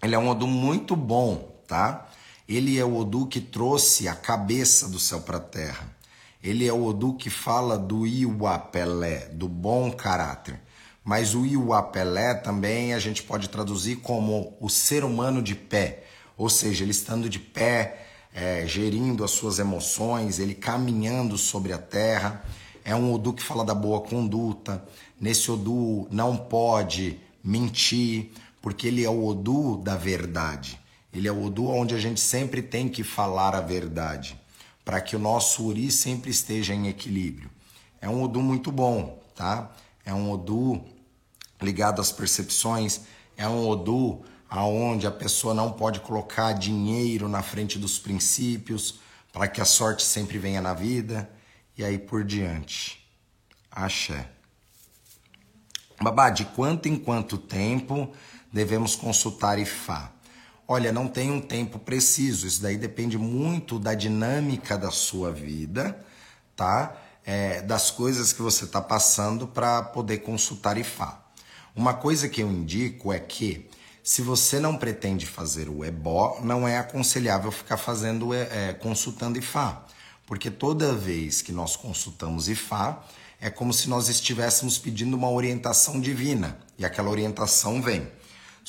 ele 0.00 0.14
é 0.14 0.18
um 0.20 0.28
Odu 0.28 0.46
muito 0.46 0.94
bom, 0.94 1.60
tá? 1.66 2.07
Ele 2.48 2.78
é 2.78 2.84
o 2.84 2.96
Odu 2.96 3.26
que 3.26 3.42
trouxe 3.42 4.08
a 4.08 4.14
cabeça 4.14 4.88
do 4.88 4.98
céu 4.98 5.20
para 5.20 5.36
a 5.36 5.40
terra. 5.40 5.94
Ele 6.42 6.66
é 6.66 6.72
o 6.72 6.82
Odu 6.82 7.12
que 7.12 7.28
fala 7.28 7.76
do 7.76 8.06
Iwapelé, 8.06 9.28
do 9.32 9.46
bom 9.46 9.92
caráter. 9.92 10.58
Mas 11.04 11.34
o 11.34 11.44
Iwapelé 11.44 12.32
também 12.32 12.94
a 12.94 12.98
gente 12.98 13.22
pode 13.22 13.50
traduzir 13.50 13.96
como 13.96 14.56
o 14.60 14.70
ser 14.70 15.04
humano 15.04 15.42
de 15.42 15.54
pé. 15.54 16.04
Ou 16.38 16.48
seja, 16.48 16.84
ele 16.84 16.92
estando 16.92 17.28
de 17.28 17.38
pé, 17.38 18.06
é, 18.32 18.66
gerindo 18.66 19.24
as 19.24 19.32
suas 19.32 19.58
emoções, 19.58 20.38
ele 20.38 20.54
caminhando 20.54 21.36
sobre 21.36 21.74
a 21.74 21.78
terra. 21.78 22.42
É 22.82 22.94
um 22.94 23.12
Odu 23.12 23.34
que 23.34 23.42
fala 23.42 23.62
da 23.62 23.74
boa 23.74 24.00
conduta. 24.00 24.82
Nesse 25.20 25.50
Odu 25.50 26.08
não 26.10 26.34
pode 26.34 27.20
mentir, 27.44 28.32
porque 28.62 28.86
ele 28.86 29.04
é 29.04 29.10
o 29.10 29.26
Odu 29.26 29.76
da 29.76 29.96
verdade. 29.96 30.80
Ele 31.18 31.26
é 31.26 31.32
o 31.32 31.42
Odu 31.42 31.66
onde 31.66 31.96
a 31.96 31.98
gente 31.98 32.20
sempre 32.20 32.62
tem 32.62 32.88
que 32.88 33.02
falar 33.02 33.52
a 33.52 33.60
verdade, 33.60 34.40
para 34.84 35.00
que 35.00 35.16
o 35.16 35.18
nosso 35.18 35.64
Uri 35.64 35.90
sempre 35.90 36.30
esteja 36.30 36.72
em 36.72 36.86
equilíbrio. 36.86 37.50
É 38.00 38.08
um 38.08 38.22
Odu 38.22 38.40
muito 38.40 38.70
bom, 38.70 39.20
tá? 39.34 39.72
É 40.04 40.14
um 40.14 40.30
Odu 40.30 40.80
ligado 41.60 42.00
às 42.00 42.12
percepções, 42.12 43.00
É 43.36 43.48
um 43.48 43.68
Odu 43.68 44.22
aonde 44.48 45.06
a 45.06 45.10
pessoa 45.10 45.52
não 45.54 45.72
pode 45.72 46.00
colocar 46.00 46.52
dinheiro 46.52 47.28
na 47.28 47.42
frente 47.42 47.78
dos 47.78 47.98
princípios 47.98 48.98
para 49.32 49.46
que 49.46 49.60
a 49.60 49.64
sorte 49.64 50.04
sempre 50.04 50.38
venha 50.38 50.60
na 50.60 50.72
vida 50.72 51.28
e 51.76 51.84
aí 51.84 51.98
por 51.98 52.24
diante. 52.24 53.04
Axé. 53.70 54.28
Babá, 56.00 56.30
de 56.30 56.44
quanto 56.44 56.88
em 56.88 56.96
quanto 56.96 57.36
tempo 57.36 58.12
devemos 58.52 58.96
consultar 58.96 59.58
Ifá? 59.58 60.12
Olha, 60.70 60.92
não 60.92 61.08
tem 61.08 61.30
um 61.30 61.40
tempo 61.40 61.78
preciso, 61.78 62.46
isso 62.46 62.60
daí 62.60 62.76
depende 62.76 63.16
muito 63.16 63.78
da 63.78 63.94
dinâmica 63.94 64.76
da 64.76 64.90
sua 64.90 65.32
vida, 65.32 65.98
tá? 66.54 66.94
É, 67.24 67.62
das 67.62 67.90
coisas 67.90 68.34
que 68.34 68.42
você 68.42 68.66
está 68.66 68.78
passando 68.78 69.46
para 69.46 69.82
poder 69.82 70.18
consultar 70.18 70.76
Ifá. 70.76 71.24
Uma 71.74 71.94
coisa 71.94 72.28
que 72.28 72.42
eu 72.42 72.50
indico 72.50 73.10
é 73.10 73.18
que 73.18 73.66
se 74.02 74.20
você 74.20 74.60
não 74.60 74.76
pretende 74.76 75.24
fazer 75.24 75.70
o 75.70 75.82
ebó, 75.82 76.38
não 76.42 76.68
é 76.68 76.76
aconselhável 76.76 77.50
ficar 77.50 77.78
fazendo 77.78 78.34
é, 78.34 78.74
consultando 78.74 79.38
Ifá, 79.38 79.86
porque 80.26 80.50
toda 80.50 80.92
vez 80.92 81.40
que 81.40 81.50
nós 81.50 81.76
consultamos 81.76 82.46
Ifá, 82.46 83.02
é 83.40 83.48
como 83.48 83.72
se 83.72 83.88
nós 83.88 84.10
estivéssemos 84.10 84.76
pedindo 84.78 85.16
uma 85.16 85.30
orientação 85.30 85.98
divina 85.98 86.58
e 86.76 86.84
aquela 86.84 87.08
orientação 87.08 87.80
vem. 87.80 88.06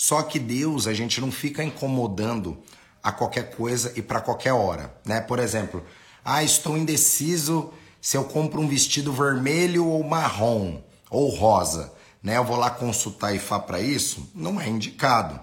Só 0.01 0.21
que 0.21 0.39
Deus, 0.39 0.87
a 0.87 0.93
gente 0.93 1.19
não 1.19 1.29
fica 1.29 1.61
incomodando 1.61 2.57
a 3.03 3.11
qualquer 3.11 3.53
coisa 3.53 3.91
e 3.97 4.01
para 4.01 4.21
qualquer 4.21 4.53
hora, 4.53 4.95
né? 5.03 5.19
Por 5.19 5.39
exemplo, 5.39 5.83
ah, 6.23 6.41
estou 6.41 6.77
indeciso 6.77 7.73
se 7.99 8.15
eu 8.15 8.23
compro 8.23 8.61
um 8.61 8.67
vestido 8.69 9.11
vermelho 9.11 9.85
ou 9.85 10.01
marrom 10.01 10.81
ou 11.09 11.27
rosa 11.27 11.91
né? 12.23 12.37
Eu 12.37 12.45
vou 12.45 12.55
lá 12.55 12.69
consultar 12.69 13.35
IFA 13.35 13.59
para 13.59 13.81
isso? 13.81 14.29
Não 14.33 14.61
é 14.61 14.69
indicado. 14.69 15.37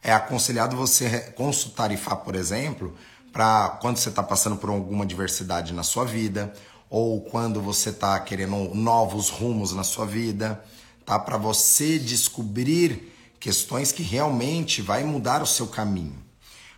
É 0.00 0.12
aconselhado 0.12 0.76
você 0.76 1.32
consultar 1.36 1.90
IFA, 1.90 2.14
por 2.14 2.36
exemplo, 2.36 2.94
para 3.32 3.70
quando 3.80 3.96
você 3.96 4.08
está 4.08 4.22
passando 4.22 4.56
por 4.56 4.70
alguma 4.70 5.04
diversidade 5.04 5.72
na 5.72 5.82
sua 5.82 6.04
vida 6.04 6.52
ou 6.88 7.22
quando 7.22 7.60
você 7.60 7.90
está 7.90 8.20
querendo 8.20 8.72
novos 8.72 9.30
rumos 9.30 9.72
na 9.72 9.82
sua 9.82 10.06
vida, 10.06 10.62
tá? 11.04 11.18
Para 11.18 11.36
você 11.36 11.98
descobrir 11.98 13.15
questões 13.38 13.92
que 13.92 14.02
realmente 14.02 14.82
vai 14.82 15.04
mudar 15.04 15.42
o 15.42 15.46
seu 15.46 15.66
caminho. 15.66 16.24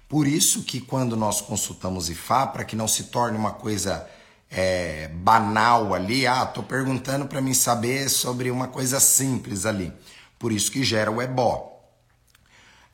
Por 0.09 0.27
isso 0.27 0.63
que 0.63 0.81
quando 0.81 1.17
nós 1.17 1.41
consultamos 1.41 2.09
IFA, 2.09 2.47
para 2.47 2.65
que 2.65 2.75
não 2.75 2.89
se 2.89 3.05
torne 3.05 3.37
uma 3.37 3.53
coisa 3.53 4.09
é, 4.51 5.09
banal 5.09 5.95
ali, 5.95 6.27
ah, 6.27 6.47
tô 6.47 6.63
perguntando 6.63 7.27
para 7.27 7.41
mim 7.41 7.53
saber 7.53 8.09
sobre 8.09 8.51
uma 8.51 8.69
coisa 8.69 9.01
simples 9.01 9.67
ali. 9.67 9.93
Por 10.39 10.53
isso 10.53 10.71
que 10.73 10.83
gera 10.83 11.11
o 11.11 11.21
ebó. 11.21 11.79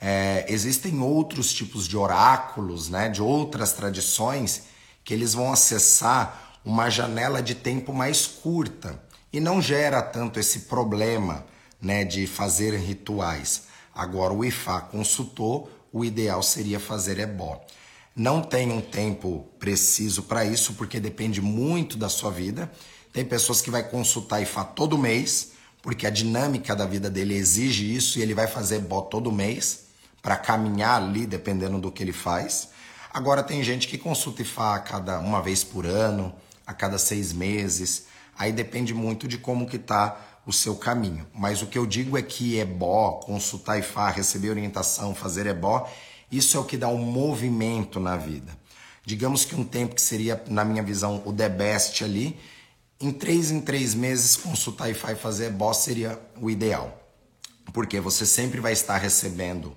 É, 0.00 0.44
existem 0.48 1.00
outros 1.00 1.52
tipos 1.52 1.86
de 1.86 1.96
oráculos, 1.96 2.88
né, 2.88 3.08
de 3.08 3.22
outras 3.22 3.72
tradições, 3.72 4.64
que 5.04 5.14
eles 5.14 5.34
vão 5.34 5.52
acessar 5.52 6.58
uma 6.64 6.90
janela 6.90 7.42
de 7.42 7.54
tempo 7.54 7.92
mais 7.92 8.26
curta 8.26 9.00
e 9.32 9.38
não 9.38 9.60
gera 9.60 10.02
tanto 10.02 10.40
esse 10.40 10.60
problema 10.60 11.44
né, 11.84 12.04
de 12.04 12.26
fazer 12.26 12.74
rituais. 12.76 13.64
Agora, 13.94 14.32
o 14.32 14.44
Ifá 14.44 14.80
consultou, 14.80 15.70
o 15.92 16.04
ideal 16.04 16.42
seria 16.42 16.80
fazer 16.80 17.18
ebó. 17.18 17.64
Não 18.16 18.40
tem 18.40 18.72
um 18.72 18.80
tempo 18.80 19.46
preciso 19.58 20.22
para 20.22 20.44
isso, 20.44 20.74
porque 20.74 20.98
depende 20.98 21.40
muito 21.40 21.96
da 21.96 22.08
sua 22.08 22.30
vida. 22.30 22.70
Tem 23.12 23.24
pessoas 23.24 23.60
que 23.60 23.70
vai 23.70 23.82
consultar 23.82 24.40
IFA 24.40 24.64
todo 24.64 24.96
mês, 24.96 25.52
porque 25.82 26.06
a 26.06 26.10
dinâmica 26.10 26.74
da 26.74 26.86
vida 26.86 27.10
dele 27.10 27.34
exige 27.34 27.94
isso 27.94 28.18
e 28.18 28.22
ele 28.22 28.34
vai 28.34 28.46
fazer 28.46 28.78
bó 28.80 29.02
todo 29.02 29.30
mês 29.30 29.84
para 30.22 30.36
caminhar 30.36 31.02
ali, 31.02 31.26
dependendo 31.26 31.78
do 31.78 31.92
que 31.92 32.02
ele 32.02 32.12
faz. 32.12 32.70
Agora 33.12 33.42
tem 33.42 33.62
gente 33.62 33.86
que 33.86 33.98
consulta 33.98 34.42
IFA 34.42 34.74
a 34.74 34.78
cada 34.78 35.18
uma 35.20 35.42
vez 35.42 35.62
por 35.62 35.86
ano, 35.86 36.34
a 36.66 36.72
cada 36.72 36.98
seis 36.98 37.32
meses. 37.32 38.06
Aí 38.36 38.52
depende 38.52 38.94
muito 38.94 39.28
de 39.28 39.38
como 39.38 39.66
que 39.66 39.78
tá 39.78 40.33
o 40.46 40.52
seu 40.52 40.76
caminho. 40.76 41.26
Mas 41.34 41.62
o 41.62 41.66
que 41.66 41.78
eu 41.78 41.86
digo 41.86 42.16
é 42.16 42.22
que 42.22 42.58
é 42.58 42.64
bó, 42.64 43.12
consultar 43.20 43.78
IFA, 43.78 44.10
receber 44.10 44.50
orientação, 44.50 45.14
fazer 45.14 45.46
é 45.46 45.54
bó, 45.54 45.90
isso 46.30 46.56
é 46.56 46.60
o 46.60 46.64
que 46.64 46.76
dá 46.76 46.88
um 46.88 46.98
movimento 46.98 48.00
na 48.00 48.16
vida. 48.16 48.56
Digamos 49.04 49.44
que 49.44 49.54
um 49.54 49.64
tempo 49.64 49.94
que 49.94 50.02
seria, 50.02 50.42
na 50.48 50.64
minha 50.64 50.82
visão, 50.82 51.22
o 51.24 51.32
the 51.32 51.48
best 51.48 52.02
ali, 52.02 52.38
em 53.00 53.12
três 53.12 53.50
em 53.50 53.60
três 53.60 53.94
meses 53.94 54.36
consultar 54.36 54.90
e 54.90 54.94
fazer 54.94 55.50
boss 55.50 55.78
seria 55.78 56.18
o 56.40 56.48
ideal. 56.48 57.00
Porque 57.72 58.00
você 58.00 58.24
sempre 58.24 58.60
vai 58.60 58.72
estar 58.72 58.96
recebendo 58.98 59.76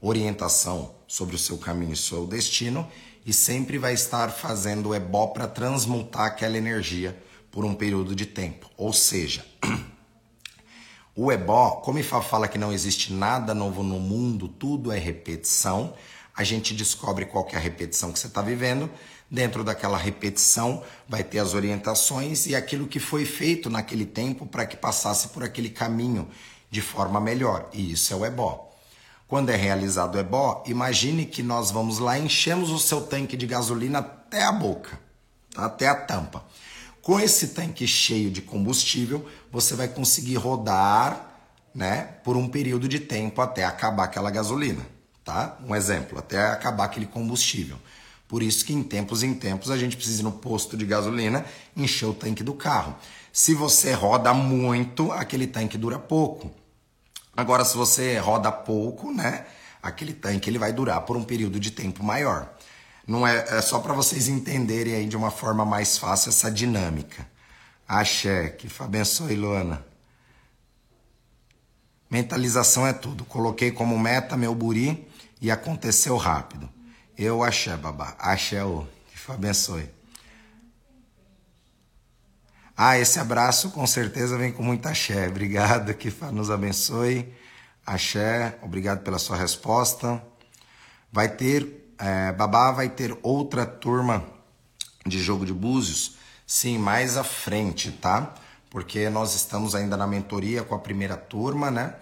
orientação 0.00 0.94
sobre 1.06 1.36
o 1.36 1.38
seu 1.38 1.56
caminho 1.56 1.92
e 1.92 1.96
seu 1.96 2.26
destino 2.26 2.86
e 3.24 3.32
sempre 3.32 3.78
vai 3.78 3.94
estar 3.94 4.30
fazendo 4.30 4.94
ebó 4.94 5.28
para 5.28 5.46
transmutar 5.46 6.26
aquela 6.26 6.58
energia 6.58 7.16
por 7.50 7.64
um 7.64 7.74
período 7.74 8.14
de 8.14 8.26
tempo. 8.26 8.68
Ou 8.76 8.92
seja, 8.92 9.44
O 11.16 11.30
ebó, 11.30 11.80
como 11.84 12.00
Ifá 12.00 12.20
fala 12.20 12.48
que 12.48 12.58
não 12.58 12.72
existe 12.72 13.12
nada 13.12 13.54
novo 13.54 13.84
no 13.84 14.00
mundo, 14.00 14.48
tudo 14.48 14.90
é 14.90 14.98
repetição, 14.98 15.94
a 16.36 16.42
gente 16.42 16.74
descobre 16.74 17.24
qual 17.24 17.46
é 17.52 17.56
a 17.56 17.60
repetição 17.60 18.12
que 18.12 18.18
você 18.18 18.26
está 18.26 18.42
vivendo. 18.42 18.90
Dentro 19.30 19.62
daquela 19.62 19.96
repetição 19.96 20.82
vai 21.08 21.22
ter 21.22 21.38
as 21.38 21.54
orientações 21.54 22.46
e 22.46 22.56
aquilo 22.56 22.88
que 22.88 22.98
foi 22.98 23.24
feito 23.24 23.70
naquele 23.70 24.04
tempo 24.04 24.44
para 24.44 24.66
que 24.66 24.76
passasse 24.76 25.28
por 25.28 25.44
aquele 25.44 25.70
caminho 25.70 26.28
de 26.68 26.80
forma 26.80 27.20
melhor. 27.20 27.68
E 27.72 27.92
isso 27.92 28.12
é 28.12 28.16
o 28.16 28.24
ebó. 28.24 28.72
Quando 29.28 29.50
é 29.50 29.56
realizado 29.56 30.16
o 30.16 30.18
ebó, 30.18 30.64
imagine 30.66 31.24
que 31.26 31.44
nós 31.44 31.70
vamos 31.70 32.00
lá 32.00 32.18
enchemos 32.18 32.70
o 32.70 32.78
seu 32.78 33.00
tanque 33.00 33.36
de 33.36 33.46
gasolina 33.46 34.00
até 34.00 34.42
a 34.42 34.52
boca, 34.52 34.98
até 35.56 35.86
a 35.86 35.94
tampa. 35.94 36.44
Com 37.04 37.20
esse 37.20 37.48
tanque 37.48 37.86
cheio 37.86 38.30
de 38.30 38.40
combustível, 38.40 39.28
você 39.52 39.74
vai 39.74 39.88
conseguir 39.88 40.36
rodar, 40.36 41.38
né, 41.74 42.14
por 42.24 42.34
um 42.34 42.48
período 42.48 42.88
de 42.88 42.98
tempo 42.98 43.42
até 43.42 43.62
acabar 43.62 44.04
aquela 44.04 44.30
gasolina, 44.30 44.80
tá? 45.22 45.58
Um 45.68 45.74
exemplo, 45.74 46.18
até 46.18 46.46
acabar 46.46 46.84
aquele 46.84 47.04
combustível. 47.04 47.76
Por 48.26 48.42
isso 48.42 48.64
que 48.64 48.72
em 48.72 48.82
tempos 48.82 49.22
em 49.22 49.34
tempos 49.34 49.70
a 49.70 49.76
gente 49.76 49.96
precisa 49.98 50.22
ir 50.22 50.24
no 50.24 50.32
posto 50.32 50.78
de 50.78 50.86
gasolina 50.86 51.44
encher 51.76 52.06
o 52.06 52.14
tanque 52.14 52.42
do 52.42 52.54
carro. 52.54 52.96
Se 53.30 53.52
você 53.52 53.92
roda 53.92 54.32
muito, 54.32 55.12
aquele 55.12 55.46
tanque 55.46 55.76
dura 55.76 55.98
pouco. 55.98 56.50
Agora, 57.36 57.66
se 57.66 57.76
você 57.76 58.16
roda 58.16 58.50
pouco, 58.50 59.12
né, 59.12 59.44
aquele 59.82 60.14
tanque 60.14 60.48
ele 60.48 60.58
vai 60.58 60.72
durar 60.72 61.02
por 61.02 61.18
um 61.18 61.22
período 61.22 61.60
de 61.60 61.70
tempo 61.70 62.02
maior. 62.02 62.53
Não 63.06 63.26
é, 63.26 63.44
é 63.48 63.60
só 63.60 63.80
para 63.80 63.92
vocês 63.92 64.28
entenderem 64.28 64.94
aí 64.94 65.06
de 65.06 65.16
uma 65.16 65.30
forma 65.30 65.64
mais 65.64 65.98
fácil 65.98 66.30
essa 66.30 66.50
dinâmica. 66.50 67.28
Axé, 67.86 68.48
que 68.48 68.68
abençoe, 68.82 69.34
Luana. 69.34 69.84
Mentalização 72.10 72.86
é 72.86 72.92
tudo. 72.92 73.24
Coloquei 73.24 73.70
como 73.70 73.98
meta 73.98 74.36
meu 74.36 74.54
buri 74.54 75.06
e 75.40 75.50
aconteceu 75.50 76.16
rápido. 76.16 76.68
Eu 77.16 77.42
axé, 77.42 77.76
babá. 77.76 78.16
Axé, 78.18 78.64
o 78.64 78.86
que 79.12 79.32
abençoe. 79.32 79.90
Ah, 82.76 82.98
esse 82.98 83.20
abraço 83.20 83.70
com 83.70 83.86
certeza 83.86 84.38
vem 84.38 84.50
com 84.50 84.62
muita 84.62 84.90
axé. 84.90 85.28
Obrigado, 85.28 85.94
que 85.94 86.12
nos 86.32 86.50
abençoe. 86.50 87.32
Axé, 87.84 88.58
obrigado 88.62 89.02
pela 89.02 89.18
sua 89.18 89.36
resposta. 89.36 90.22
Vai 91.12 91.28
ter 91.28 91.83
é, 91.98 92.32
Babá 92.32 92.72
vai 92.72 92.88
ter 92.88 93.16
outra 93.22 93.64
turma 93.66 94.24
de 95.06 95.20
jogo 95.20 95.44
de 95.44 95.52
búzios, 95.52 96.16
sim, 96.46 96.78
mais 96.78 97.16
à 97.16 97.24
frente, 97.24 97.90
tá? 97.92 98.34
Porque 98.70 99.08
nós 99.08 99.34
estamos 99.34 99.74
ainda 99.74 99.96
na 99.96 100.06
mentoria 100.06 100.62
com 100.62 100.74
a 100.74 100.78
primeira 100.78 101.16
turma, 101.16 101.70
né? 101.70 101.94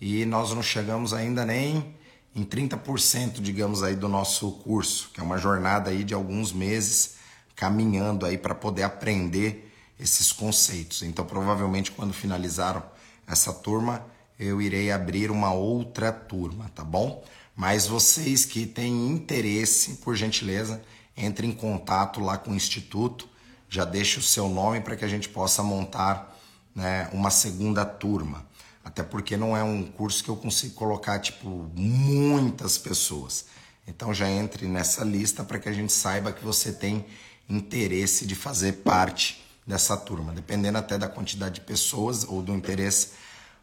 E 0.00 0.24
nós 0.24 0.52
não 0.52 0.62
chegamos 0.62 1.12
ainda 1.12 1.44
nem 1.44 1.94
em 2.34 2.44
30%, 2.44 3.40
digamos 3.40 3.82
aí, 3.82 3.96
do 3.96 4.08
nosso 4.08 4.52
curso, 4.52 5.10
que 5.12 5.20
é 5.20 5.22
uma 5.22 5.38
jornada 5.38 5.90
aí 5.90 6.04
de 6.04 6.14
alguns 6.14 6.52
meses 6.52 7.16
caminhando 7.56 8.24
aí 8.24 8.38
para 8.38 8.54
poder 8.54 8.84
aprender 8.84 9.72
esses 9.98 10.30
conceitos. 10.30 11.02
Então, 11.02 11.24
provavelmente 11.24 11.90
quando 11.90 12.12
finalizaram 12.12 12.82
essa 13.26 13.52
turma, 13.52 14.04
eu 14.38 14.62
irei 14.62 14.92
abrir 14.92 15.30
uma 15.30 15.52
outra 15.52 16.12
turma, 16.12 16.70
tá 16.74 16.84
bom? 16.84 17.24
Mas 17.58 17.88
vocês 17.88 18.44
que 18.44 18.64
têm 18.66 19.08
interesse, 19.08 19.94
por 19.94 20.14
gentileza, 20.14 20.80
entre 21.16 21.44
em 21.44 21.50
contato 21.50 22.20
lá 22.20 22.38
com 22.38 22.52
o 22.52 22.54
Instituto, 22.54 23.28
já 23.68 23.84
deixe 23.84 24.20
o 24.20 24.22
seu 24.22 24.48
nome 24.48 24.80
para 24.80 24.94
que 24.94 25.04
a 25.04 25.08
gente 25.08 25.28
possa 25.28 25.60
montar 25.60 26.38
né, 26.72 27.10
uma 27.12 27.30
segunda 27.30 27.84
turma. 27.84 28.46
Até 28.84 29.02
porque 29.02 29.36
não 29.36 29.56
é 29.56 29.64
um 29.64 29.82
curso 29.82 30.22
que 30.22 30.30
eu 30.30 30.36
consigo 30.36 30.74
colocar 30.74 31.18
tipo 31.18 31.68
muitas 31.74 32.78
pessoas. 32.78 33.46
Então 33.88 34.14
já 34.14 34.30
entre 34.30 34.68
nessa 34.68 35.02
lista 35.02 35.42
para 35.42 35.58
que 35.58 35.68
a 35.68 35.72
gente 35.72 35.92
saiba 35.92 36.30
que 36.30 36.44
você 36.44 36.72
tem 36.72 37.04
interesse 37.48 38.24
de 38.24 38.36
fazer 38.36 38.84
parte 38.84 39.44
dessa 39.66 39.96
turma. 39.96 40.32
Dependendo 40.32 40.78
até 40.78 40.96
da 40.96 41.08
quantidade 41.08 41.56
de 41.56 41.62
pessoas 41.62 42.22
ou 42.22 42.40
do 42.40 42.54
interesse, 42.54 43.14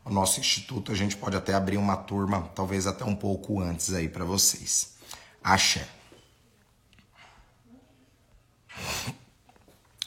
o 0.05 0.11
nosso 0.11 0.39
instituto, 0.39 0.91
a 0.91 0.95
gente 0.95 1.17
pode 1.17 1.35
até 1.35 1.55
abrir 1.55 1.77
uma 1.77 1.97
turma, 1.97 2.43
talvez 2.53 2.85
até 2.85 3.03
um 3.03 3.15
pouco 3.15 3.59
antes 3.59 3.91
aí 3.91 4.07
para 4.07 4.23
vocês. 4.23 4.93
Axé. 5.43 5.87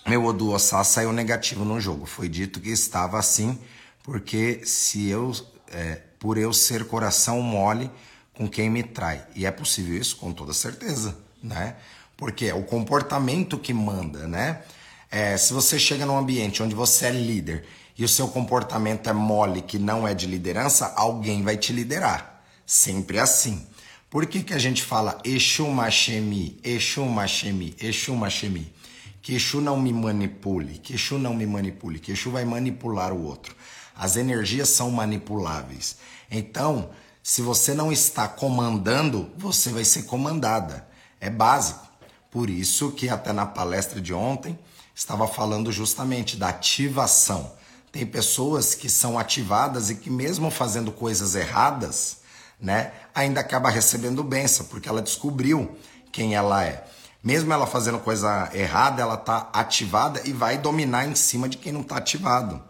Meu 0.07 0.25
Odu 0.25 0.53
Ossá 0.53 0.83
saiu 0.85 1.13
negativo 1.13 1.65
no 1.65 1.81
jogo. 1.81 2.07
Foi 2.07 2.29
dito 2.29 2.61
que 2.61 2.71
estava 2.71 3.19
assim, 3.19 3.59
porque 4.05 4.63
se 4.65 5.09
eu, 5.09 5.33
é, 5.71 5.97
por 6.19 6.39
eu 6.39 6.53
ser 6.53 6.87
coração 6.87 7.43
mole 7.43 7.91
com 8.33 8.49
quem 8.49 8.71
me 8.71 8.85
trai. 8.85 9.27
E 9.35 9.45
é 9.45 9.51
possível 9.51 10.01
isso? 10.01 10.17
Com 10.17 10.33
toda 10.33 10.55
certeza, 10.55 11.19
né? 11.43 11.77
Porque 12.17 12.47
é 12.47 12.55
o 12.55 12.63
comportamento 12.63 13.59
que 13.59 13.75
manda, 13.75 14.29
né? 14.29 14.63
É, 15.11 15.37
se 15.37 15.53
você 15.53 15.79
chega 15.79 16.07
num 16.07 16.17
ambiente 16.17 16.63
onde 16.63 16.75
você 16.75 17.07
é 17.07 17.11
líder 17.11 17.67
e 17.99 18.05
o 18.05 18.09
seu 18.09 18.29
comportamento 18.29 19.11
é 19.11 19.13
mole, 19.13 19.61
que 19.61 19.77
não 19.77 20.07
é 20.07 20.15
de 20.15 20.27
liderança, 20.27 20.95
alguém 20.97 21.43
vai 21.43 21.57
te 21.57 21.73
liderar. 21.73 22.45
Sempre 22.65 23.19
assim. 23.19 23.67
Por 24.09 24.25
que, 24.27 24.43
que 24.45 24.55
a 24.55 24.59
gente 24.59 24.85
fala 24.85 25.19
Exu 25.25 25.67
Machemi, 25.67 26.61
Exu 26.63 27.05
Machemi, 27.05 27.75
Exu 27.81 28.15
Machemi? 28.15 28.73
Que 29.21 29.35
Exu 29.35 29.61
não 29.61 29.79
me 29.79 29.93
manipule, 29.93 30.79
que 30.79 30.95
Exu 30.95 31.19
não 31.19 31.35
me 31.35 31.45
manipule, 31.45 31.99
que 31.99 32.13
Exu 32.13 32.31
vai 32.31 32.45
manipular 32.45 33.13
o 33.13 33.25
outro. 33.25 33.57
As 33.97 34.17
energias 34.17 34.69
são 34.69 34.93
manipuláveis. 34.93 35.97
Então, 36.31 36.91
se 37.21 37.43
você 37.43 37.75
não 37.75 37.91
está 37.91 38.29
comandando, 38.29 39.31
você 39.37 39.71
vai 39.71 39.85
ser 39.85 40.05
comandada. 40.05 40.87
É 41.21 41.29
básico. 41.29 41.87
Por 42.31 42.49
isso 42.49 42.93
que 42.93 43.09
até 43.09 43.33
na 43.33 43.45
palestra 43.45 44.01
de 44.01 44.15
ontem 44.15 44.57
estava 44.95 45.27
falando 45.27 45.73
justamente 45.73 46.37
da 46.37 46.51
ativação. 46.51 47.58
Tem 47.91 48.07
pessoas 48.07 48.75
que 48.75 48.89
são 48.89 49.19
ativadas 49.19 49.91
e 49.91 49.95
que 49.95 50.11
mesmo 50.11 50.51
fazendo 50.51 50.93
coisas 50.93 51.35
erradas, 51.35 52.19
né, 52.61 52.93
ainda 53.15 53.41
acaba 53.41 53.71
recebendo 53.71 54.23
benção, 54.23 54.67
porque 54.67 54.89
ela 54.89 55.03
descobriu 55.03 55.77
quem 56.13 56.35
ela 56.35 56.65
é. 56.65 56.85
Mesmo 57.23 57.53
ela 57.53 57.67
fazendo 57.67 57.99
coisa 57.99 58.49
errada, 58.53 59.03
ela 59.03 59.15
está 59.15 59.51
ativada 59.53 60.23
e 60.25 60.33
vai 60.33 60.59
dominar 60.59 61.07
em 61.07 61.15
cima 61.15 61.49
de 61.49 61.57
quem 61.57 61.73
não 61.73 61.81
está 61.81 61.97
ativado. 61.97 62.63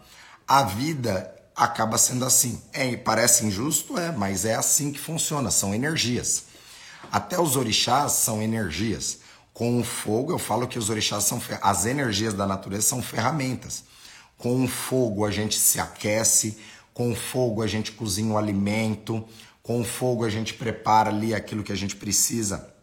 A 0.47 0.63
vida 0.63 1.33
acaba 1.55 1.97
sendo 1.97 2.25
assim. 2.25 2.61
É, 2.73 2.95
parece 2.95 3.45
injusto, 3.45 3.97
é, 3.99 4.11
mas 4.11 4.45
é 4.45 4.55
assim 4.55 4.91
que 4.91 4.99
funciona, 4.99 5.51
são 5.51 5.73
energias. 5.73 6.45
Até 7.11 7.39
os 7.39 7.55
orixás 7.55 8.13
são 8.13 8.41
energias. 8.41 9.19
Com 9.53 9.79
o 9.79 9.83
fogo, 9.83 10.31
eu 10.31 10.39
falo 10.39 10.67
que 10.67 10.79
os 10.79 10.89
orixás 10.89 11.25
são 11.25 11.41
as 11.61 11.85
energias 11.85 12.33
da 12.33 12.47
natureza 12.47 12.87
são 12.87 13.01
ferramentas. 13.01 13.83
Com 14.39 14.63
o 14.63 14.67
fogo 14.69 15.25
a 15.25 15.31
gente 15.31 15.59
se 15.59 15.81
aquece, 15.81 16.57
com 16.93 17.11
o 17.11 17.15
fogo 17.15 17.61
a 17.61 17.67
gente 17.67 17.91
cozinha 17.91 18.33
o 18.33 18.37
alimento, 18.37 19.23
com 19.61 19.81
o 19.81 19.83
fogo 19.83 20.23
a 20.23 20.29
gente 20.29 20.53
prepara 20.53 21.09
ali 21.09 21.35
aquilo 21.35 21.61
que 21.61 21.73
a 21.73 21.75
gente 21.75 21.97
precisa, 21.97 22.73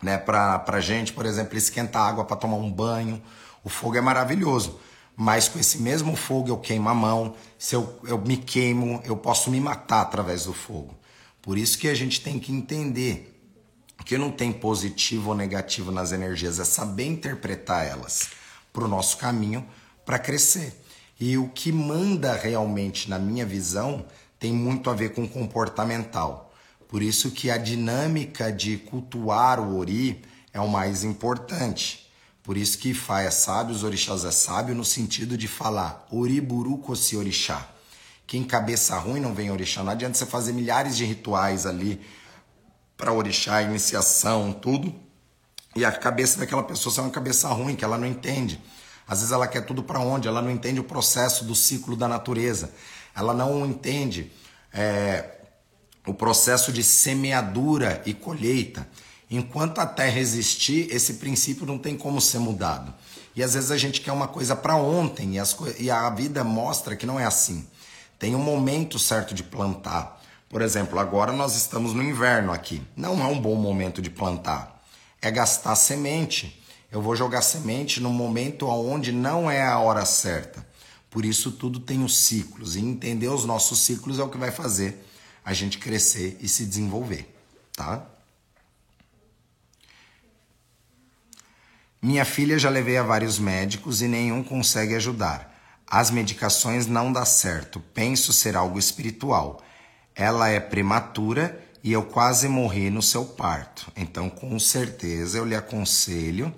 né, 0.00 0.16
para 0.16 0.56
pra 0.60 0.80
gente, 0.80 1.12
por 1.12 1.26
exemplo, 1.26 1.58
esquentar 1.58 2.08
água 2.08 2.24
para 2.24 2.36
tomar 2.36 2.58
um 2.58 2.70
banho. 2.70 3.20
O 3.64 3.68
fogo 3.68 3.96
é 3.96 4.00
maravilhoso, 4.00 4.78
mas 5.16 5.48
com 5.48 5.58
esse 5.58 5.78
mesmo 5.82 6.14
fogo 6.14 6.48
eu 6.48 6.58
queimo 6.58 6.88
a 6.88 6.94
mão, 6.94 7.34
se 7.58 7.74
eu, 7.74 7.98
eu 8.04 8.16
me 8.16 8.36
queimo, 8.36 9.02
eu 9.04 9.16
posso 9.16 9.50
me 9.50 9.58
matar 9.58 10.02
através 10.02 10.44
do 10.44 10.52
fogo. 10.52 10.94
Por 11.42 11.58
isso 11.58 11.76
que 11.76 11.88
a 11.88 11.94
gente 11.94 12.20
tem 12.20 12.38
que 12.38 12.52
entender 12.52 13.32
que 14.04 14.16
não 14.16 14.30
tem 14.30 14.52
positivo 14.52 15.30
ou 15.30 15.36
negativo 15.36 15.90
nas 15.90 16.12
energias, 16.12 16.60
é 16.60 16.64
saber 16.64 17.06
interpretar 17.06 17.84
elas 17.84 18.28
para 18.72 18.84
o 18.84 18.88
nosso 18.88 19.16
caminho 19.16 19.66
para 20.04 20.20
crescer. 20.20 20.83
E 21.18 21.38
o 21.38 21.48
que 21.48 21.70
manda 21.70 22.34
realmente, 22.34 23.08
na 23.08 23.18
minha 23.18 23.46
visão, 23.46 24.04
tem 24.38 24.52
muito 24.52 24.90
a 24.90 24.94
ver 24.94 25.14
com 25.14 25.28
comportamental. 25.28 26.52
Por 26.88 27.02
isso 27.02 27.30
que 27.30 27.50
a 27.50 27.56
dinâmica 27.56 28.52
de 28.52 28.76
cultuar 28.76 29.60
o 29.60 29.78
ori 29.78 30.22
é 30.52 30.60
o 30.60 30.68
mais 30.68 31.02
importante. 31.02 32.08
Por 32.42 32.56
isso 32.56 32.76
que 32.78 32.92
Fá 32.92 33.22
é 33.22 33.30
sábio, 33.30 33.74
os 33.74 33.82
orixás 33.82 34.24
é 34.24 34.30
sábio, 34.30 34.74
no 34.74 34.84
sentido 34.84 35.36
de 35.36 35.48
falar 35.48 36.06
oriburu 36.10 36.78
kosi 36.78 37.16
orixá. 37.16 37.66
Quem 38.26 38.44
cabeça 38.44 38.96
ruim 38.98 39.20
não 39.20 39.34
vem 39.34 39.50
orixá. 39.50 39.82
Não 39.82 39.92
adianta 39.92 40.18
você 40.18 40.26
fazer 40.26 40.52
milhares 40.52 40.96
de 40.96 41.04
rituais 41.04 41.66
ali 41.66 42.00
para 42.96 43.12
orixá, 43.12 43.62
iniciação, 43.62 44.52
tudo. 44.52 44.94
E 45.74 45.84
a 45.84 45.90
cabeça 45.90 46.38
daquela 46.38 46.62
pessoa 46.62 46.94
é 46.98 47.00
uma 47.00 47.10
cabeça 47.10 47.48
ruim, 47.48 47.74
que 47.74 47.84
ela 47.84 47.98
não 47.98 48.06
entende. 48.06 48.60
Às 49.06 49.18
vezes 49.18 49.32
ela 49.32 49.46
quer 49.46 49.62
tudo 49.62 49.82
para 49.82 50.00
onde? 50.00 50.28
Ela 50.28 50.40
não 50.40 50.50
entende 50.50 50.80
o 50.80 50.84
processo 50.84 51.44
do 51.44 51.54
ciclo 51.54 51.96
da 51.96 52.08
natureza. 52.08 52.72
Ela 53.14 53.34
não 53.34 53.66
entende 53.66 54.32
é, 54.72 55.30
o 56.06 56.14
processo 56.14 56.72
de 56.72 56.82
semeadura 56.82 58.02
e 58.06 58.14
colheita. 58.14 58.88
Enquanto 59.30 59.78
a 59.78 59.86
terra 59.86 60.18
existir, 60.18 60.88
esse 60.90 61.14
princípio 61.14 61.66
não 61.66 61.78
tem 61.78 61.96
como 61.96 62.20
ser 62.20 62.38
mudado. 62.38 62.94
E 63.34 63.42
às 63.42 63.54
vezes 63.54 63.70
a 63.70 63.76
gente 63.76 64.00
quer 64.00 64.12
uma 64.12 64.28
coisa 64.28 64.54
para 64.54 64.76
ontem 64.76 65.34
e, 65.34 65.38
as, 65.38 65.56
e 65.78 65.90
a 65.90 66.08
vida 66.10 66.44
mostra 66.44 66.96
que 66.96 67.06
não 67.06 67.18
é 67.18 67.24
assim. 67.24 67.66
Tem 68.18 68.34
um 68.34 68.42
momento 68.42 68.98
certo 68.98 69.34
de 69.34 69.42
plantar. 69.42 70.22
Por 70.48 70.62
exemplo, 70.62 70.98
agora 70.98 71.32
nós 71.32 71.56
estamos 71.56 71.92
no 71.92 72.02
inverno 72.02 72.52
aqui. 72.52 72.80
Não 72.96 73.20
é 73.20 73.26
um 73.26 73.40
bom 73.40 73.56
momento 73.56 74.00
de 74.00 74.08
plantar. 74.08 74.82
É 75.20 75.30
gastar 75.30 75.74
semente 75.74 76.62
eu 76.94 77.02
vou 77.02 77.16
jogar 77.16 77.42
semente 77.42 78.00
no 78.00 78.10
momento 78.10 78.68
onde 78.68 79.10
não 79.10 79.50
é 79.50 79.64
a 79.64 79.80
hora 79.80 80.06
certa. 80.06 80.64
Por 81.10 81.24
isso 81.24 81.50
tudo 81.50 81.80
tem 81.80 82.04
os 82.04 82.16
ciclos 82.16 82.76
e 82.76 82.80
entender 82.80 83.26
os 83.26 83.44
nossos 83.44 83.80
ciclos 83.80 84.20
é 84.20 84.22
o 84.22 84.28
que 84.28 84.38
vai 84.38 84.52
fazer 84.52 85.04
a 85.44 85.52
gente 85.52 85.78
crescer 85.78 86.38
e 86.40 86.46
se 86.46 86.64
desenvolver, 86.64 87.36
tá? 87.74 88.06
Minha 92.00 92.24
filha 92.24 92.60
já 92.60 92.70
levei 92.70 92.96
a 92.96 93.02
vários 93.02 93.40
médicos 93.40 94.00
e 94.00 94.06
nenhum 94.06 94.44
consegue 94.44 94.94
ajudar. 94.94 95.52
As 95.84 96.12
medicações 96.12 96.86
não 96.86 97.12
dá 97.12 97.24
certo. 97.24 97.80
Penso 97.92 98.32
ser 98.32 98.54
algo 98.54 98.78
espiritual. 98.78 99.60
Ela 100.14 100.48
é 100.48 100.60
prematura 100.60 101.60
e 101.82 101.92
eu 101.92 102.04
quase 102.04 102.46
morri 102.46 102.88
no 102.88 103.02
seu 103.02 103.24
parto. 103.24 103.90
Então, 103.96 104.30
com 104.30 104.56
certeza, 104.60 105.38
eu 105.38 105.44
lhe 105.44 105.56
aconselho 105.56 106.54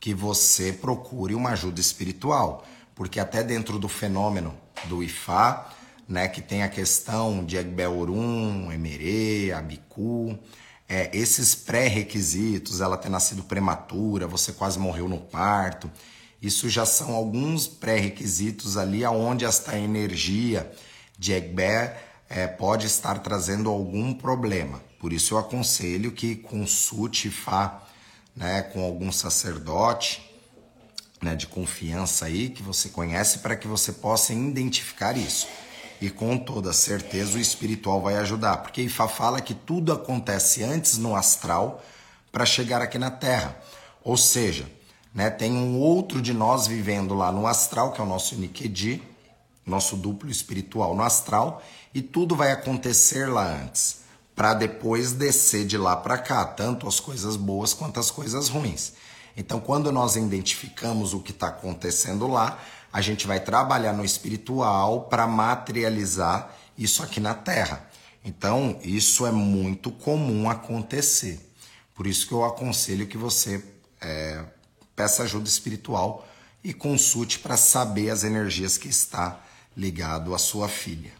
que 0.00 0.14
você 0.14 0.72
procure 0.72 1.34
uma 1.34 1.50
ajuda 1.50 1.78
espiritual, 1.78 2.66
porque 2.94 3.20
até 3.20 3.42
dentro 3.44 3.78
do 3.78 3.88
fenômeno 3.88 4.54
do 4.86 5.02
Ifá, 5.02 5.70
né, 6.08 6.26
que 6.26 6.40
tem 6.40 6.62
a 6.62 6.68
questão 6.68 7.44
de 7.44 7.56
Egbeorum, 7.56 8.72
Emerê, 8.72 9.52
Abiku, 9.52 10.36
é, 10.88 11.10
esses 11.16 11.54
pré-requisitos, 11.54 12.80
ela 12.80 12.96
ter 12.96 13.10
nascido 13.10 13.44
prematura, 13.44 14.26
você 14.26 14.52
quase 14.52 14.78
morreu 14.78 15.08
no 15.08 15.18
parto, 15.18 15.88
isso 16.42 16.68
já 16.68 16.86
são 16.86 17.14
alguns 17.14 17.68
pré-requisitos 17.68 18.78
ali 18.78 19.04
aonde 19.04 19.44
esta 19.44 19.78
energia 19.78 20.68
de 21.18 21.34
Egber 21.34 21.96
é, 22.28 22.46
pode 22.46 22.86
estar 22.86 23.18
trazendo 23.18 23.68
algum 23.68 24.14
problema. 24.14 24.82
Por 24.98 25.12
isso 25.12 25.34
eu 25.34 25.38
aconselho 25.38 26.10
que 26.10 26.34
consulte 26.34 27.28
Ifá 27.28 27.86
né, 28.34 28.62
com 28.62 28.84
algum 28.84 29.10
sacerdote 29.12 30.30
né, 31.22 31.34
de 31.34 31.46
confiança 31.46 32.26
aí 32.26 32.48
que 32.48 32.62
você 32.62 32.88
conhece 32.88 33.38
para 33.38 33.56
que 33.56 33.68
você 33.68 33.92
possa 33.92 34.32
identificar 34.32 35.16
isso. 35.16 35.46
E 36.00 36.08
com 36.08 36.38
toda 36.38 36.72
certeza 36.72 37.36
o 37.36 37.40
espiritual 37.40 38.00
vai 38.00 38.16
ajudar, 38.16 38.58
porque 38.58 38.82
Ifá 38.82 39.06
fala 39.06 39.40
que 39.40 39.52
tudo 39.52 39.92
acontece 39.92 40.62
antes 40.62 40.96
no 40.96 41.14
astral 41.14 41.84
para 42.32 42.46
chegar 42.46 42.80
aqui 42.80 42.98
na 42.98 43.10
Terra. 43.10 43.54
Ou 44.02 44.16
seja, 44.16 44.70
né, 45.14 45.28
tem 45.28 45.52
um 45.52 45.78
outro 45.78 46.22
de 46.22 46.32
nós 46.32 46.66
vivendo 46.66 47.14
lá 47.14 47.30
no 47.30 47.46
astral, 47.46 47.92
que 47.92 48.00
é 48.00 48.04
o 48.04 48.06
nosso 48.06 48.34
Nikedi, 48.36 49.02
nosso 49.66 49.94
duplo 49.94 50.30
espiritual 50.30 50.96
no 50.96 51.02
astral, 51.02 51.62
e 51.92 52.00
tudo 52.00 52.34
vai 52.34 52.50
acontecer 52.50 53.26
lá 53.26 53.46
antes 53.46 53.99
para 54.40 54.54
depois 54.54 55.12
descer 55.12 55.66
de 55.66 55.76
lá 55.76 55.94
para 55.94 56.16
cá, 56.16 56.46
tanto 56.46 56.88
as 56.88 56.98
coisas 56.98 57.36
boas 57.36 57.74
quanto 57.74 58.00
as 58.00 58.10
coisas 58.10 58.48
ruins. 58.48 58.94
Então, 59.36 59.60
quando 59.60 59.92
nós 59.92 60.16
identificamos 60.16 61.12
o 61.12 61.20
que 61.20 61.30
está 61.30 61.48
acontecendo 61.48 62.26
lá, 62.26 62.58
a 62.90 63.02
gente 63.02 63.26
vai 63.26 63.38
trabalhar 63.38 63.92
no 63.92 64.02
espiritual 64.02 65.02
para 65.10 65.26
materializar 65.26 66.56
isso 66.78 67.02
aqui 67.02 67.20
na 67.20 67.34
Terra. 67.34 67.86
Então, 68.24 68.80
isso 68.82 69.26
é 69.26 69.30
muito 69.30 69.90
comum 69.90 70.48
acontecer. 70.48 71.38
Por 71.94 72.06
isso 72.06 72.26
que 72.26 72.32
eu 72.32 72.42
aconselho 72.42 73.06
que 73.06 73.18
você 73.18 73.62
é, 74.00 74.42
peça 74.96 75.24
ajuda 75.24 75.50
espiritual 75.50 76.26
e 76.64 76.72
consulte 76.72 77.40
para 77.40 77.58
saber 77.58 78.08
as 78.08 78.24
energias 78.24 78.78
que 78.78 78.88
está 78.88 79.38
ligado 79.76 80.34
à 80.34 80.38
sua 80.38 80.66
filha. 80.66 81.19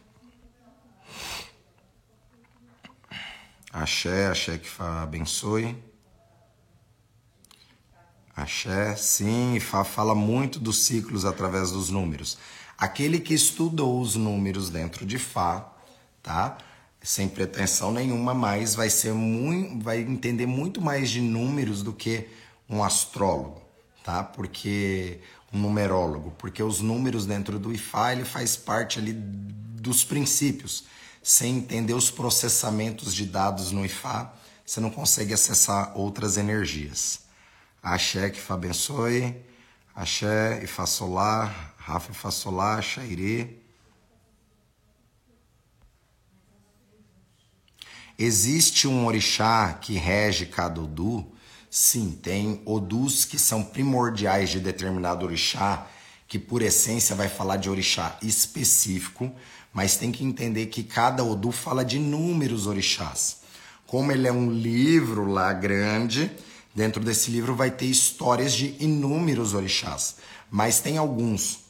Axé, 3.72 4.26
axé 4.26 4.58
que 4.58 4.68
Fá 4.68 5.02
abençoe. 5.02 5.76
Axé, 8.34 8.96
sim, 8.96 9.60
Fá 9.60 9.84
fala 9.84 10.14
muito 10.14 10.58
dos 10.58 10.84
ciclos 10.84 11.24
através 11.24 11.70
dos 11.70 11.88
números. 11.88 12.36
Aquele 12.76 13.20
que 13.20 13.32
estudou 13.32 14.00
os 14.00 14.16
números 14.16 14.70
dentro 14.70 15.06
de 15.06 15.18
Fá, 15.18 15.72
tá? 16.22 16.58
Sem 17.00 17.28
pretensão 17.28 17.92
nenhuma, 17.92 18.34
mas 18.34 18.74
vai 18.74 18.90
ser 18.90 19.12
muito, 19.12 19.84
vai 19.84 20.00
entender 20.00 20.46
muito 20.46 20.80
mais 20.80 21.08
de 21.10 21.20
números 21.20 21.82
do 21.82 21.92
que 21.92 22.28
um 22.68 22.82
astrólogo, 22.82 23.62
tá? 24.02 24.24
Porque 24.24 25.20
um 25.52 25.58
numerólogo, 25.58 26.32
porque 26.38 26.62
os 26.62 26.80
números 26.80 27.26
dentro 27.26 27.58
do 27.58 27.72
Ifá 27.72 28.12
ele 28.12 28.24
faz 28.24 28.56
parte 28.56 28.98
ali 28.98 29.12
dos 29.12 30.04
princípios. 30.04 30.84
Sem 31.22 31.56
entender 31.58 31.94
os 31.94 32.10
processamentos 32.10 33.14
de 33.14 33.26
dados 33.26 33.70
no 33.72 33.84
Ifá, 33.84 34.32
você 34.64 34.80
não 34.80 34.90
consegue 34.90 35.34
acessar 35.34 35.96
outras 35.96 36.36
energias. 36.36 37.20
Axé 37.82 38.30
que 38.30 38.40
Fá 38.40 38.54
abençoe, 38.54 39.34
Axé 39.94 40.62
e 40.62 40.86
solar, 40.86 41.74
Rafa 41.76 42.12
Fassolá, 42.12 42.80
Xairê. 42.80 43.58
Existe 48.18 48.86
um 48.86 49.06
orixá 49.06 49.74
que 49.74 49.94
rege 49.94 50.46
cada 50.46 50.80
Odu? 50.80 51.32
Sim, 51.70 52.18
tem 52.22 52.60
Odus 52.66 53.24
que 53.24 53.38
são 53.38 53.62
primordiais 53.62 54.50
de 54.50 54.60
determinado 54.60 55.24
orixá, 55.24 55.86
que 56.26 56.38
por 56.38 56.62
essência 56.62 57.16
vai 57.16 57.28
falar 57.28 57.56
de 57.56 57.70
orixá 57.70 58.18
específico, 58.20 59.34
mas 59.72 59.96
tem 59.96 60.10
que 60.10 60.24
entender 60.24 60.66
que 60.66 60.82
cada 60.82 61.22
Odu 61.22 61.52
fala 61.52 61.84
de 61.84 61.96
inúmeros 61.96 62.66
orixás. 62.66 63.38
Como 63.86 64.12
ele 64.12 64.26
é 64.26 64.32
um 64.32 64.50
livro 64.50 65.26
lá 65.26 65.52
grande, 65.52 66.30
dentro 66.74 67.02
desse 67.02 67.30
livro 67.30 67.54
vai 67.54 67.70
ter 67.70 67.86
histórias 67.86 68.52
de 68.52 68.76
inúmeros 68.78 69.54
orixás, 69.54 70.16
mas 70.50 70.80
tem 70.80 70.96
alguns 70.96 71.60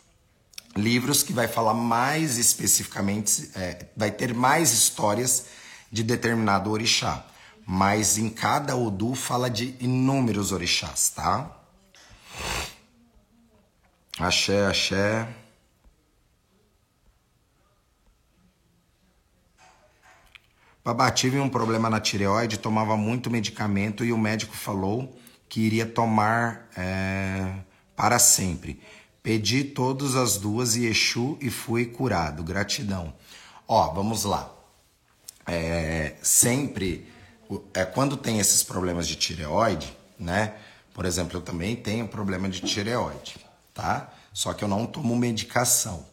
livros 0.77 1.23
que 1.23 1.33
vai 1.33 1.49
falar 1.49 1.75
mais 1.75 2.39
especificamente, 2.39 3.51
é, 3.55 3.87
vai 3.97 4.11
ter 4.11 4.35
mais 4.35 4.73
histórias 4.73 5.47
de 5.91 6.03
determinado 6.03 6.71
orixá. 6.71 7.27
Mas 7.67 8.19
em 8.19 8.29
cada 8.29 8.77
Odu 8.77 9.15
fala 9.15 9.49
de 9.49 9.77
inúmeros 9.81 10.51
orixás, 10.51 11.11
tá? 11.11 11.57
Axé, 14.19 14.67
axé. 14.67 15.29
Babá, 20.91 21.09
tive 21.09 21.38
um 21.38 21.49
problema 21.49 21.88
na 21.88 22.01
tireoide, 22.01 22.59
tomava 22.59 22.97
muito 22.97 23.30
medicamento 23.30 24.05
e 24.05 24.12
o 24.12 24.18
médico 24.18 24.57
falou 24.57 25.16
que 25.49 25.61
iria 25.61 25.86
tomar 25.86 26.68
é, 26.76 27.61
para 27.95 28.18
sempre. 28.18 28.82
Pedi 29.22 29.62
todas 29.62 30.16
as 30.16 30.36
duas 30.36 30.74
e 30.74 30.86
Exu 30.86 31.38
e 31.41 31.49
fui 31.49 31.86
curado. 31.86 32.43
Gratidão. 32.43 33.14
Ó, 33.68 33.93
vamos 33.93 34.24
lá. 34.24 34.53
É, 35.47 36.14
sempre, 36.22 37.07
é, 37.72 37.84
quando 37.84 38.16
tem 38.16 38.41
esses 38.41 38.64
problemas 38.64 39.07
de 39.07 39.14
tireoide, 39.14 39.97
né? 40.18 40.55
Por 40.93 41.05
exemplo, 41.05 41.36
eu 41.36 41.41
também 41.41 41.76
tenho 41.76 42.09
problema 42.09 42.49
de 42.49 42.62
tireoide, 42.62 43.36
tá? 43.72 44.12
Só 44.32 44.53
que 44.53 44.64
eu 44.64 44.68
não 44.68 44.86
tomo 44.86 45.14
medicação. 45.14 46.05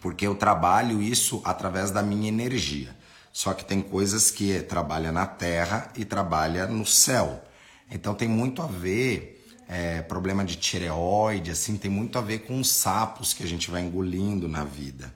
Porque 0.00 0.26
eu 0.26 0.34
trabalho 0.34 1.02
isso 1.02 1.42
através 1.44 1.90
da 1.90 2.02
minha 2.02 2.28
energia. 2.28 2.98
Só 3.32 3.54
que 3.54 3.64
tem 3.64 3.80
coisas 3.80 4.30
que 4.30 4.60
trabalha 4.62 5.12
na 5.12 5.26
terra 5.26 5.90
e 5.96 6.04
trabalha 6.04 6.66
no 6.66 6.84
céu. 6.84 7.42
Então 7.90 8.14
tem 8.14 8.28
muito 8.28 8.62
a 8.62 8.66
ver 8.66 9.40
é, 9.68 10.02
problema 10.02 10.44
de 10.44 10.56
tireoide, 10.56 11.52
assim, 11.52 11.76
tem 11.76 11.90
muito 11.90 12.18
a 12.18 12.20
ver 12.20 12.40
com 12.40 12.58
os 12.58 12.70
sapos 12.70 13.32
que 13.32 13.44
a 13.44 13.46
gente 13.46 13.70
vai 13.70 13.82
engolindo 13.82 14.48
na 14.48 14.64
vida, 14.64 15.14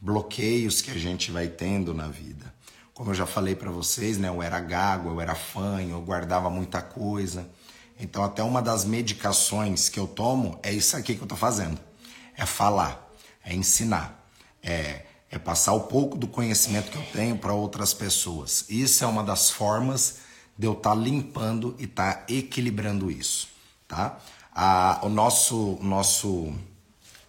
bloqueios 0.00 0.80
que 0.80 0.90
a 0.90 0.98
gente 0.98 1.30
vai 1.30 1.46
tendo 1.46 1.94
na 1.94 2.08
vida. 2.08 2.52
Como 2.92 3.10
eu 3.10 3.14
já 3.14 3.26
falei 3.26 3.54
para 3.54 3.70
vocês, 3.70 4.18
né, 4.18 4.28
eu 4.28 4.42
era 4.42 4.58
gago, 4.60 5.10
eu 5.10 5.20
era 5.20 5.36
fanho, 5.36 5.92
eu 5.92 6.00
guardava 6.00 6.50
muita 6.50 6.82
coisa. 6.82 7.48
Então, 7.98 8.24
até 8.24 8.42
uma 8.42 8.60
das 8.60 8.84
medicações 8.84 9.88
que 9.88 10.00
eu 10.00 10.08
tomo 10.08 10.58
é 10.62 10.72
isso 10.72 10.96
aqui 10.96 11.14
que 11.14 11.22
eu 11.22 11.26
tô 11.26 11.36
fazendo: 11.36 11.78
é 12.36 12.44
falar, 12.44 13.08
é 13.44 13.54
ensinar, 13.54 14.28
é, 14.62 15.06
passar 15.44 15.72
o 15.72 15.80
pouco 15.82 16.16
do 16.16 16.26
conhecimento 16.26 16.90
que 16.90 16.98
eu 16.98 17.06
tenho 17.12 17.38
para 17.38 17.52
outras 17.52 17.92
pessoas. 17.92 18.64
Isso 18.68 19.04
é 19.04 19.06
uma 19.06 19.22
das 19.22 19.50
formas 19.50 20.18
de 20.56 20.66
eu 20.66 20.72
estar 20.72 20.90
tá 20.90 20.96
limpando 20.96 21.74
e 21.78 21.84
estar 21.84 22.14
tá 22.14 22.24
equilibrando 22.28 23.10
isso 23.10 23.52
tá? 23.92 24.18
O 25.02 25.08
nosso, 25.10 25.78
nosso, 25.82 26.52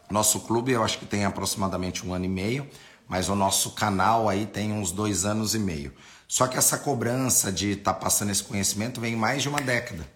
nosso 0.10 0.40
clube 0.42 0.72
eu 0.72 0.84
acho 0.84 0.98
que 0.98 1.06
tem 1.06 1.26
aproximadamente 1.26 2.06
um 2.08 2.14
ano 2.14 2.26
e 2.26 2.30
meio, 2.30 2.68
mas 3.08 3.28
o 3.28 3.36
nosso 3.36 3.72
canal 3.72 4.30
aí 4.30 4.46
tem 4.46 4.72
uns 4.72 4.92
dois 4.92 5.26
anos 5.26 5.54
e 5.54 5.60
meio. 5.60 5.94
Só 6.28 6.48
que 6.48 6.58
essa 6.58 6.78
cobrança 6.78 7.52
de 7.52 7.72
estar 7.72 7.94
tá 7.94 8.00
passando 8.00 8.32
esse 8.32 8.44
conhecimento 8.44 9.02
vem 9.02 9.16
mais 9.16 9.42
de 9.42 9.50
uma 9.50 9.60
década, 9.60 10.08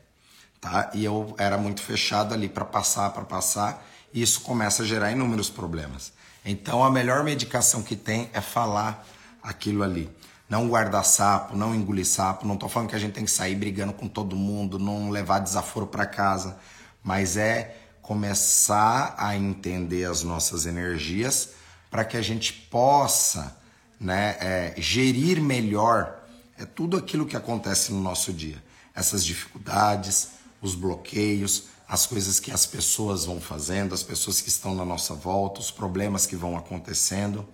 tá? 0.60 0.90
E 0.94 1.04
eu 1.04 1.36
era 1.38 1.58
muito 1.58 1.82
fechado 1.82 2.34
ali 2.34 2.48
para 2.48 2.66
passar, 2.66 3.12
para 3.12 3.26
passar, 3.26 3.86
e 4.14 4.22
isso 4.22 4.42
começa 4.42 4.84
a 4.84 4.86
gerar 4.86 5.12
inúmeros 5.12 5.50
problemas. 5.50 6.14
Então 6.50 6.84
a 6.84 6.90
melhor 6.90 7.24
medicação 7.24 7.84
que 7.84 7.96
tem 7.96 8.30
é 8.34 8.42
falar 8.42 9.06
aquilo 9.44 9.84
ali 9.84 10.10
não 10.50 10.70
guardar 10.70 11.04
sapo, 11.04 11.58
não 11.58 11.76
engolir 11.76 12.06
sapo. 12.06 12.48
Não 12.48 12.56
estou 12.56 12.70
falando 12.70 12.90
que 12.90 12.96
a 12.96 13.00
gente 13.00 13.14
tem 13.14 13.26
que 13.26 13.32
sair 13.32 13.56
brigando 13.56 13.94
com 13.94 14.08
todo 14.08 14.36
mundo, 14.36 14.80
não 14.80 15.10
levar 15.10 15.40
desaforo 15.40 15.88
para 15.88 16.06
casa, 16.06 16.58
mas 17.04 17.38
é 17.38 17.78
começar 18.02 19.16
a 19.18 19.36
entender 19.36 20.06
as 20.06 20.24
nossas 20.24 20.66
energias 20.66 21.50
para 21.92 22.06
que 22.06 22.16
a 22.16 22.22
gente 22.22 22.54
possa 22.54 23.58
né, 24.00 24.38
é, 24.40 24.74
gerir 24.78 25.42
melhor 25.42 26.16
é 26.58 26.66
tudo 26.66 26.98
aquilo 26.98 27.26
que 27.26 27.36
acontece 27.36 27.92
no 27.92 28.02
nosso 28.02 28.34
dia. 28.34 28.64
Essas 28.96 29.24
dificuldades, 29.24 30.30
os 30.62 30.74
bloqueios, 30.74 31.66
as 31.88 32.06
coisas 32.06 32.40
que 32.40 32.52
as 32.52 32.66
pessoas 32.66 33.26
vão 33.26 33.40
fazendo, 33.40 33.94
as 33.94 34.04
pessoas 34.04 34.42
que 34.42 34.50
estão 34.50 34.76
na 34.76 34.84
nossa 34.84 35.14
volta, 35.14 35.62
os 35.62 35.72
problemas 35.72 36.26
que 36.26 36.36
vão 36.36 36.58
acontecendo. 36.58 37.48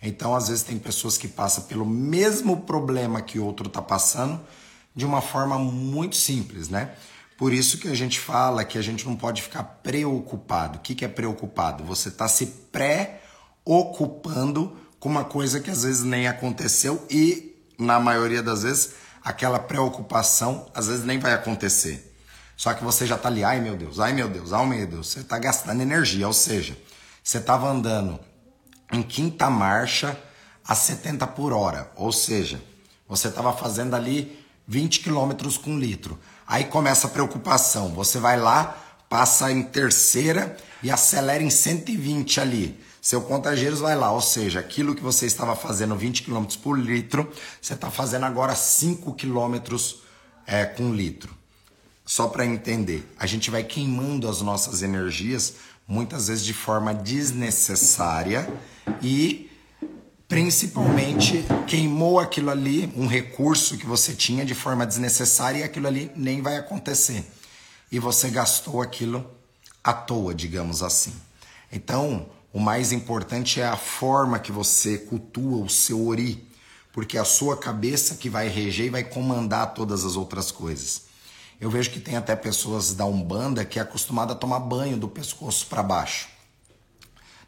Então, 0.00 0.34
às 0.34 0.48
vezes, 0.48 0.62
tem 0.62 0.78
pessoas 0.78 1.18
que 1.18 1.26
passam 1.26 1.64
pelo 1.64 1.84
mesmo 1.84 2.62
problema 2.62 3.20
que 3.20 3.40
outro 3.40 3.66
está 3.66 3.82
passando 3.82 4.40
de 4.94 5.04
uma 5.04 5.20
forma 5.20 5.58
muito 5.58 6.16
simples, 6.16 6.68
né? 6.68 6.94
Por 7.36 7.52
isso 7.52 7.78
que 7.78 7.88
a 7.88 7.94
gente 7.94 8.20
fala 8.20 8.64
que 8.64 8.78
a 8.78 8.82
gente 8.82 9.04
não 9.04 9.16
pode 9.16 9.42
ficar 9.42 9.64
preocupado. 9.64 10.78
O 10.78 10.80
que, 10.80 10.94
que 10.94 11.04
é 11.04 11.08
preocupado? 11.08 11.82
Você 11.82 12.08
está 12.08 12.28
se 12.28 12.46
pré-ocupando 12.70 13.16
com 15.00 15.08
uma 15.08 15.24
coisa 15.24 15.58
que 15.58 15.70
às 15.70 15.82
vezes 15.82 16.04
nem 16.04 16.28
aconteceu 16.28 17.04
e, 17.10 17.56
na 17.76 17.98
maioria 17.98 18.44
das 18.44 18.62
vezes, 18.62 18.92
aquela 19.24 19.58
preocupação 19.58 20.70
às 20.72 20.86
vezes 20.86 21.04
nem 21.04 21.18
vai 21.18 21.32
acontecer. 21.32 22.11
Só 22.56 22.74
que 22.74 22.84
você 22.84 23.06
já 23.06 23.16
está 23.16 23.28
ali, 23.28 23.42
ai 23.42 23.60
meu 23.60 23.76
Deus, 23.76 23.98
ai 23.98 24.12
meu 24.12 24.28
Deus, 24.28 24.52
ai 24.52 24.66
meu 24.66 24.86
Deus, 24.86 25.08
você 25.08 25.20
está 25.20 25.38
gastando 25.38 25.80
energia, 25.80 26.26
ou 26.26 26.32
seja, 26.32 26.76
você 27.22 27.38
estava 27.38 27.68
andando 27.68 28.20
em 28.92 29.02
quinta 29.02 29.48
marcha 29.48 30.18
a 30.64 30.74
70 30.74 31.26
por 31.28 31.52
hora. 31.52 31.90
Ou 31.96 32.12
seja, 32.12 32.62
você 33.08 33.28
estava 33.28 33.52
fazendo 33.52 33.94
ali 33.94 34.38
20 34.66 35.00
quilômetros 35.00 35.56
com 35.56 35.78
litro. 35.78 36.18
Aí 36.46 36.64
começa 36.64 37.06
a 37.06 37.10
preocupação. 37.10 37.90
Você 37.94 38.18
vai 38.18 38.38
lá, 38.38 38.76
passa 39.08 39.50
em 39.50 39.62
terceira 39.62 40.56
e 40.82 40.90
acelera 40.90 41.42
em 41.42 41.50
120 41.50 42.40
ali. 42.40 42.80
Seu 43.00 43.20
contageiros 43.22 43.80
vai 43.80 43.96
lá, 43.96 44.12
ou 44.12 44.20
seja, 44.20 44.60
aquilo 44.60 44.94
que 44.94 45.02
você 45.02 45.26
estava 45.26 45.56
fazendo 45.56 45.96
20 45.96 46.22
km 46.22 46.44
por 46.62 46.78
litro, 46.78 47.32
você 47.60 47.74
está 47.74 47.90
fazendo 47.90 48.26
agora 48.26 48.54
5 48.54 49.14
km 49.14 49.56
é, 50.46 50.64
com 50.64 50.94
litro. 50.94 51.41
Só 52.04 52.28
para 52.28 52.44
entender, 52.44 53.08
a 53.18 53.26
gente 53.26 53.50
vai 53.50 53.62
queimando 53.62 54.28
as 54.28 54.42
nossas 54.42 54.82
energias 54.82 55.54
muitas 55.86 56.28
vezes 56.28 56.44
de 56.44 56.54
forma 56.54 56.94
desnecessária 56.94 58.52
e 59.00 59.50
principalmente 60.28 61.44
queimou 61.66 62.18
aquilo 62.18 62.50
ali, 62.50 62.92
um 62.96 63.06
recurso 63.06 63.76
que 63.76 63.86
você 63.86 64.14
tinha 64.14 64.44
de 64.44 64.54
forma 64.54 64.86
desnecessária 64.86 65.58
e 65.58 65.62
aquilo 65.62 65.86
ali 65.86 66.10
nem 66.16 66.40
vai 66.40 66.56
acontecer. 66.56 67.30
E 67.90 67.98
você 67.98 68.30
gastou 68.30 68.80
aquilo 68.80 69.30
à 69.84 69.92
toa, 69.92 70.34
digamos 70.34 70.82
assim. 70.82 71.12
Então, 71.70 72.26
o 72.52 72.58
mais 72.58 72.92
importante 72.92 73.60
é 73.60 73.66
a 73.66 73.76
forma 73.76 74.38
que 74.38 74.50
você 74.50 74.98
cultua 74.98 75.62
o 75.62 75.68
seu 75.68 76.06
ori, 76.06 76.46
porque 76.92 77.16
é 77.16 77.20
a 77.20 77.24
sua 77.24 77.56
cabeça 77.56 78.14
que 78.14 78.30
vai 78.30 78.48
reger 78.48 78.86
e 78.86 78.90
vai 78.90 79.04
comandar 79.04 79.74
todas 79.74 80.04
as 80.04 80.16
outras 80.16 80.50
coisas. 80.50 81.11
Eu 81.60 81.70
vejo 81.70 81.90
que 81.90 82.00
tem 82.00 82.16
até 82.16 82.34
pessoas 82.34 82.94
da 82.94 83.04
Umbanda 83.04 83.64
que 83.64 83.78
é 83.78 83.82
acostumada 83.82 84.32
a 84.32 84.36
tomar 84.36 84.60
banho 84.60 84.96
do 84.96 85.08
pescoço 85.08 85.66
para 85.66 85.82
baixo. 85.82 86.28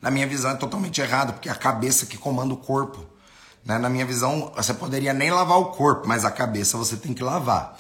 Na 0.01 0.11
minha 0.11 0.27
visão 0.27 0.51
é 0.53 0.55
totalmente 0.57 1.01
errado, 1.01 1.33
porque 1.33 1.49
é 1.49 1.53
a 1.53 1.57
cabeça 1.57 2.07
que 2.07 2.17
comanda 2.17 2.55
o 2.55 2.57
corpo. 2.57 3.05
Né? 3.65 3.79
Na 3.79 3.89
minha 3.89 4.05
visão, 4.05 4.53
você 4.55 4.75
poderia 4.75 5.13
nem 5.13 5.31
lavar 5.31 5.59
o 5.59 5.67
corpo, 5.73 6.07
mas 6.07 6.25
a 6.25 6.31
cabeça 6.31 6.77
você 6.77 6.97
tem 6.97 7.15
que 7.15 7.23
lavar. 7.23 7.79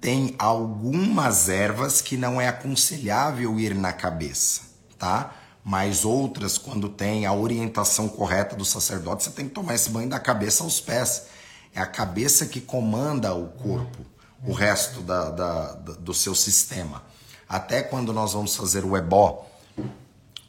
Tem 0.00 0.34
algumas 0.38 1.48
ervas 1.48 2.00
que 2.00 2.16
não 2.16 2.40
é 2.40 2.48
aconselhável 2.48 3.60
ir 3.60 3.74
na 3.74 3.92
cabeça, 3.92 4.62
tá? 4.98 5.34
mas 5.64 6.04
outras, 6.04 6.56
quando 6.56 6.88
tem 6.88 7.26
a 7.26 7.32
orientação 7.32 8.08
correta 8.08 8.56
do 8.56 8.64
sacerdote, 8.64 9.24
você 9.24 9.30
tem 9.30 9.46
que 9.46 9.54
tomar 9.54 9.74
esse 9.74 9.90
banho 9.90 10.08
da 10.08 10.18
cabeça 10.18 10.64
aos 10.64 10.80
pés. 10.80 11.26
É 11.74 11.80
a 11.80 11.86
cabeça 11.86 12.46
que 12.46 12.60
comanda 12.60 13.34
o 13.34 13.48
corpo, 13.48 14.04
o 14.44 14.52
resto 14.52 15.00
da, 15.00 15.30
da, 15.30 15.72
do 15.72 16.14
seu 16.14 16.34
sistema. 16.34 17.02
Até 17.48 17.82
quando 17.82 18.12
nós 18.12 18.32
vamos 18.32 18.56
fazer 18.56 18.84
o 18.84 18.96
ebó, 18.96 19.46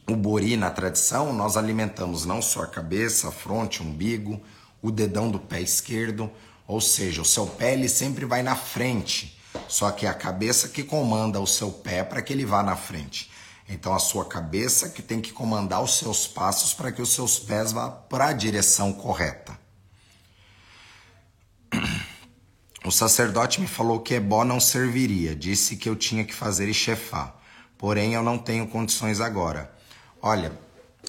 o 0.08 0.16
bori 0.16 0.56
na 0.56 0.70
tradição, 0.70 1.32
nós 1.32 1.56
alimentamos 1.56 2.24
não 2.24 2.40
só 2.40 2.62
a 2.62 2.66
cabeça, 2.66 3.28
a 3.28 3.32
fronte, 3.32 3.82
o 3.82 3.84
umbigo, 3.84 4.40
o 4.80 4.90
dedão 4.90 5.30
do 5.30 5.38
pé 5.38 5.60
esquerdo, 5.60 6.30
ou 6.66 6.80
seja, 6.80 7.22
o 7.22 7.24
seu 7.24 7.46
pé 7.46 7.74
ele 7.74 7.88
sempre 7.88 8.24
vai 8.24 8.42
na 8.42 8.56
frente, 8.56 9.38
só 9.68 9.90
que 9.90 10.06
é 10.06 10.08
a 10.08 10.14
cabeça 10.14 10.68
que 10.68 10.82
comanda 10.82 11.40
o 11.40 11.46
seu 11.46 11.70
pé 11.70 12.02
para 12.02 12.22
que 12.22 12.32
ele 12.32 12.44
vá 12.44 12.62
na 12.62 12.76
frente. 12.76 13.30
Então 13.68 13.94
a 13.94 13.98
sua 13.98 14.24
cabeça 14.24 14.88
que 14.88 15.02
tem 15.02 15.20
que 15.20 15.32
comandar 15.32 15.82
os 15.82 15.98
seus 15.98 16.26
passos 16.26 16.74
para 16.74 16.90
que 16.90 17.00
os 17.00 17.10
seus 17.10 17.38
pés 17.38 17.72
vá 17.72 17.90
para 17.90 18.26
a 18.26 18.32
direção 18.32 18.92
correta. 18.92 19.61
O 22.84 22.90
sacerdote 22.90 23.60
me 23.60 23.68
falou 23.68 24.00
que 24.00 24.14
ebó 24.14 24.44
não 24.44 24.58
serviria, 24.58 25.36
disse 25.36 25.76
que 25.76 25.88
eu 25.88 25.94
tinha 25.94 26.24
que 26.24 26.34
fazer 26.34 26.72
chefar. 26.74 27.32
Porém, 27.78 28.14
eu 28.14 28.24
não 28.24 28.36
tenho 28.36 28.66
condições 28.66 29.20
agora. 29.20 29.72
Olha, 30.20 30.52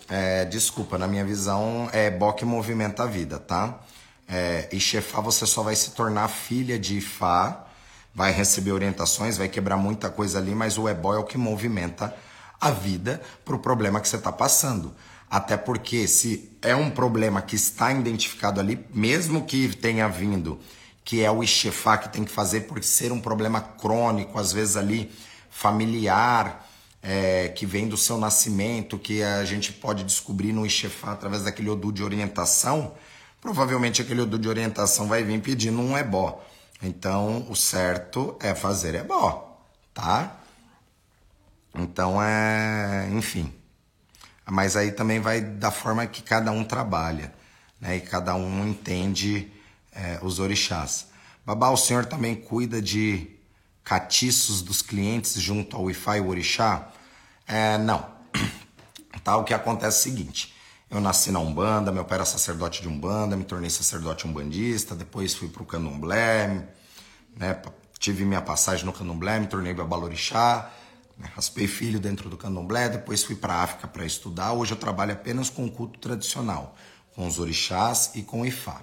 é, 0.07 0.45
desculpa, 0.45 0.99
na 0.99 1.07
minha 1.07 1.25
visão, 1.25 1.89
é 1.91 2.07
ebó 2.07 2.31
que 2.31 2.45
movimenta 2.45 3.03
a 3.03 3.07
vida, 3.07 3.39
tá? 3.39 3.79
É, 4.27 4.69
e 4.71 4.79
chefar 4.79 5.23
você 5.23 5.47
só 5.47 5.63
vai 5.63 5.75
se 5.75 5.91
tornar 5.91 6.27
filha 6.27 6.77
de 6.77 6.97
Ifá, 6.97 7.65
vai 8.13 8.31
receber 8.31 8.71
orientações, 8.71 9.37
vai 9.37 9.47
quebrar 9.47 9.77
muita 9.77 10.11
coisa 10.11 10.37
ali, 10.37 10.53
mas 10.53 10.77
o 10.77 10.87
ebó 10.87 11.15
é 11.15 11.17
o 11.17 11.23
que 11.23 11.39
movimenta 11.39 12.15
a 12.61 12.69
vida 12.69 13.19
para 13.43 13.55
o 13.55 13.59
problema 13.59 13.99
que 13.99 14.07
você 14.07 14.17
está 14.17 14.31
passando. 14.31 14.93
Até 15.27 15.57
porque 15.57 16.07
se 16.07 16.55
é 16.61 16.75
um 16.75 16.91
problema 16.91 17.41
que 17.41 17.55
está 17.55 17.91
identificado 17.91 18.59
ali, 18.59 18.85
mesmo 18.93 19.43
que 19.43 19.75
tenha 19.75 20.07
vindo, 20.07 20.59
que 21.03 21.23
é 21.23 21.29
o 21.29 21.43
Ixefá 21.43 21.97
que 21.97 22.09
tem 22.09 22.23
que 22.23 22.31
fazer 22.31 22.61
por 22.61 22.83
ser 22.83 23.11
um 23.11 23.19
problema 23.19 23.61
crônico, 23.61 24.39
às 24.39 24.51
vezes 24.53 24.77
ali 24.77 25.11
familiar, 25.49 26.67
é, 27.01 27.49
que 27.49 27.65
vem 27.65 27.87
do 27.87 27.97
seu 27.97 28.17
nascimento, 28.17 28.97
que 28.97 29.21
a 29.21 29.43
gente 29.43 29.73
pode 29.73 30.03
descobrir 30.03 30.53
no 30.53 30.65
Ixefá 30.65 31.11
através 31.11 31.43
daquele 31.43 31.69
Odu 31.69 31.91
de 31.91 32.03
orientação, 32.03 32.93
provavelmente 33.41 34.01
aquele 34.01 34.21
Odu 34.21 34.39
de 34.39 34.47
orientação 34.47 35.07
vai 35.07 35.23
vir 35.23 35.41
pedindo 35.41 35.79
um 35.79 35.97
ebó. 35.97 36.43
Então, 36.81 37.45
o 37.49 37.55
certo 37.55 38.37
é 38.41 38.55
fazer 38.55 38.95
ebó, 38.95 39.59
tá? 39.93 40.39
Então 41.75 42.21
é, 42.21 43.09
enfim. 43.11 43.53
Mas 44.45 44.75
aí 44.75 44.91
também 44.91 45.19
vai 45.19 45.41
da 45.41 45.71
forma 45.71 46.05
que 46.05 46.21
cada 46.21 46.51
um 46.51 46.63
trabalha, 46.63 47.33
né? 47.79 47.97
E 47.97 48.01
cada 48.01 48.35
um 48.35 48.67
entende 48.67 49.51
é, 49.95 50.19
os 50.21 50.39
orixás. 50.39 51.07
Babá, 51.45 51.69
o 51.69 51.77
senhor 51.77 52.05
também 52.05 52.35
cuida 52.35 52.81
de 52.81 53.29
catiços 53.83 54.61
dos 54.61 54.81
clientes 54.81 55.33
junto 55.33 55.75
ao 55.75 55.83
Wi-Fi 55.83 56.21
Orixá? 56.21 56.89
É, 57.47 57.77
não. 57.77 58.05
Tá, 59.23 59.37
o 59.37 59.45
que 59.45 59.53
acontece 59.53 60.09
é 60.09 60.11
o 60.11 60.15
seguinte. 60.15 60.53
Eu 60.89 60.99
nasci 60.99 61.31
na 61.31 61.39
Umbanda, 61.39 61.93
meu 61.93 62.03
pai 62.03 62.17
era 62.17 62.25
sacerdote 62.25 62.81
de 62.81 62.89
Umbanda, 62.89 63.37
me 63.37 63.45
tornei 63.45 63.69
sacerdote 63.69 64.27
umbandista, 64.27 64.95
depois 64.95 65.33
fui 65.33 65.47
para 65.47 65.63
o 65.63 65.65
Candomblé, 65.65 66.67
né, 67.37 67.61
tive 67.99 68.25
minha 68.25 68.41
passagem 68.41 68.85
no 68.85 68.91
Candomblé, 68.91 69.39
me 69.39 69.47
tornei 69.47 69.73
Babalorixá, 69.73 70.69
né? 71.17 71.29
Raspei 71.35 71.67
filho 71.67 71.99
dentro 71.99 72.29
do 72.29 72.37
candomblé, 72.37 72.89
depois 72.89 73.23
fui 73.23 73.35
para 73.35 73.55
África 73.55 73.87
para 73.87 74.05
estudar. 74.05 74.53
Hoje 74.53 74.73
eu 74.73 74.77
trabalho 74.77 75.13
apenas 75.13 75.49
com 75.49 75.65
o 75.65 75.71
culto 75.71 75.99
tradicional, 75.99 76.75
com 77.15 77.27
os 77.27 77.39
orixás 77.39 78.11
e 78.15 78.23
com 78.23 78.41
o 78.41 78.45
Ifá. 78.45 78.81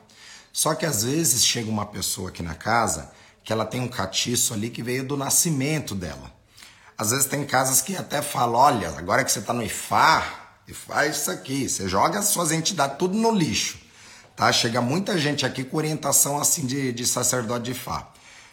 Só 0.52 0.74
que 0.74 0.84
às 0.84 1.04
vezes 1.04 1.44
chega 1.44 1.70
uma 1.70 1.86
pessoa 1.86 2.28
aqui 2.28 2.42
na 2.42 2.54
casa 2.54 3.10
que 3.42 3.52
ela 3.52 3.64
tem 3.64 3.80
um 3.80 3.88
catiço 3.88 4.52
ali 4.52 4.70
que 4.70 4.82
veio 4.82 5.04
do 5.04 5.16
nascimento 5.16 5.94
dela. 5.94 6.30
Às 6.96 7.10
vezes 7.10 7.26
tem 7.26 7.44
casas 7.46 7.80
que 7.80 7.96
até 7.96 8.20
falam, 8.20 8.60
olha, 8.60 8.90
agora 8.90 9.24
que 9.24 9.32
você 9.32 9.38
está 9.38 9.52
no 9.52 9.62
Ifá, 9.62 10.22
Ifá 10.68 11.04
é 11.04 11.08
isso 11.08 11.30
aqui, 11.30 11.68
você 11.68 11.88
joga 11.88 12.18
as 12.18 12.26
suas 12.26 12.52
entidades 12.52 12.98
tudo 12.98 13.16
no 13.16 13.30
lixo. 13.32 13.78
Tá? 14.36 14.52
Chega 14.52 14.80
muita 14.80 15.18
gente 15.18 15.44
aqui 15.44 15.64
com 15.64 15.76
orientação 15.76 16.38
assim 16.38 16.66
de, 16.66 16.92
de 16.92 17.06
sacerdote 17.06 17.64
de 17.64 17.70
Ifá, 17.72 18.08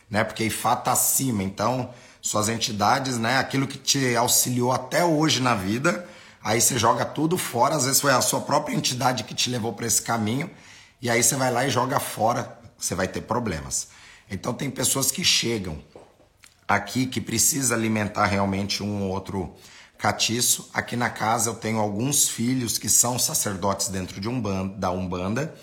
né? 0.09 0.23
Porque 0.23 0.43
Ifá 0.43 0.75
tá 0.75 0.93
acima, 0.93 1.43
então 1.43 1.93
suas 2.21 2.49
entidades, 2.49 3.17
né? 3.17 3.37
Aquilo 3.37 3.67
que 3.67 3.77
te 3.77 4.15
auxiliou 4.15 4.71
até 4.71 5.05
hoje 5.05 5.41
na 5.41 5.55
vida. 5.55 6.07
Aí 6.43 6.59
você 6.59 6.77
joga 6.77 7.05
tudo 7.05 7.37
fora, 7.37 7.75
às 7.75 7.85
vezes 7.85 8.01
foi 8.01 8.11
a 8.11 8.21
sua 8.21 8.41
própria 8.41 8.75
entidade 8.75 9.23
que 9.23 9.35
te 9.35 9.49
levou 9.49 9.73
para 9.73 9.85
esse 9.85 10.01
caminho, 10.01 10.49
e 11.01 11.09
aí 11.09 11.21
você 11.21 11.35
vai 11.35 11.51
lá 11.51 11.65
e 11.65 11.69
joga 11.69 11.99
fora, 11.99 12.57
você 12.77 12.95
vai 12.95 13.07
ter 13.07 13.21
problemas. 13.21 13.89
Então 14.29 14.53
tem 14.53 14.69
pessoas 14.69 15.11
que 15.11 15.23
chegam 15.23 15.81
aqui 16.67 17.05
que 17.05 17.21
precisa 17.21 17.75
alimentar 17.75 18.25
realmente 18.25 18.83
um 18.83 19.03
ou 19.03 19.09
outro 19.09 19.55
catiço. 19.97 20.69
Aqui 20.73 20.95
na 20.95 21.09
casa 21.09 21.49
eu 21.49 21.55
tenho 21.55 21.79
alguns 21.79 22.27
filhos 22.27 22.77
que 22.77 22.89
são 22.89 23.17
sacerdotes 23.17 23.87
dentro 23.87 24.19
de 24.19 24.27
um 24.27 24.41
da 24.77 24.91
Umbanda, 24.91 25.55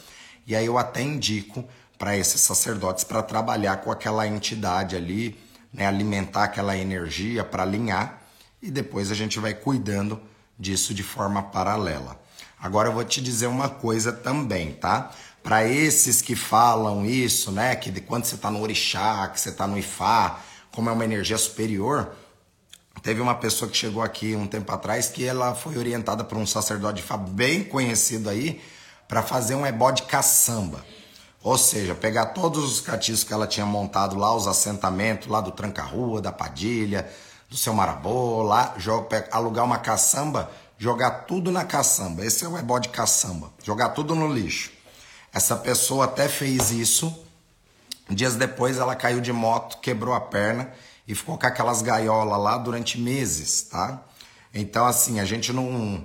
e 0.47 0.57
aí 0.57 0.67
eu 0.67 0.79
até 0.79 1.03
indico 1.03 1.65
para 1.99 2.17
esses 2.17 2.41
sacerdotes 2.41 3.05
para 3.05 3.23
trabalhar 3.23 3.79
com 3.79 3.91
aquela 3.91 4.27
entidade 4.27 4.97
ali, 4.97 5.39
né, 5.73 5.87
alimentar 5.87 6.45
aquela 6.45 6.77
energia 6.77 7.45
para 7.45 7.63
alinhar 7.63 8.23
e 8.61 8.71
depois 8.71 9.11
a 9.11 9.15
gente 9.15 9.39
vai 9.39 9.55
cuidando 9.55 10.21
disso 10.59 10.95
de 10.95 11.03
forma 11.03 11.43
paralela. 11.43 12.21
Agora 12.65 12.89
eu 12.89 12.95
vou 12.95 13.05
te 13.05 13.21
dizer 13.21 13.47
uma 13.47 13.69
coisa 13.69 14.11
também, 14.11 14.73
tá? 14.73 15.11
Para 15.43 15.69
esses 15.69 16.23
que 16.23 16.35
falam 16.35 17.05
isso, 17.05 17.53
né, 17.53 17.77
que 17.77 17.91
de 17.91 18.01
quando 18.01 18.25
você 18.25 18.37
está 18.37 18.51
no 18.51 18.63
orixá, 18.63 19.29
que 19.29 19.39
você 19.39 19.51
está 19.51 19.67
no 19.67 19.77
ifá, 19.77 20.41
como 20.73 20.89
é 20.89 20.93
uma 20.95 21.05
energia 21.05 21.37
superior, 21.37 22.17
teve 23.03 23.21
uma 23.21 23.35
pessoa 23.35 23.71
que 23.71 23.77
chegou 23.77 24.03
aqui 24.03 24.35
um 24.35 24.47
tempo 24.47 24.73
atrás 24.73 25.09
que 25.09 25.27
ela 25.27 25.55
foi 25.55 25.77
orientada 25.77 26.25
por 26.25 26.39
um 26.39 26.47
sacerdote 26.47 26.95
de 26.95 27.01
ifá 27.03 27.19
bem 27.19 27.63
conhecido 27.63 28.31
aí 28.31 28.63
para 29.07 29.23
fazer 29.23 29.57
um 29.57 29.67
ebó 29.67 29.91
de 29.91 30.05
caçamba. 30.05 30.83
Ou 31.43 31.59
seja, 31.59 31.95
pegar 31.95 32.29
todos 32.29 32.65
os 32.65 32.81
catiscos 32.81 33.25
que 33.25 33.35
ela 33.35 33.47
tinha 33.47 33.67
montado 33.67 34.17
lá, 34.17 34.35
os 34.35 34.47
assentamentos 34.47 35.29
lá 35.29 35.43
do 35.43 35.51
Tranca-Rua, 35.51 36.23
da 36.23 36.33
Padilha, 36.33 37.07
do 37.51 37.59
seu 37.59 37.75
Marabô, 37.75 38.43
lá, 38.43 38.75
alugar 39.31 39.67
uma 39.67 39.77
caçamba, 39.77 40.51
jogar 40.79 41.11
tudo 41.27 41.51
na 41.51 41.65
caçamba. 41.65 42.25
Esse 42.25 42.45
é 42.45 42.49
o 42.49 42.59
ebó 42.59 42.79
de 42.79 42.89
caçamba. 42.89 43.53
Jogar 43.63 43.91
tudo 43.91 44.15
no 44.15 44.33
lixo. 44.33 44.71
Essa 45.33 45.57
pessoa 45.57 46.05
até 46.05 46.29
fez 46.29 46.71
isso. 46.71 47.25
Dias 48.09 48.37
depois 48.37 48.79
ela 48.79 48.95
caiu 48.95 49.21
de 49.21 49.33
moto, 49.33 49.81
quebrou 49.81 50.15
a 50.15 50.21
perna 50.21 50.71
e 51.09 51.15
ficou 51.15 51.39
com 51.39 51.47
aquelas 51.47 51.83
gaiolas 51.83 52.39
lá 52.39 52.59
durante 52.59 53.01
meses, 53.01 53.63
tá? 53.63 54.03
Então, 54.53 54.87
assim, 54.87 55.21
a 55.21 55.25
gente 55.25 55.53
não 55.53 56.05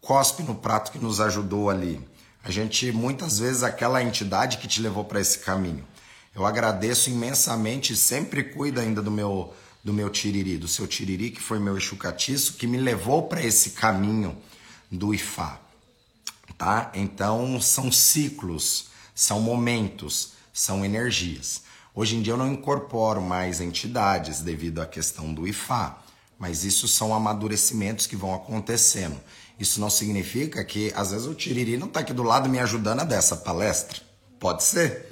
cospe 0.00 0.42
no 0.42 0.54
prato 0.54 0.92
que 0.92 0.98
nos 0.98 1.20
ajudou 1.20 1.70
ali. 1.70 2.06
A 2.44 2.50
gente 2.50 2.90
muitas 2.92 3.38
vezes 3.38 3.62
aquela 3.62 4.02
entidade 4.02 4.58
que 4.58 4.68
te 4.68 4.80
levou 4.80 5.04
para 5.04 5.20
esse 5.20 5.38
caminho. 5.38 5.86
Eu 6.34 6.46
agradeço 6.46 7.10
imensamente 7.10 7.96
sempre 7.96 8.42
cuido 8.42 8.80
ainda 8.80 9.02
do 9.02 9.10
meu 9.10 9.52
do 9.82 9.92
meu 9.92 10.08
tiriri, 10.08 10.56
do 10.56 10.68
seu 10.68 10.86
tiriri 10.86 11.30
que 11.30 11.40
foi 11.40 11.58
meu 11.58 11.76
exucatiço 11.76 12.54
que 12.54 12.66
me 12.66 12.78
levou 12.78 13.24
para 13.24 13.42
esse 13.42 13.70
caminho 13.70 14.36
do 14.90 15.14
Ifá. 15.14 15.60
Tá? 16.56 16.92
Então 16.94 17.60
são 17.60 17.90
ciclos, 17.90 18.86
são 19.14 19.40
momentos, 19.40 20.34
são 20.52 20.84
energias. 20.84 21.62
Hoje 21.94 22.16
em 22.16 22.22
dia 22.22 22.32
eu 22.32 22.38
não 22.38 22.52
incorporo 22.52 23.20
mais 23.20 23.60
entidades 23.60 24.40
devido 24.40 24.80
à 24.80 24.86
questão 24.86 25.34
do 25.34 25.46
Ifá, 25.46 25.98
mas 26.38 26.64
isso 26.64 26.88
são 26.88 27.14
amadurecimentos 27.14 28.06
que 28.06 28.16
vão 28.16 28.34
acontecendo. 28.34 29.20
Isso 29.58 29.80
não 29.80 29.90
significa 29.90 30.64
que 30.64 30.92
às 30.96 31.10
vezes 31.10 31.26
o 31.26 31.34
Tiriri 31.34 31.76
não 31.76 31.86
está 31.86 32.00
aqui 32.00 32.12
do 32.12 32.22
lado 32.22 32.48
me 32.48 32.58
ajudando 32.58 33.00
a 33.00 33.04
dessa 33.04 33.36
palestra. 33.36 34.00
Pode 34.40 34.64
ser, 34.64 35.06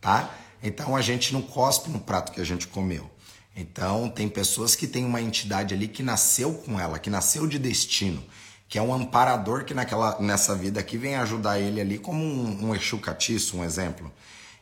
tá? 0.00 0.30
Então 0.62 0.96
a 0.96 1.00
gente 1.00 1.32
não 1.32 1.40
cospe 1.40 1.88
no 1.90 2.00
prato 2.00 2.32
que 2.32 2.40
a 2.40 2.44
gente 2.44 2.66
comeu. 2.66 3.10
Então 3.56 4.08
tem 4.08 4.28
pessoas 4.28 4.74
que 4.74 4.86
têm 4.86 5.04
uma 5.04 5.20
entidade 5.20 5.74
ali 5.74 5.86
que 5.86 6.02
nasceu 6.02 6.54
com 6.54 6.78
ela, 6.78 6.98
que 6.98 7.08
nasceu 7.08 7.46
de 7.46 7.58
destino, 7.58 8.22
que 8.68 8.78
é 8.78 8.82
um 8.82 8.92
amparador 8.92 9.64
que 9.64 9.74
naquela, 9.74 10.20
nessa 10.20 10.54
vida 10.54 10.80
aqui 10.80 10.98
vem 10.98 11.16
ajudar 11.16 11.60
ele 11.60 11.80
ali 11.80 11.98
como 11.98 12.22
um, 12.22 12.68
um 12.68 12.74
Exu 12.74 12.98
Catiço, 12.98 13.56
um 13.56 13.64
exemplo. 13.64 14.12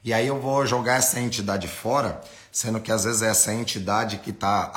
E 0.05 0.13
aí 0.13 0.27
eu 0.27 0.41
vou 0.41 0.67
jogar 0.67 0.97
essa 0.97 1.21
entidade 1.21 1.69
fora, 1.69 2.21
sendo 2.51 2.81
que 2.81 2.91
às 2.91 3.05
vezes 3.05 3.23
é 3.23 3.29
essa 3.29 3.55
entidade 3.55 4.19
que 4.19 4.31
está 4.31 4.73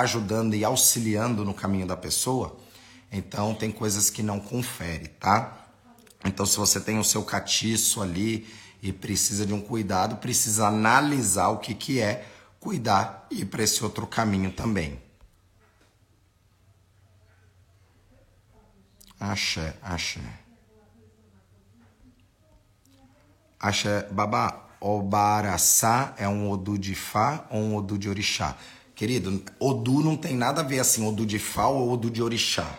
ajudando 0.00 0.54
e 0.54 0.64
auxiliando 0.64 1.44
no 1.44 1.54
caminho 1.54 1.86
da 1.86 1.96
pessoa 1.96 2.56
então 3.10 3.54
tem 3.54 3.70
coisas 3.70 4.10
que 4.10 4.22
não 4.22 4.40
confere, 4.40 5.08
tá? 5.08 5.66
Então 6.24 6.44
se 6.44 6.56
você 6.56 6.80
tem 6.80 6.98
o 6.98 7.04
seu 7.04 7.22
catiço 7.22 8.02
ali 8.02 8.46
e 8.82 8.92
precisa 8.92 9.46
de 9.46 9.54
um 9.54 9.60
cuidado, 9.60 10.16
precisa 10.16 10.66
analisar 10.66 11.48
o 11.48 11.58
que 11.58 11.74
que 11.74 12.00
é, 12.00 12.26
cuidar 12.60 13.26
e 13.30 13.40
ir 13.40 13.46
para 13.46 13.62
esse 13.62 13.82
outro 13.82 14.06
caminho 14.06 14.50
também. 14.52 15.00
Axé, 19.18 19.74
axé. 19.82 20.20
Axé, 23.58 24.02
babá, 24.10 24.66
Obaraçá 24.80 26.14
é 26.18 26.28
um 26.28 26.50
Odu 26.50 26.78
de 26.78 26.94
Fá 26.94 27.46
ou 27.50 27.60
um 27.60 27.76
Odu 27.76 27.98
de 27.98 28.08
Orixá? 28.08 28.56
Querido, 28.94 29.42
Odu 29.58 30.00
não 30.00 30.16
tem 30.16 30.36
nada 30.36 30.60
a 30.60 30.64
ver 30.64 30.80
assim, 30.80 31.06
Odu 31.06 31.24
de 31.24 31.38
Fá 31.38 31.66
ou 31.66 31.90
Odu 31.92 32.10
de 32.10 32.22
Orixá, 32.22 32.78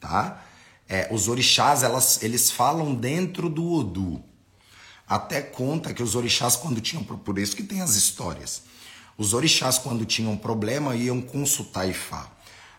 tá? 0.00 0.42
É, 0.88 1.08
os 1.12 1.26
orixás, 1.26 1.82
elas, 1.82 2.22
eles 2.22 2.50
falam 2.50 2.94
dentro 2.94 3.48
do 3.48 3.72
Odu. 3.72 4.22
Até 5.08 5.40
conta 5.40 5.92
que 5.92 6.02
os 6.02 6.14
orixás, 6.14 6.56
quando 6.56 6.80
tinham. 6.80 7.02
Por 7.04 7.38
isso 7.38 7.56
que 7.56 7.62
tem 7.62 7.80
as 7.80 7.94
histórias. 7.94 8.62
Os 9.18 9.32
orixás, 9.32 9.78
quando 9.78 10.04
tinham 10.04 10.36
problema, 10.36 10.94
iam 10.94 11.20
consultar 11.20 11.88
Ifá. 11.88 12.30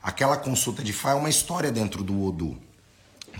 Aquela 0.01 0.37
consulta 0.37 0.83
de 0.83 0.91
Ifá 0.91 1.11
é 1.11 1.15
uma 1.15 1.29
história 1.29 1.71
dentro 1.71 2.03
do 2.03 2.23
Odu. 2.23 2.57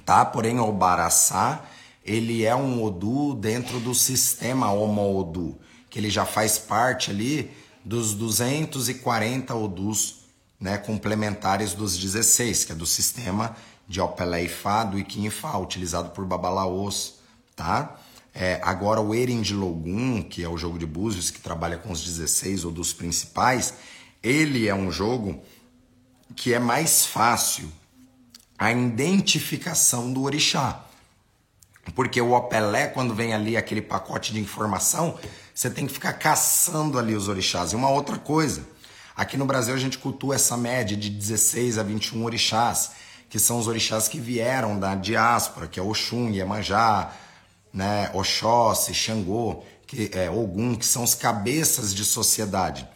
Tá? 0.05 0.25
Porém, 0.25 0.59
o 0.59 0.71
Baraçá, 0.71 1.63
ele 2.03 2.43
é 2.43 2.55
um 2.55 2.83
Odu 2.83 3.35
dentro 3.35 3.79
do 3.79 3.93
sistema 3.93 4.71
Homo 4.71 5.19
Odu, 5.19 5.57
que 5.89 5.99
ele 5.99 6.09
já 6.09 6.25
faz 6.25 6.57
parte 6.57 7.11
ali 7.11 7.51
dos 7.85 8.13
240 8.13 9.53
Odus 9.55 10.21
né, 10.59 10.77
complementares 10.77 11.73
dos 11.73 11.97
16, 11.97 12.65
que 12.65 12.71
é 12.71 12.75
do 12.75 12.85
sistema 12.85 13.55
de 13.87 14.01
Opelé 14.01 14.43
Ifá, 14.43 14.83
do 14.83 14.97
Iquim 14.97 15.25
Ifá, 15.27 15.57
utilizado 15.57 16.09
por 16.09 16.25
Babalaos, 16.25 17.15
tá? 17.55 17.95
É, 18.33 18.59
agora 18.63 19.01
o 19.01 19.13
Eren 19.15 19.41
de 19.41 19.53
Logun, 19.53 20.21
que 20.21 20.43
é 20.43 20.49
o 20.49 20.57
jogo 20.57 20.77
de 20.77 20.85
búzios 20.85 21.31
que 21.31 21.39
trabalha 21.39 21.77
com 21.77 21.91
os 21.91 22.03
16 22.03 22.65
ou 22.65 22.71
dos 22.71 22.93
principais, 22.93 23.73
ele 24.21 24.67
é 24.67 24.75
um 24.75 24.91
jogo 24.91 25.41
que 26.35 26.53
é 26.53 26.59
mais 26.59 27.05
fácil 27.05 27.71
a 28.57 28.71
identificação 28.71 30.11
do 30.13 30.23
orixá. 30.23 30.83
Porque 31.95 32.19
o 32.21 32.33
Opelé, 32.33 32.87
quando 32.87 33.15
vem 33.15 33.33
ali 33.33 33.55
aquele 33.55 33.81
pacote 33.81 34.33
de 34.33 34.39
informação, 34.39 35.17
você 35.53 35.69
tem 35.69 35.87
que 35.87 35.93
ficar 35.93 36.13
caçando 36.13 36.99
ali 36.99 37.15
os 37.15 37.27
orixás. 37.27 37.71
E 37.71 37.75
uma 37.75 37.89
outra 37.89 38.17
coisa, 38.17 38.67
aqui 39.15 39.37
no 39.37 39.45
Brasil 39.45 39.73
a 39.73 39.77
gente 39.77 39.97
cultua 39.97 40.35
essa 40.35 40.57
média 40.57 40.97
de 40.97 41.09
16 41.09 41.77
a 41.77 41.83
21 41.83 42.23
orixás 42.23 42.91
que 43.29 43.39
são 43.39 43.59
os 43.59 43.67
orixás 43.67 44.07
que 44.07 44.19
vieram 44.19 44.79
da 44.79 44.95
diáspora, 44.95 45.67
que 45.67 45.79
é 45.79 45.83
Oxum, 45.83 46.29
Iemanjá, 46.29 47.11
né, 47.77 48.09
Oxóssi, 48.11 48.91
Xangô, 48.91 49.63
que 49.85 50.09
é 50.11 50.31
Ogum, 50.31 50.75
que 50.75 50.85
são 50.85 51.03
os 51.03 51.13
cabeças 51.13 51.93
de 51.93 52.03
sociedade. 52.03 52.89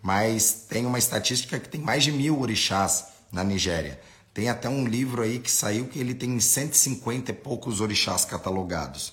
Mas 0.00 0.64
tem 0.68 0.86
uma 0.86 0.98
estatística 0.98 1.58
que 1.58 1.68
tem 1.68 1.80
mais 1.80 2.04
de 2.04 2.12
mil 2.12 2.40
orixás 2.40 3.06
na 3.32 3.42
Nigéria. 3.42 4.00
Tem 4.32 4.48
até 4.48 4.68
um 4.68 4.86
livro 4.86 5.22
aí 5.22 5.40
que 5.40 5.50
saiu 5.50 5.88
que 5.88 5.98
ele 5.98 6.14
tem 6.14 6.38
150 6.38 7.32
e 7.32 7.34
poucos 7.34 7.80
orixás 7.80 8.24
catalogados. 8.24 9.12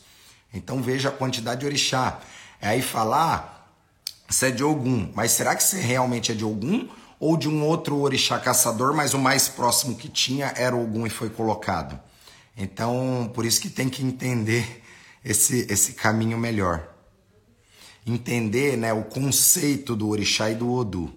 Então 0.53 0.79
veja 0.79 1.09
a 1.09 1.11
quantidade 1.11 1.61
de 1.61 1.65
orixá. 1.65 2.19
É 2.61 2.67
aí 2.67 2.83
falar, 2.83 3.75
você 4.29 4.49
é 4.49 4.51
de 4.51 4.63
Ogum, 4.63 5.11
mas 5.15 5.31
será 5.31 5.55
que 5.55 5.63
você 5.63 5.81
realmente 5.81 6.31
é 6.31 6.35
de 6.35 6.45
Ogum 6.45 6.87
ou 7.19 7.35
de 7.35 7.49
um 7.49 7.63
outro 7.63 7.97
orixá 7.97 8.37
caçador, 8.37 8.93
mas 8.93 9.15
o 9.15 9.19
mais 9.19 9.49
próximo 9.49 9.95
que 9.95 10.07
tinha 10.07 10.53
era 10.55 10.75
Ogum 10.75 11.07
e 11.07 11.09
foi 11.09 11.31
colocado. 11.31 11.99
Então, 12.55 13.29
por 13.33 13.43
isso 13.43 13.59
que 13.59 13.69
tem 13.69 13.89
que 13.89 14.03
entender 14.03 14.84
esse, 15.25 15.65
esse 15.67 15.93
caminho 15.93 16.37
melhor. 16.37 16.87
Entender 18.05 18.77
né, 18.77 18.93
o 18.93 19.03
conceito 19.03 19.95
do 19.95 20.07
orixá 20.07 20.51
e 20.51 20.55
do 20.55 20.71
Odu. 20.71 21.11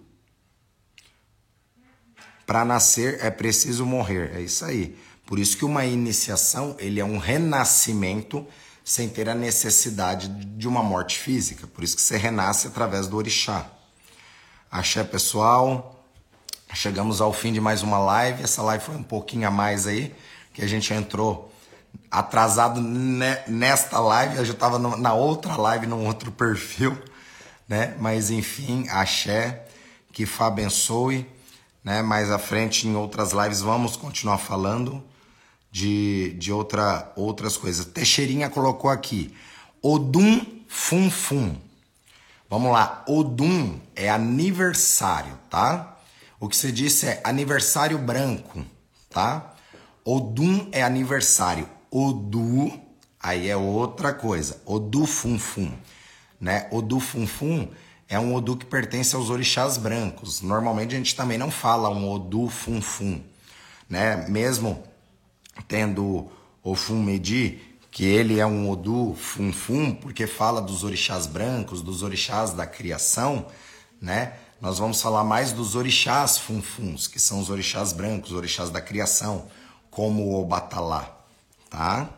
Para 2.47 2.65
nascer 2.65 3.23
é 3.23 3.31
preciso 3.31 3.85
morrer, 3.85 4.33
é 4.35 4.41
isso 4.41 4.65
aí. 4.65 4.97
Por 5.27 5.39
isso 5.39 5.59
que 5.59 5.67
uma 5.67 5.85
iniciação 5.85 6.75
ele 6.79 6.99
é 6.99 7.05
um 7.05 7.19
renascimento 7.19 8.47
sem 8.83 9.07
ter 9.07 9.29
a 9.29 9.35
necessidade 9.35 10.29
de 10.29 10.67
uma 10.67 10.83
morte 10.83 11.19
física. 11.19 11.67
Por 11.67 11.85
isso 11.85 11.95
que 11.95 12.01
você 12.01 12.17
renasce 12.17 12.67
através 12.67 13.07
do 13.07 13.19
orixá. 13.19 13.71
Axé, 14.71 15.05
pessoal. 15.05 16.03
Chegamos 16.73 17.21
ao 17.21 17.35
fim 17.35 17.53
de 17.53 17.61
mais 17.61 17.83
uma 17.83 17.99
live. 17.99 18.43
Essa 18.43 18.63
live 18.63 18.83
foi 18.83 18.97
um 18.97 19.03
pouquinho 19.03 19.47
a 19.47 19.51
mais 19.51 19.87
aí, 19.87 20.15
que 20.55 20.63
a 20.63 20.67
gente 20.67 20.93
entrou 20.95 21.53
atrasado 22.11 22.81
nesta 22.81 23.99
live. 24.01 24.37
Eu 24.37 24.45
já 24.45 24.53
estava 24.53 24.79
na 24.79 25.15
outra 25.15 25.57
live, 25.57 25.87
num 25.87 26.07
outro 26.07 26.33
perfil, 26.33 26.97
né? 27.69 27.95
Mas 27.99 28.31
enfim, 28.31 28.87
axé, 28.89 29.67
que 30.13 30.27
Fá 30.27 30.47
abençoe. 30.47 31.27
Né? 31.85 32.03
Mais 32.03 32.31
à 32.31 32.39
frente, 32.39 32.87
em 32.87 32.97
outras 32.97 33.33
lives, 33.33 33.61
vamos 33.61 33.97
continuar 33.97 34.39
falando 34.39 35.03
de, 35.71 36.35
de 36.39 36.53
outra, 36.53 37.13
outras 37.17 37.57
coisas. 37.57 37.87
Teixeirinha 37.87 38.51
colocou 38.51 38.91
aqui. 38.91 39.35
Odum 39.83 40.45
Fum 40.67 41.11
Fum. 41.11 41.57
Vamos 42.51 42.73
lá, 42.73 43.05
Odum 43.07 43.79
é 43.95 44.09
aniversário, 44.09 45.39
tá? 45.51 45.99
O 46.41 46.49
que 46.49 46.57
você 46.57 46.73
disse 46.73 47.07
é 47.07 47.21
aniversário 47.23 47.99
branco, 47.99 48.65
tá? 49.11 49.55
Odum 50.05 50.69
é 50.73 50.83
aniversário. 50.83 51.69
Odu, 51.91 52.73
aí 53.21 53.49
é 53.49 53.57
outra 53.57 54.13
coisa. 54.13 54.61
Odu 54.65 55.07
Fum, 55.07 55.71
né? 56.41 56.69
Odu 56.71 57.01
Fum 57.01 57.69
é 58.09 58.19
um 58.19 58.35
Odu 58.35 58.57
que 58.57 58.67
pertence 58.67 59.15
aos 59.15 59.31
orixás 59.31 59.77
brancos. 59.77 60.41
Normalmente 60.41 60.95
a 60.95 60.99
gente 60.99 61.15
também 61.15 61.39
não 61.39 61.51
fala 61.51 61.91
um 61.91 62.11
Odu 62.11 62.49
Fum, 62.49 63.21
né? 63.89 64.29
Mesmo 64.29 64.83
tendo 65.67 66.31
o 66.63 66.75
Fum 66.75 67.03
Medi, 67.03 67.61
que 67.91 68.05
ele 68.05 68.39
é 68.39 68.47
um 68.47 68.71
Odu 68.71 69.15
Funfun, 69.15 69.93
porque 69.93 70.27
fala 70.27 70.61
dos 70.61 70.85
orixás 70.85 71.27
brancos, 71.27 71.83
dos 71.83 72.03
orixás 72.03 72.53
da 72.53 72.67
criação, 72.67 73.47
né? 74.01 74.35
Nós 74.61 74.79
vamos 74.79 75.01
falar 75.01 75.25
mais 75.25 75.53
dos 75.53 75.75
orixás 75.75 76.39
Funfuns, 76.39 77.07
que 77.07 77.19
são 77.19 77.41
os 77.41 77.51
orixás 77.51 77.93
brancos, 77.93 78.31
os 78.31 78.37
orixás 78.37 78.71
da 78.71 78.81
criação, 78.81 79.47
como 79.91 80.41
o 80.41 80.45
Batalá, 80.45 81.18
tá? 81.71 82.11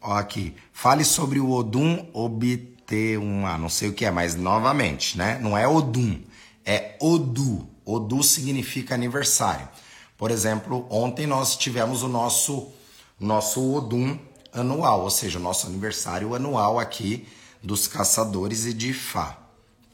Ó 0.00 0.12
aqui, 0.12 0.54
fale 0.72 1.04
sobre 1.04 1.40
o 1.40 1.50
Odum 1.50 2.10
Obte1A, 2.12 3.58
não 3.58 3.68
sei 3.68 3.88
o 3.88 3.92
que 3.92 4.04
é, 4.04 4.10
mas 4.10 4.34
novamente, 4.34 5.18
né? 5.18 5.38
Não 5.40 5.56
é 5.56 5.66
Odum, 5.66 6.20
é 6.64 6.96
Odu. 7.00 7.68
Odu 7.84 8.22
significa 8.22 8.94
aniversário. 8.94 9.68
Por 10.16 10.30
exemplo, 10.30 10.86
ontem 10.90 11.26
nós 11.26 11.56
tivemos 11.56 12.02
o 12.02 12.08
nosso 12.08 12.72
nosso 13.18 13.74
Odum 13.74 14.18
anual, 14.52 15.02
ou 15.02 15.10
seja, 15.10 15.38
o 15.38 15.42
nosso 15.42 15.66
aniversário 15.66 16.34
anual 16.34 16.78
aqui 16.78 17.26
dos 17.62 17.86
caçadores 17.86 18.64
e 18.66 18.72
de 18.72 18.92
Fá, 18.92 19.38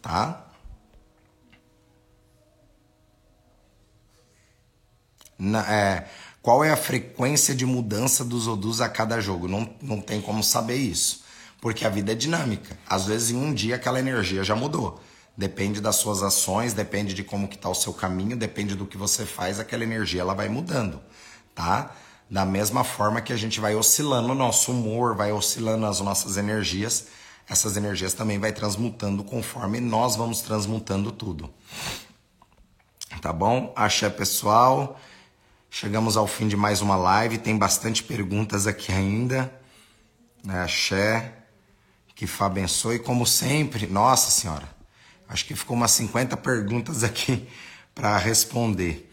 tá? 0.01 0.47
Na, 5.39 5.61
é, 5.73 6.09
qual 6.43 6.65
é 6.65 6.73
a 6.73 6.77
frequência 6.77 7.55
de 7.55 7.65
mudança 7.65 8.25
dos 8.25 8.49
Odus 8.49 8.81
a 8.81 8.89
cada 8.89 9.21
jogo? 9.21 9.47
Não, 9.47 9.73
não 9.81 10.01
tem 10.01 10.21
como 10.21 10.43
saber 10.43 10.75
isso, 10.75 11.23
porque 11.61 11.87
a 11.87 11.89
vida 11.89 12.11
é 12.11 12.17
dinâmica. 12.17 12.77
Às 12.85 13.07
vezes 13.07 13.31
em 13.31 13.37
um 13.37 13.55
dia 13.55 13.77
aquela 13.77 14.01
energia 14.01 14.43
já 14.43 14.57
mudou. 14.57 15.01
Depende 15.37 15.81
das 15.81 15.97
suas 15.97 16.21
ações, 16.21 16.75
depende 16.75 17.15
de 17.15 17.23
como 17.23 17.47
que 17.47 17.55
está 17.55 17.69
o 17.69 17.75
seu 17.75 17.95
caminho, 17.95 18.37
depende 18.37 18.75
do 18.75 18.85
que 18.85 18.99
você 18.99 19.25
faz, 19.25 19.61
aquela 19.61 19.85
energia 19.85 20.21
ela 20.21 20.35
vai 20.35 20.49
mudando, 20.49 21.01
tá? 21.55 21.95
Da 22.29 22.45
mesma 22.45 22.83
forma 22.83 23.21
que 23.21 23.33
a 23.33 23.37
gente 23.37 23.61
vai 23.61 23.75
oscilando 23.75 24.33
o 24.33 24.35
nosso 24.35 24.73
humor, 24.73 25.15
vai 25.15 25.33
oscilando 25.33 25.87
as 25.87 26.01
nossas 26.01 26.37
energias, 26.37 27.07
essas 27.49 27.77
energias 27.77 28.15
também 28.15 28.39
vai 28.39 28.53
transmutando 28.53 29.23
conforme 29.23 29.81
nós 29.81 30.17
vamos 30.17 30.41
transmutando 30.41 31.13
tudo. 31.13 31.49
Tá 33.21 33.33
bom? 33.33 33.73
Axé 33.77 34.11
pessoal. 34.11 34.99
Chegamos 35.75 36.19
ao 36.19 36.27
fim 36.27 36.49
de 36.49 36.55
mais 36.55 36.83
uma 36.83 36.97
live. 36.97 37.39
Tem 37.39 37.57
bastante 37.57 38.03
perguntas 38.03 38.67
aqui 38.67 38.93
ainda. 38.93 39.51
Né? 40.45 40.63
Axé. 40.63 41.33
Que 42.15 42.27
Fá 42.27 42.45
abençoe. 42.45 42.99
Como 42.99 43.25
sempre, 43.25 43.87
nossa 43.87 44.31
senhora. 44.31 44.69
Acho 45.27 45.47
que 45.47 45.57
ficou 45.57 45.75
umas 45.75 45.93
50 45.93 46.37
perguntas 46.37 47.03
aqui 47.03 47.49
para 47.95 48.19
responder. 48.19 49.11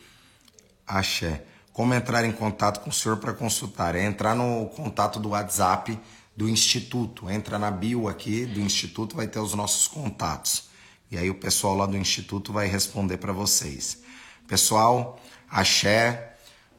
Axé. 0.86 1.45
Como 1.72 1.93
entrar 1.93 2.26
em 2.26 2.32
contato 2.34 2.82
com 2.82 2.89
o 2.89 2.93
senhor 2.93 3.20
para 3.20 3.32
consultar? 3.32 3.95
É 3.95 4.03
entrar 4.03 4.36
no 4.36 4.66
contato 4.68 5.18
do 5.18 5.30
WhatsApp 5.30 5.97
do 6.36 6.49
Instituto. 6.49 7.30
Entra 7.30 7.57
na 7.57 7.72
bio 7.72 8.10
aqui 8.10 8.45
do 8.45 8.60
Instituto, 8.60 9.16
vai 9.16 9.28
ter 9.28 9.39
os 9.39 9.53
nossos 9.53 9.88
contatos. 9.88 10.66
E 11.10 11.18
aí 11.18 11.30
o 11.30 11.36
pessoal 11.36 11.74
lá 11.78 11.86
do 11.86 11.95
Instituto 11.95 12.51
vai 12.51 12.68
responder 12.68 13.16
para 13.16 13.32
vocês. 13.32 13.99
Pessoal, 14.45 15.22
axé, 15.49 16.28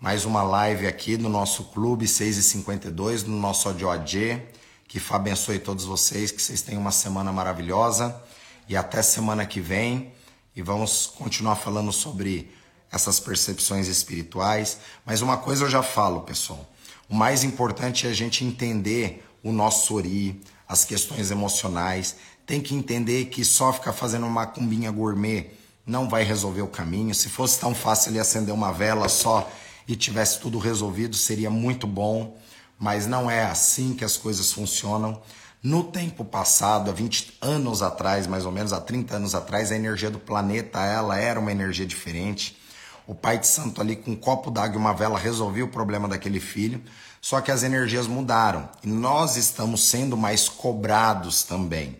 mais 0.00 0.24
uma 0.24 0.42
live 0.42 0.86
aqui 0.86 1.18
no 1.18 1.28
nosso 1.28 1.64
clube 1.64 2.08
652, 2.08 3.24
no 3.24 3.38
nosso 3.38 3.68
ODOAD. 3.68 4.42
Que 4.88 4.98
Fá 4.98 5.16
abençoe 5.16 5.58
todos 5.58 5.84
vocês, 5.84 6.32
que 6.32 6.40
vocês 6.40 6.62
tenham 6.62 6.80
uma 6.80 6.90
semana 6.90 7.30
maravilhosa. 7.30 8.18
E 8.66 8.74
até 8.74 9.02
semana 9.02 9.44
que 9.44 9.60
vem. 9.60 10.10
E 10.56 10.62
vamos 10.62 11.06
continuar 11.06 11.56
falando 11.56 11.92
sobre 11.92 12.50
essas 12.90 13.20
percepções 13.20 13.88
espirituais. 13.88 14.78
Mas 15.04 15.20
uma 15.20 15.36
coisa 15.36 15.64
eu 15.64 15.70
já 15.70 15.82
falo, 15.82 16.22
pessoal. 16.22 16.66
O 17.06 17.14
mais 17.14 17.44
importante 17.44 18.06
é 18.06 18.10
a 18.10 18.14
gente 18.14 18.42
entender 18.42 19.22
o 19.44 19.52
nosso 19.52 19.86
sori, 19.86 20.40
as 20.66 20.82
questões 20.82 21.30
emocionais. 21.30 22.16
Tem 22.46 22.58
que 22.58 22.74
entender 22.74 23.26
que 23.26 23.44
só 23.44 23.70
ficar 23.70 23.92
fazendo 23.92 24.24
uma 24.24 24.46
cumbinha 24.46 24.90
gourmet 24.90 25.50
não 25.84 26.08
vai 26.08 26.24
resolver 26.24 26.62
o 26.62 26.68
caminho. 26.68 27.14
Se 27.14 27.28
fosse 27.28 27.60
tão 27.60 27.74
fácil 27.74 28.12
ele 28.12 28.18
acender 28.18 28.54
uma 28.54 28.72
vela 28.72 29.06
só 29.06 29.46
e 29.92 29.96
tivesse 29.96 30.38
tudo 30.38 30.56
resolvido, 30.58 31.16
seria 31.16 31.50
muito 31.50 31.84
bom. 31.84 32.38
Mas 32.78 33.08
não 33.08 33.28
é 33.28 33.42
assim 33.42 33.92
que 33.92 34.04
as 34.04 34.16
coisas 34.16 34.52
funcionam. 34.52 35.20
No 35.60 35.82
tempo 35.82 36.24
passado, 36.24 36.90
há 36.90 36.94
20 36.94 37.38
anos 37.40 37.82
atrás, 37.82 38.26
mais 38.28 38.46
ou 38.46 38.52
menos, 38.52 38.72
há 38.72 38.80
30 38.80 39.16
anos 39.16 39.34
atrás, 39.34 39.72
a 39.72 39.76
energia 39.76 40.08
do 40.08 40.18
planeta 40.20 40.78
ela 40.80 41.18
era 41.18 41.40
uma 41.40 41.50
energia 41.50 41.84
diferente. 41.84 42.56
O 43.04 43.16
pai 43.16 43.38
de 43.38 43.48
santo 43.48 43.80
ali 43.80 43.96
com 43.96 44.12
um 44.12 44.16
copo 44.16 44.48
d'água 44.48 44.76
e 44.76 44.78
uma 44.78 44.94
vela 44.94 45.18
resolveu 45.18 45.66
o 45.66 45.70
problema 45.70 46.06
daquele 46.06 46.38
filho. 46.38 46.80
Só 47.20 47.40
que 47.40 47.50
as 47.50 47.64
energias 47.64 48.06
mudaram 48.06 48.68
e 48.84 48.88
nós 48.88 49.36
estamos 49.36 49.82
sendo 49.82 50.16
mais 50.16 50.48
cobrados 50.48 51.42
também. 51.42 51.98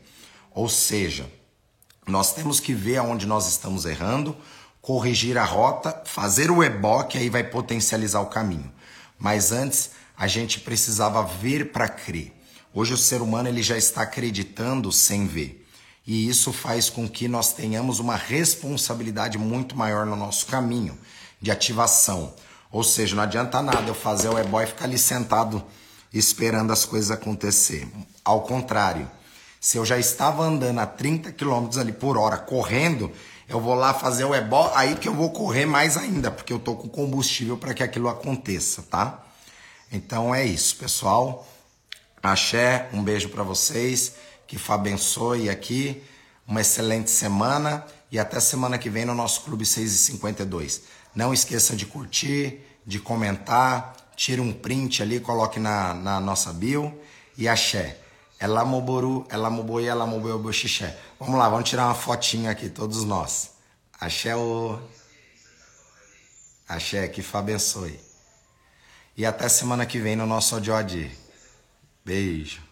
Ou 0.55 0.69
seja, 0.69 1.29
nós 2.07 2.33
temos 2.33 2.61
que 2.61 2.73
ver 2.73 2.99
aonde 2.99 3.27
nós 3.27 3.49
estamos 3.49 3.85
errando, 3.85 4.37
corrigir 4.81 5.37
a 5.37 5.45
rota, 5.45 6.03
fazer 6.05 6.51
o 6.51 6.63
eboque, 6.63 7.19
aí 7.19 7.29
vai 7.29 7.45
potencializar 7.45 8.21
o 8.21 8.27
caminho. 8.27 8.73
Mas 9.19 9.53
antes, 9.53 9.91
a 10.17 10.27
gente 10.27 10.61
precisava 10.61 11.23
ver 11.23 11.73
para 11.73 11.89
crer. 11.89 12.33
Hoje 12.73 12.95
o 12.95 12.97
ser 12.97 13.21
humano 13.21 13.49
ele 13.49 13.63
já 13.63 13.77
está 13.77 14.03
acreditando 14.03 14.93
sem 14.93 15.27
ver. 15.27 15.67
E 16.07 16.29
isso 16.29 16.53
faz 16.53 16.89
com 16.89 17.09
que 17.09 17.29
nós 17.29 17.53
tenhamos 17.53 17.99
uma 17.99 18.17
responsabilidade 18.17 19.37
muito 19.39 19.77
maior 19.77 20.07
no 20.07 20.17
nosso 20.17 20.47
caminho 20.47 20.99
de 21.41 21.51
ativação. 21.51 22.35
Ou 22.73 22.83
seja, 22.83 23.17
não 23.17 23.23
adianta 23.23 23.61
nada 23.61 23.89
eu 23.89 23.95
fazer 23.95 24.29
o 24.29 24.39
e-boy 24.39 24.65
e 24.65 24.67
ficar 24.67 24.85
ali 24.85 24.99
sentado 24.99 25.63
esperando 26.13 26.73
as 26.73 26.85
coisas 26.85 27.11
acontecer. 27.11 27.89
Ao 28.25 28.43
contrário, 28.43 29.11
se 29.61 29.77
eu 29.77 29.85
já 29.85 29.99
estava 29.99 30.43
andando 30.43 30.79
a 30.79 30.87
30 30.87 31.33
km 31.33 31.69
ali 31.79 31.93
por 31.93 32.17
hora 32.17 32.39
correndo, 32.39 33.13
eu 33.51 33.61
vou 33.61 33.75
lá 33.75 33.93
fazer 33.93 34.25
o 34.25 34.33
ebó, 34.33 34.73
aí 34.77 34.95
que 34.95 35.09
eu 35.09 35.15
vou 35.15 35.31
correr 35.33 35.67
mais 35.67 35.97
ainda, 35.97 36.31
porque 36.31 36.53
eu 36.53 36.59
tô 36.61 36.77
com 36.77 36.89
combustível 36.89 37.59
para 37.59 37.75
que 37.75 37.83
aquilo 37.83 38.09
aconteça, 38.09 38.81
tá? 38.83 39.27
Então 39.91 40.33
é 40.33 40.45
isso, 40.45 40.77
pessoal. 40.77 41.47
Axé, 42.23 42.89
um 42.93 43.03
beijo 43.03 43.29
para 43.29 43.43
vocês, 43.43 44.15
que 44.47 44.57
Fá 44.57 44.75
abençoe 44.75 45.51
aqui, 45.51 46.01
uma 46.47 46.61
excelente 46.61 47.11
semana 47.11 47.85
e 48.13 48.21
até 48.21 48.39
semana 48.39 48.79
que 48.79 48.89
vem 48.89 49.05
no 49.05 49.15
nosso 49.17 49.41
Clube 49.41 49.67
652. 49.67 50.83
Não 51.13 51.35
esqueça 51.35 51.75
de 51.75 51.87
curtir, 51.87 52.61
de 52.87 53.01
comentar, 53.01 53.97
tire 54.15 54.41
um 54.41 54.53
print 54.53 55.03
ali, 55.03 55.19
coloque 55.19 55.59
na, 55.59 55.93
na 55.93 56.21
nossa 56.21 56.53
bio 56.53 56.97
e 57.37 57.49
axé. 57.49 57.99
Ela 58.41 58.65
moboru, 58.65 59.27
ela 59.29 59.51
moboi, 59.51 59.85
ela 59.87 60.07
moboi 60.07 60.37
boxixé. 60.39 60.99
Vamos 61.19 61.39
lá, 61.39 61.47
vamos 61.51 61.69
tirar 61.69 61.85
uma 61.85 61.95
fotinha 61.95 62.51
aqui, 62.51 62.71
todos 62.71 63.05
nós. 63.05 63.51
Axé 64.01 64.35
o... 64.35 64.81
Axé, 66.67 67.07
que 67.09 67.21
Fá 67.21 67.41
abençoe. 67.41 68.01
E 69.15 69.27
até 69.27 69.47
semana 69.47 69.85
que 69.85 69.99
vem 69.99 70.17
no 70.17 70.25
nosso 70.25 70.57
Odiodi. 70.57 71.11
Beijo. 72.03 72.70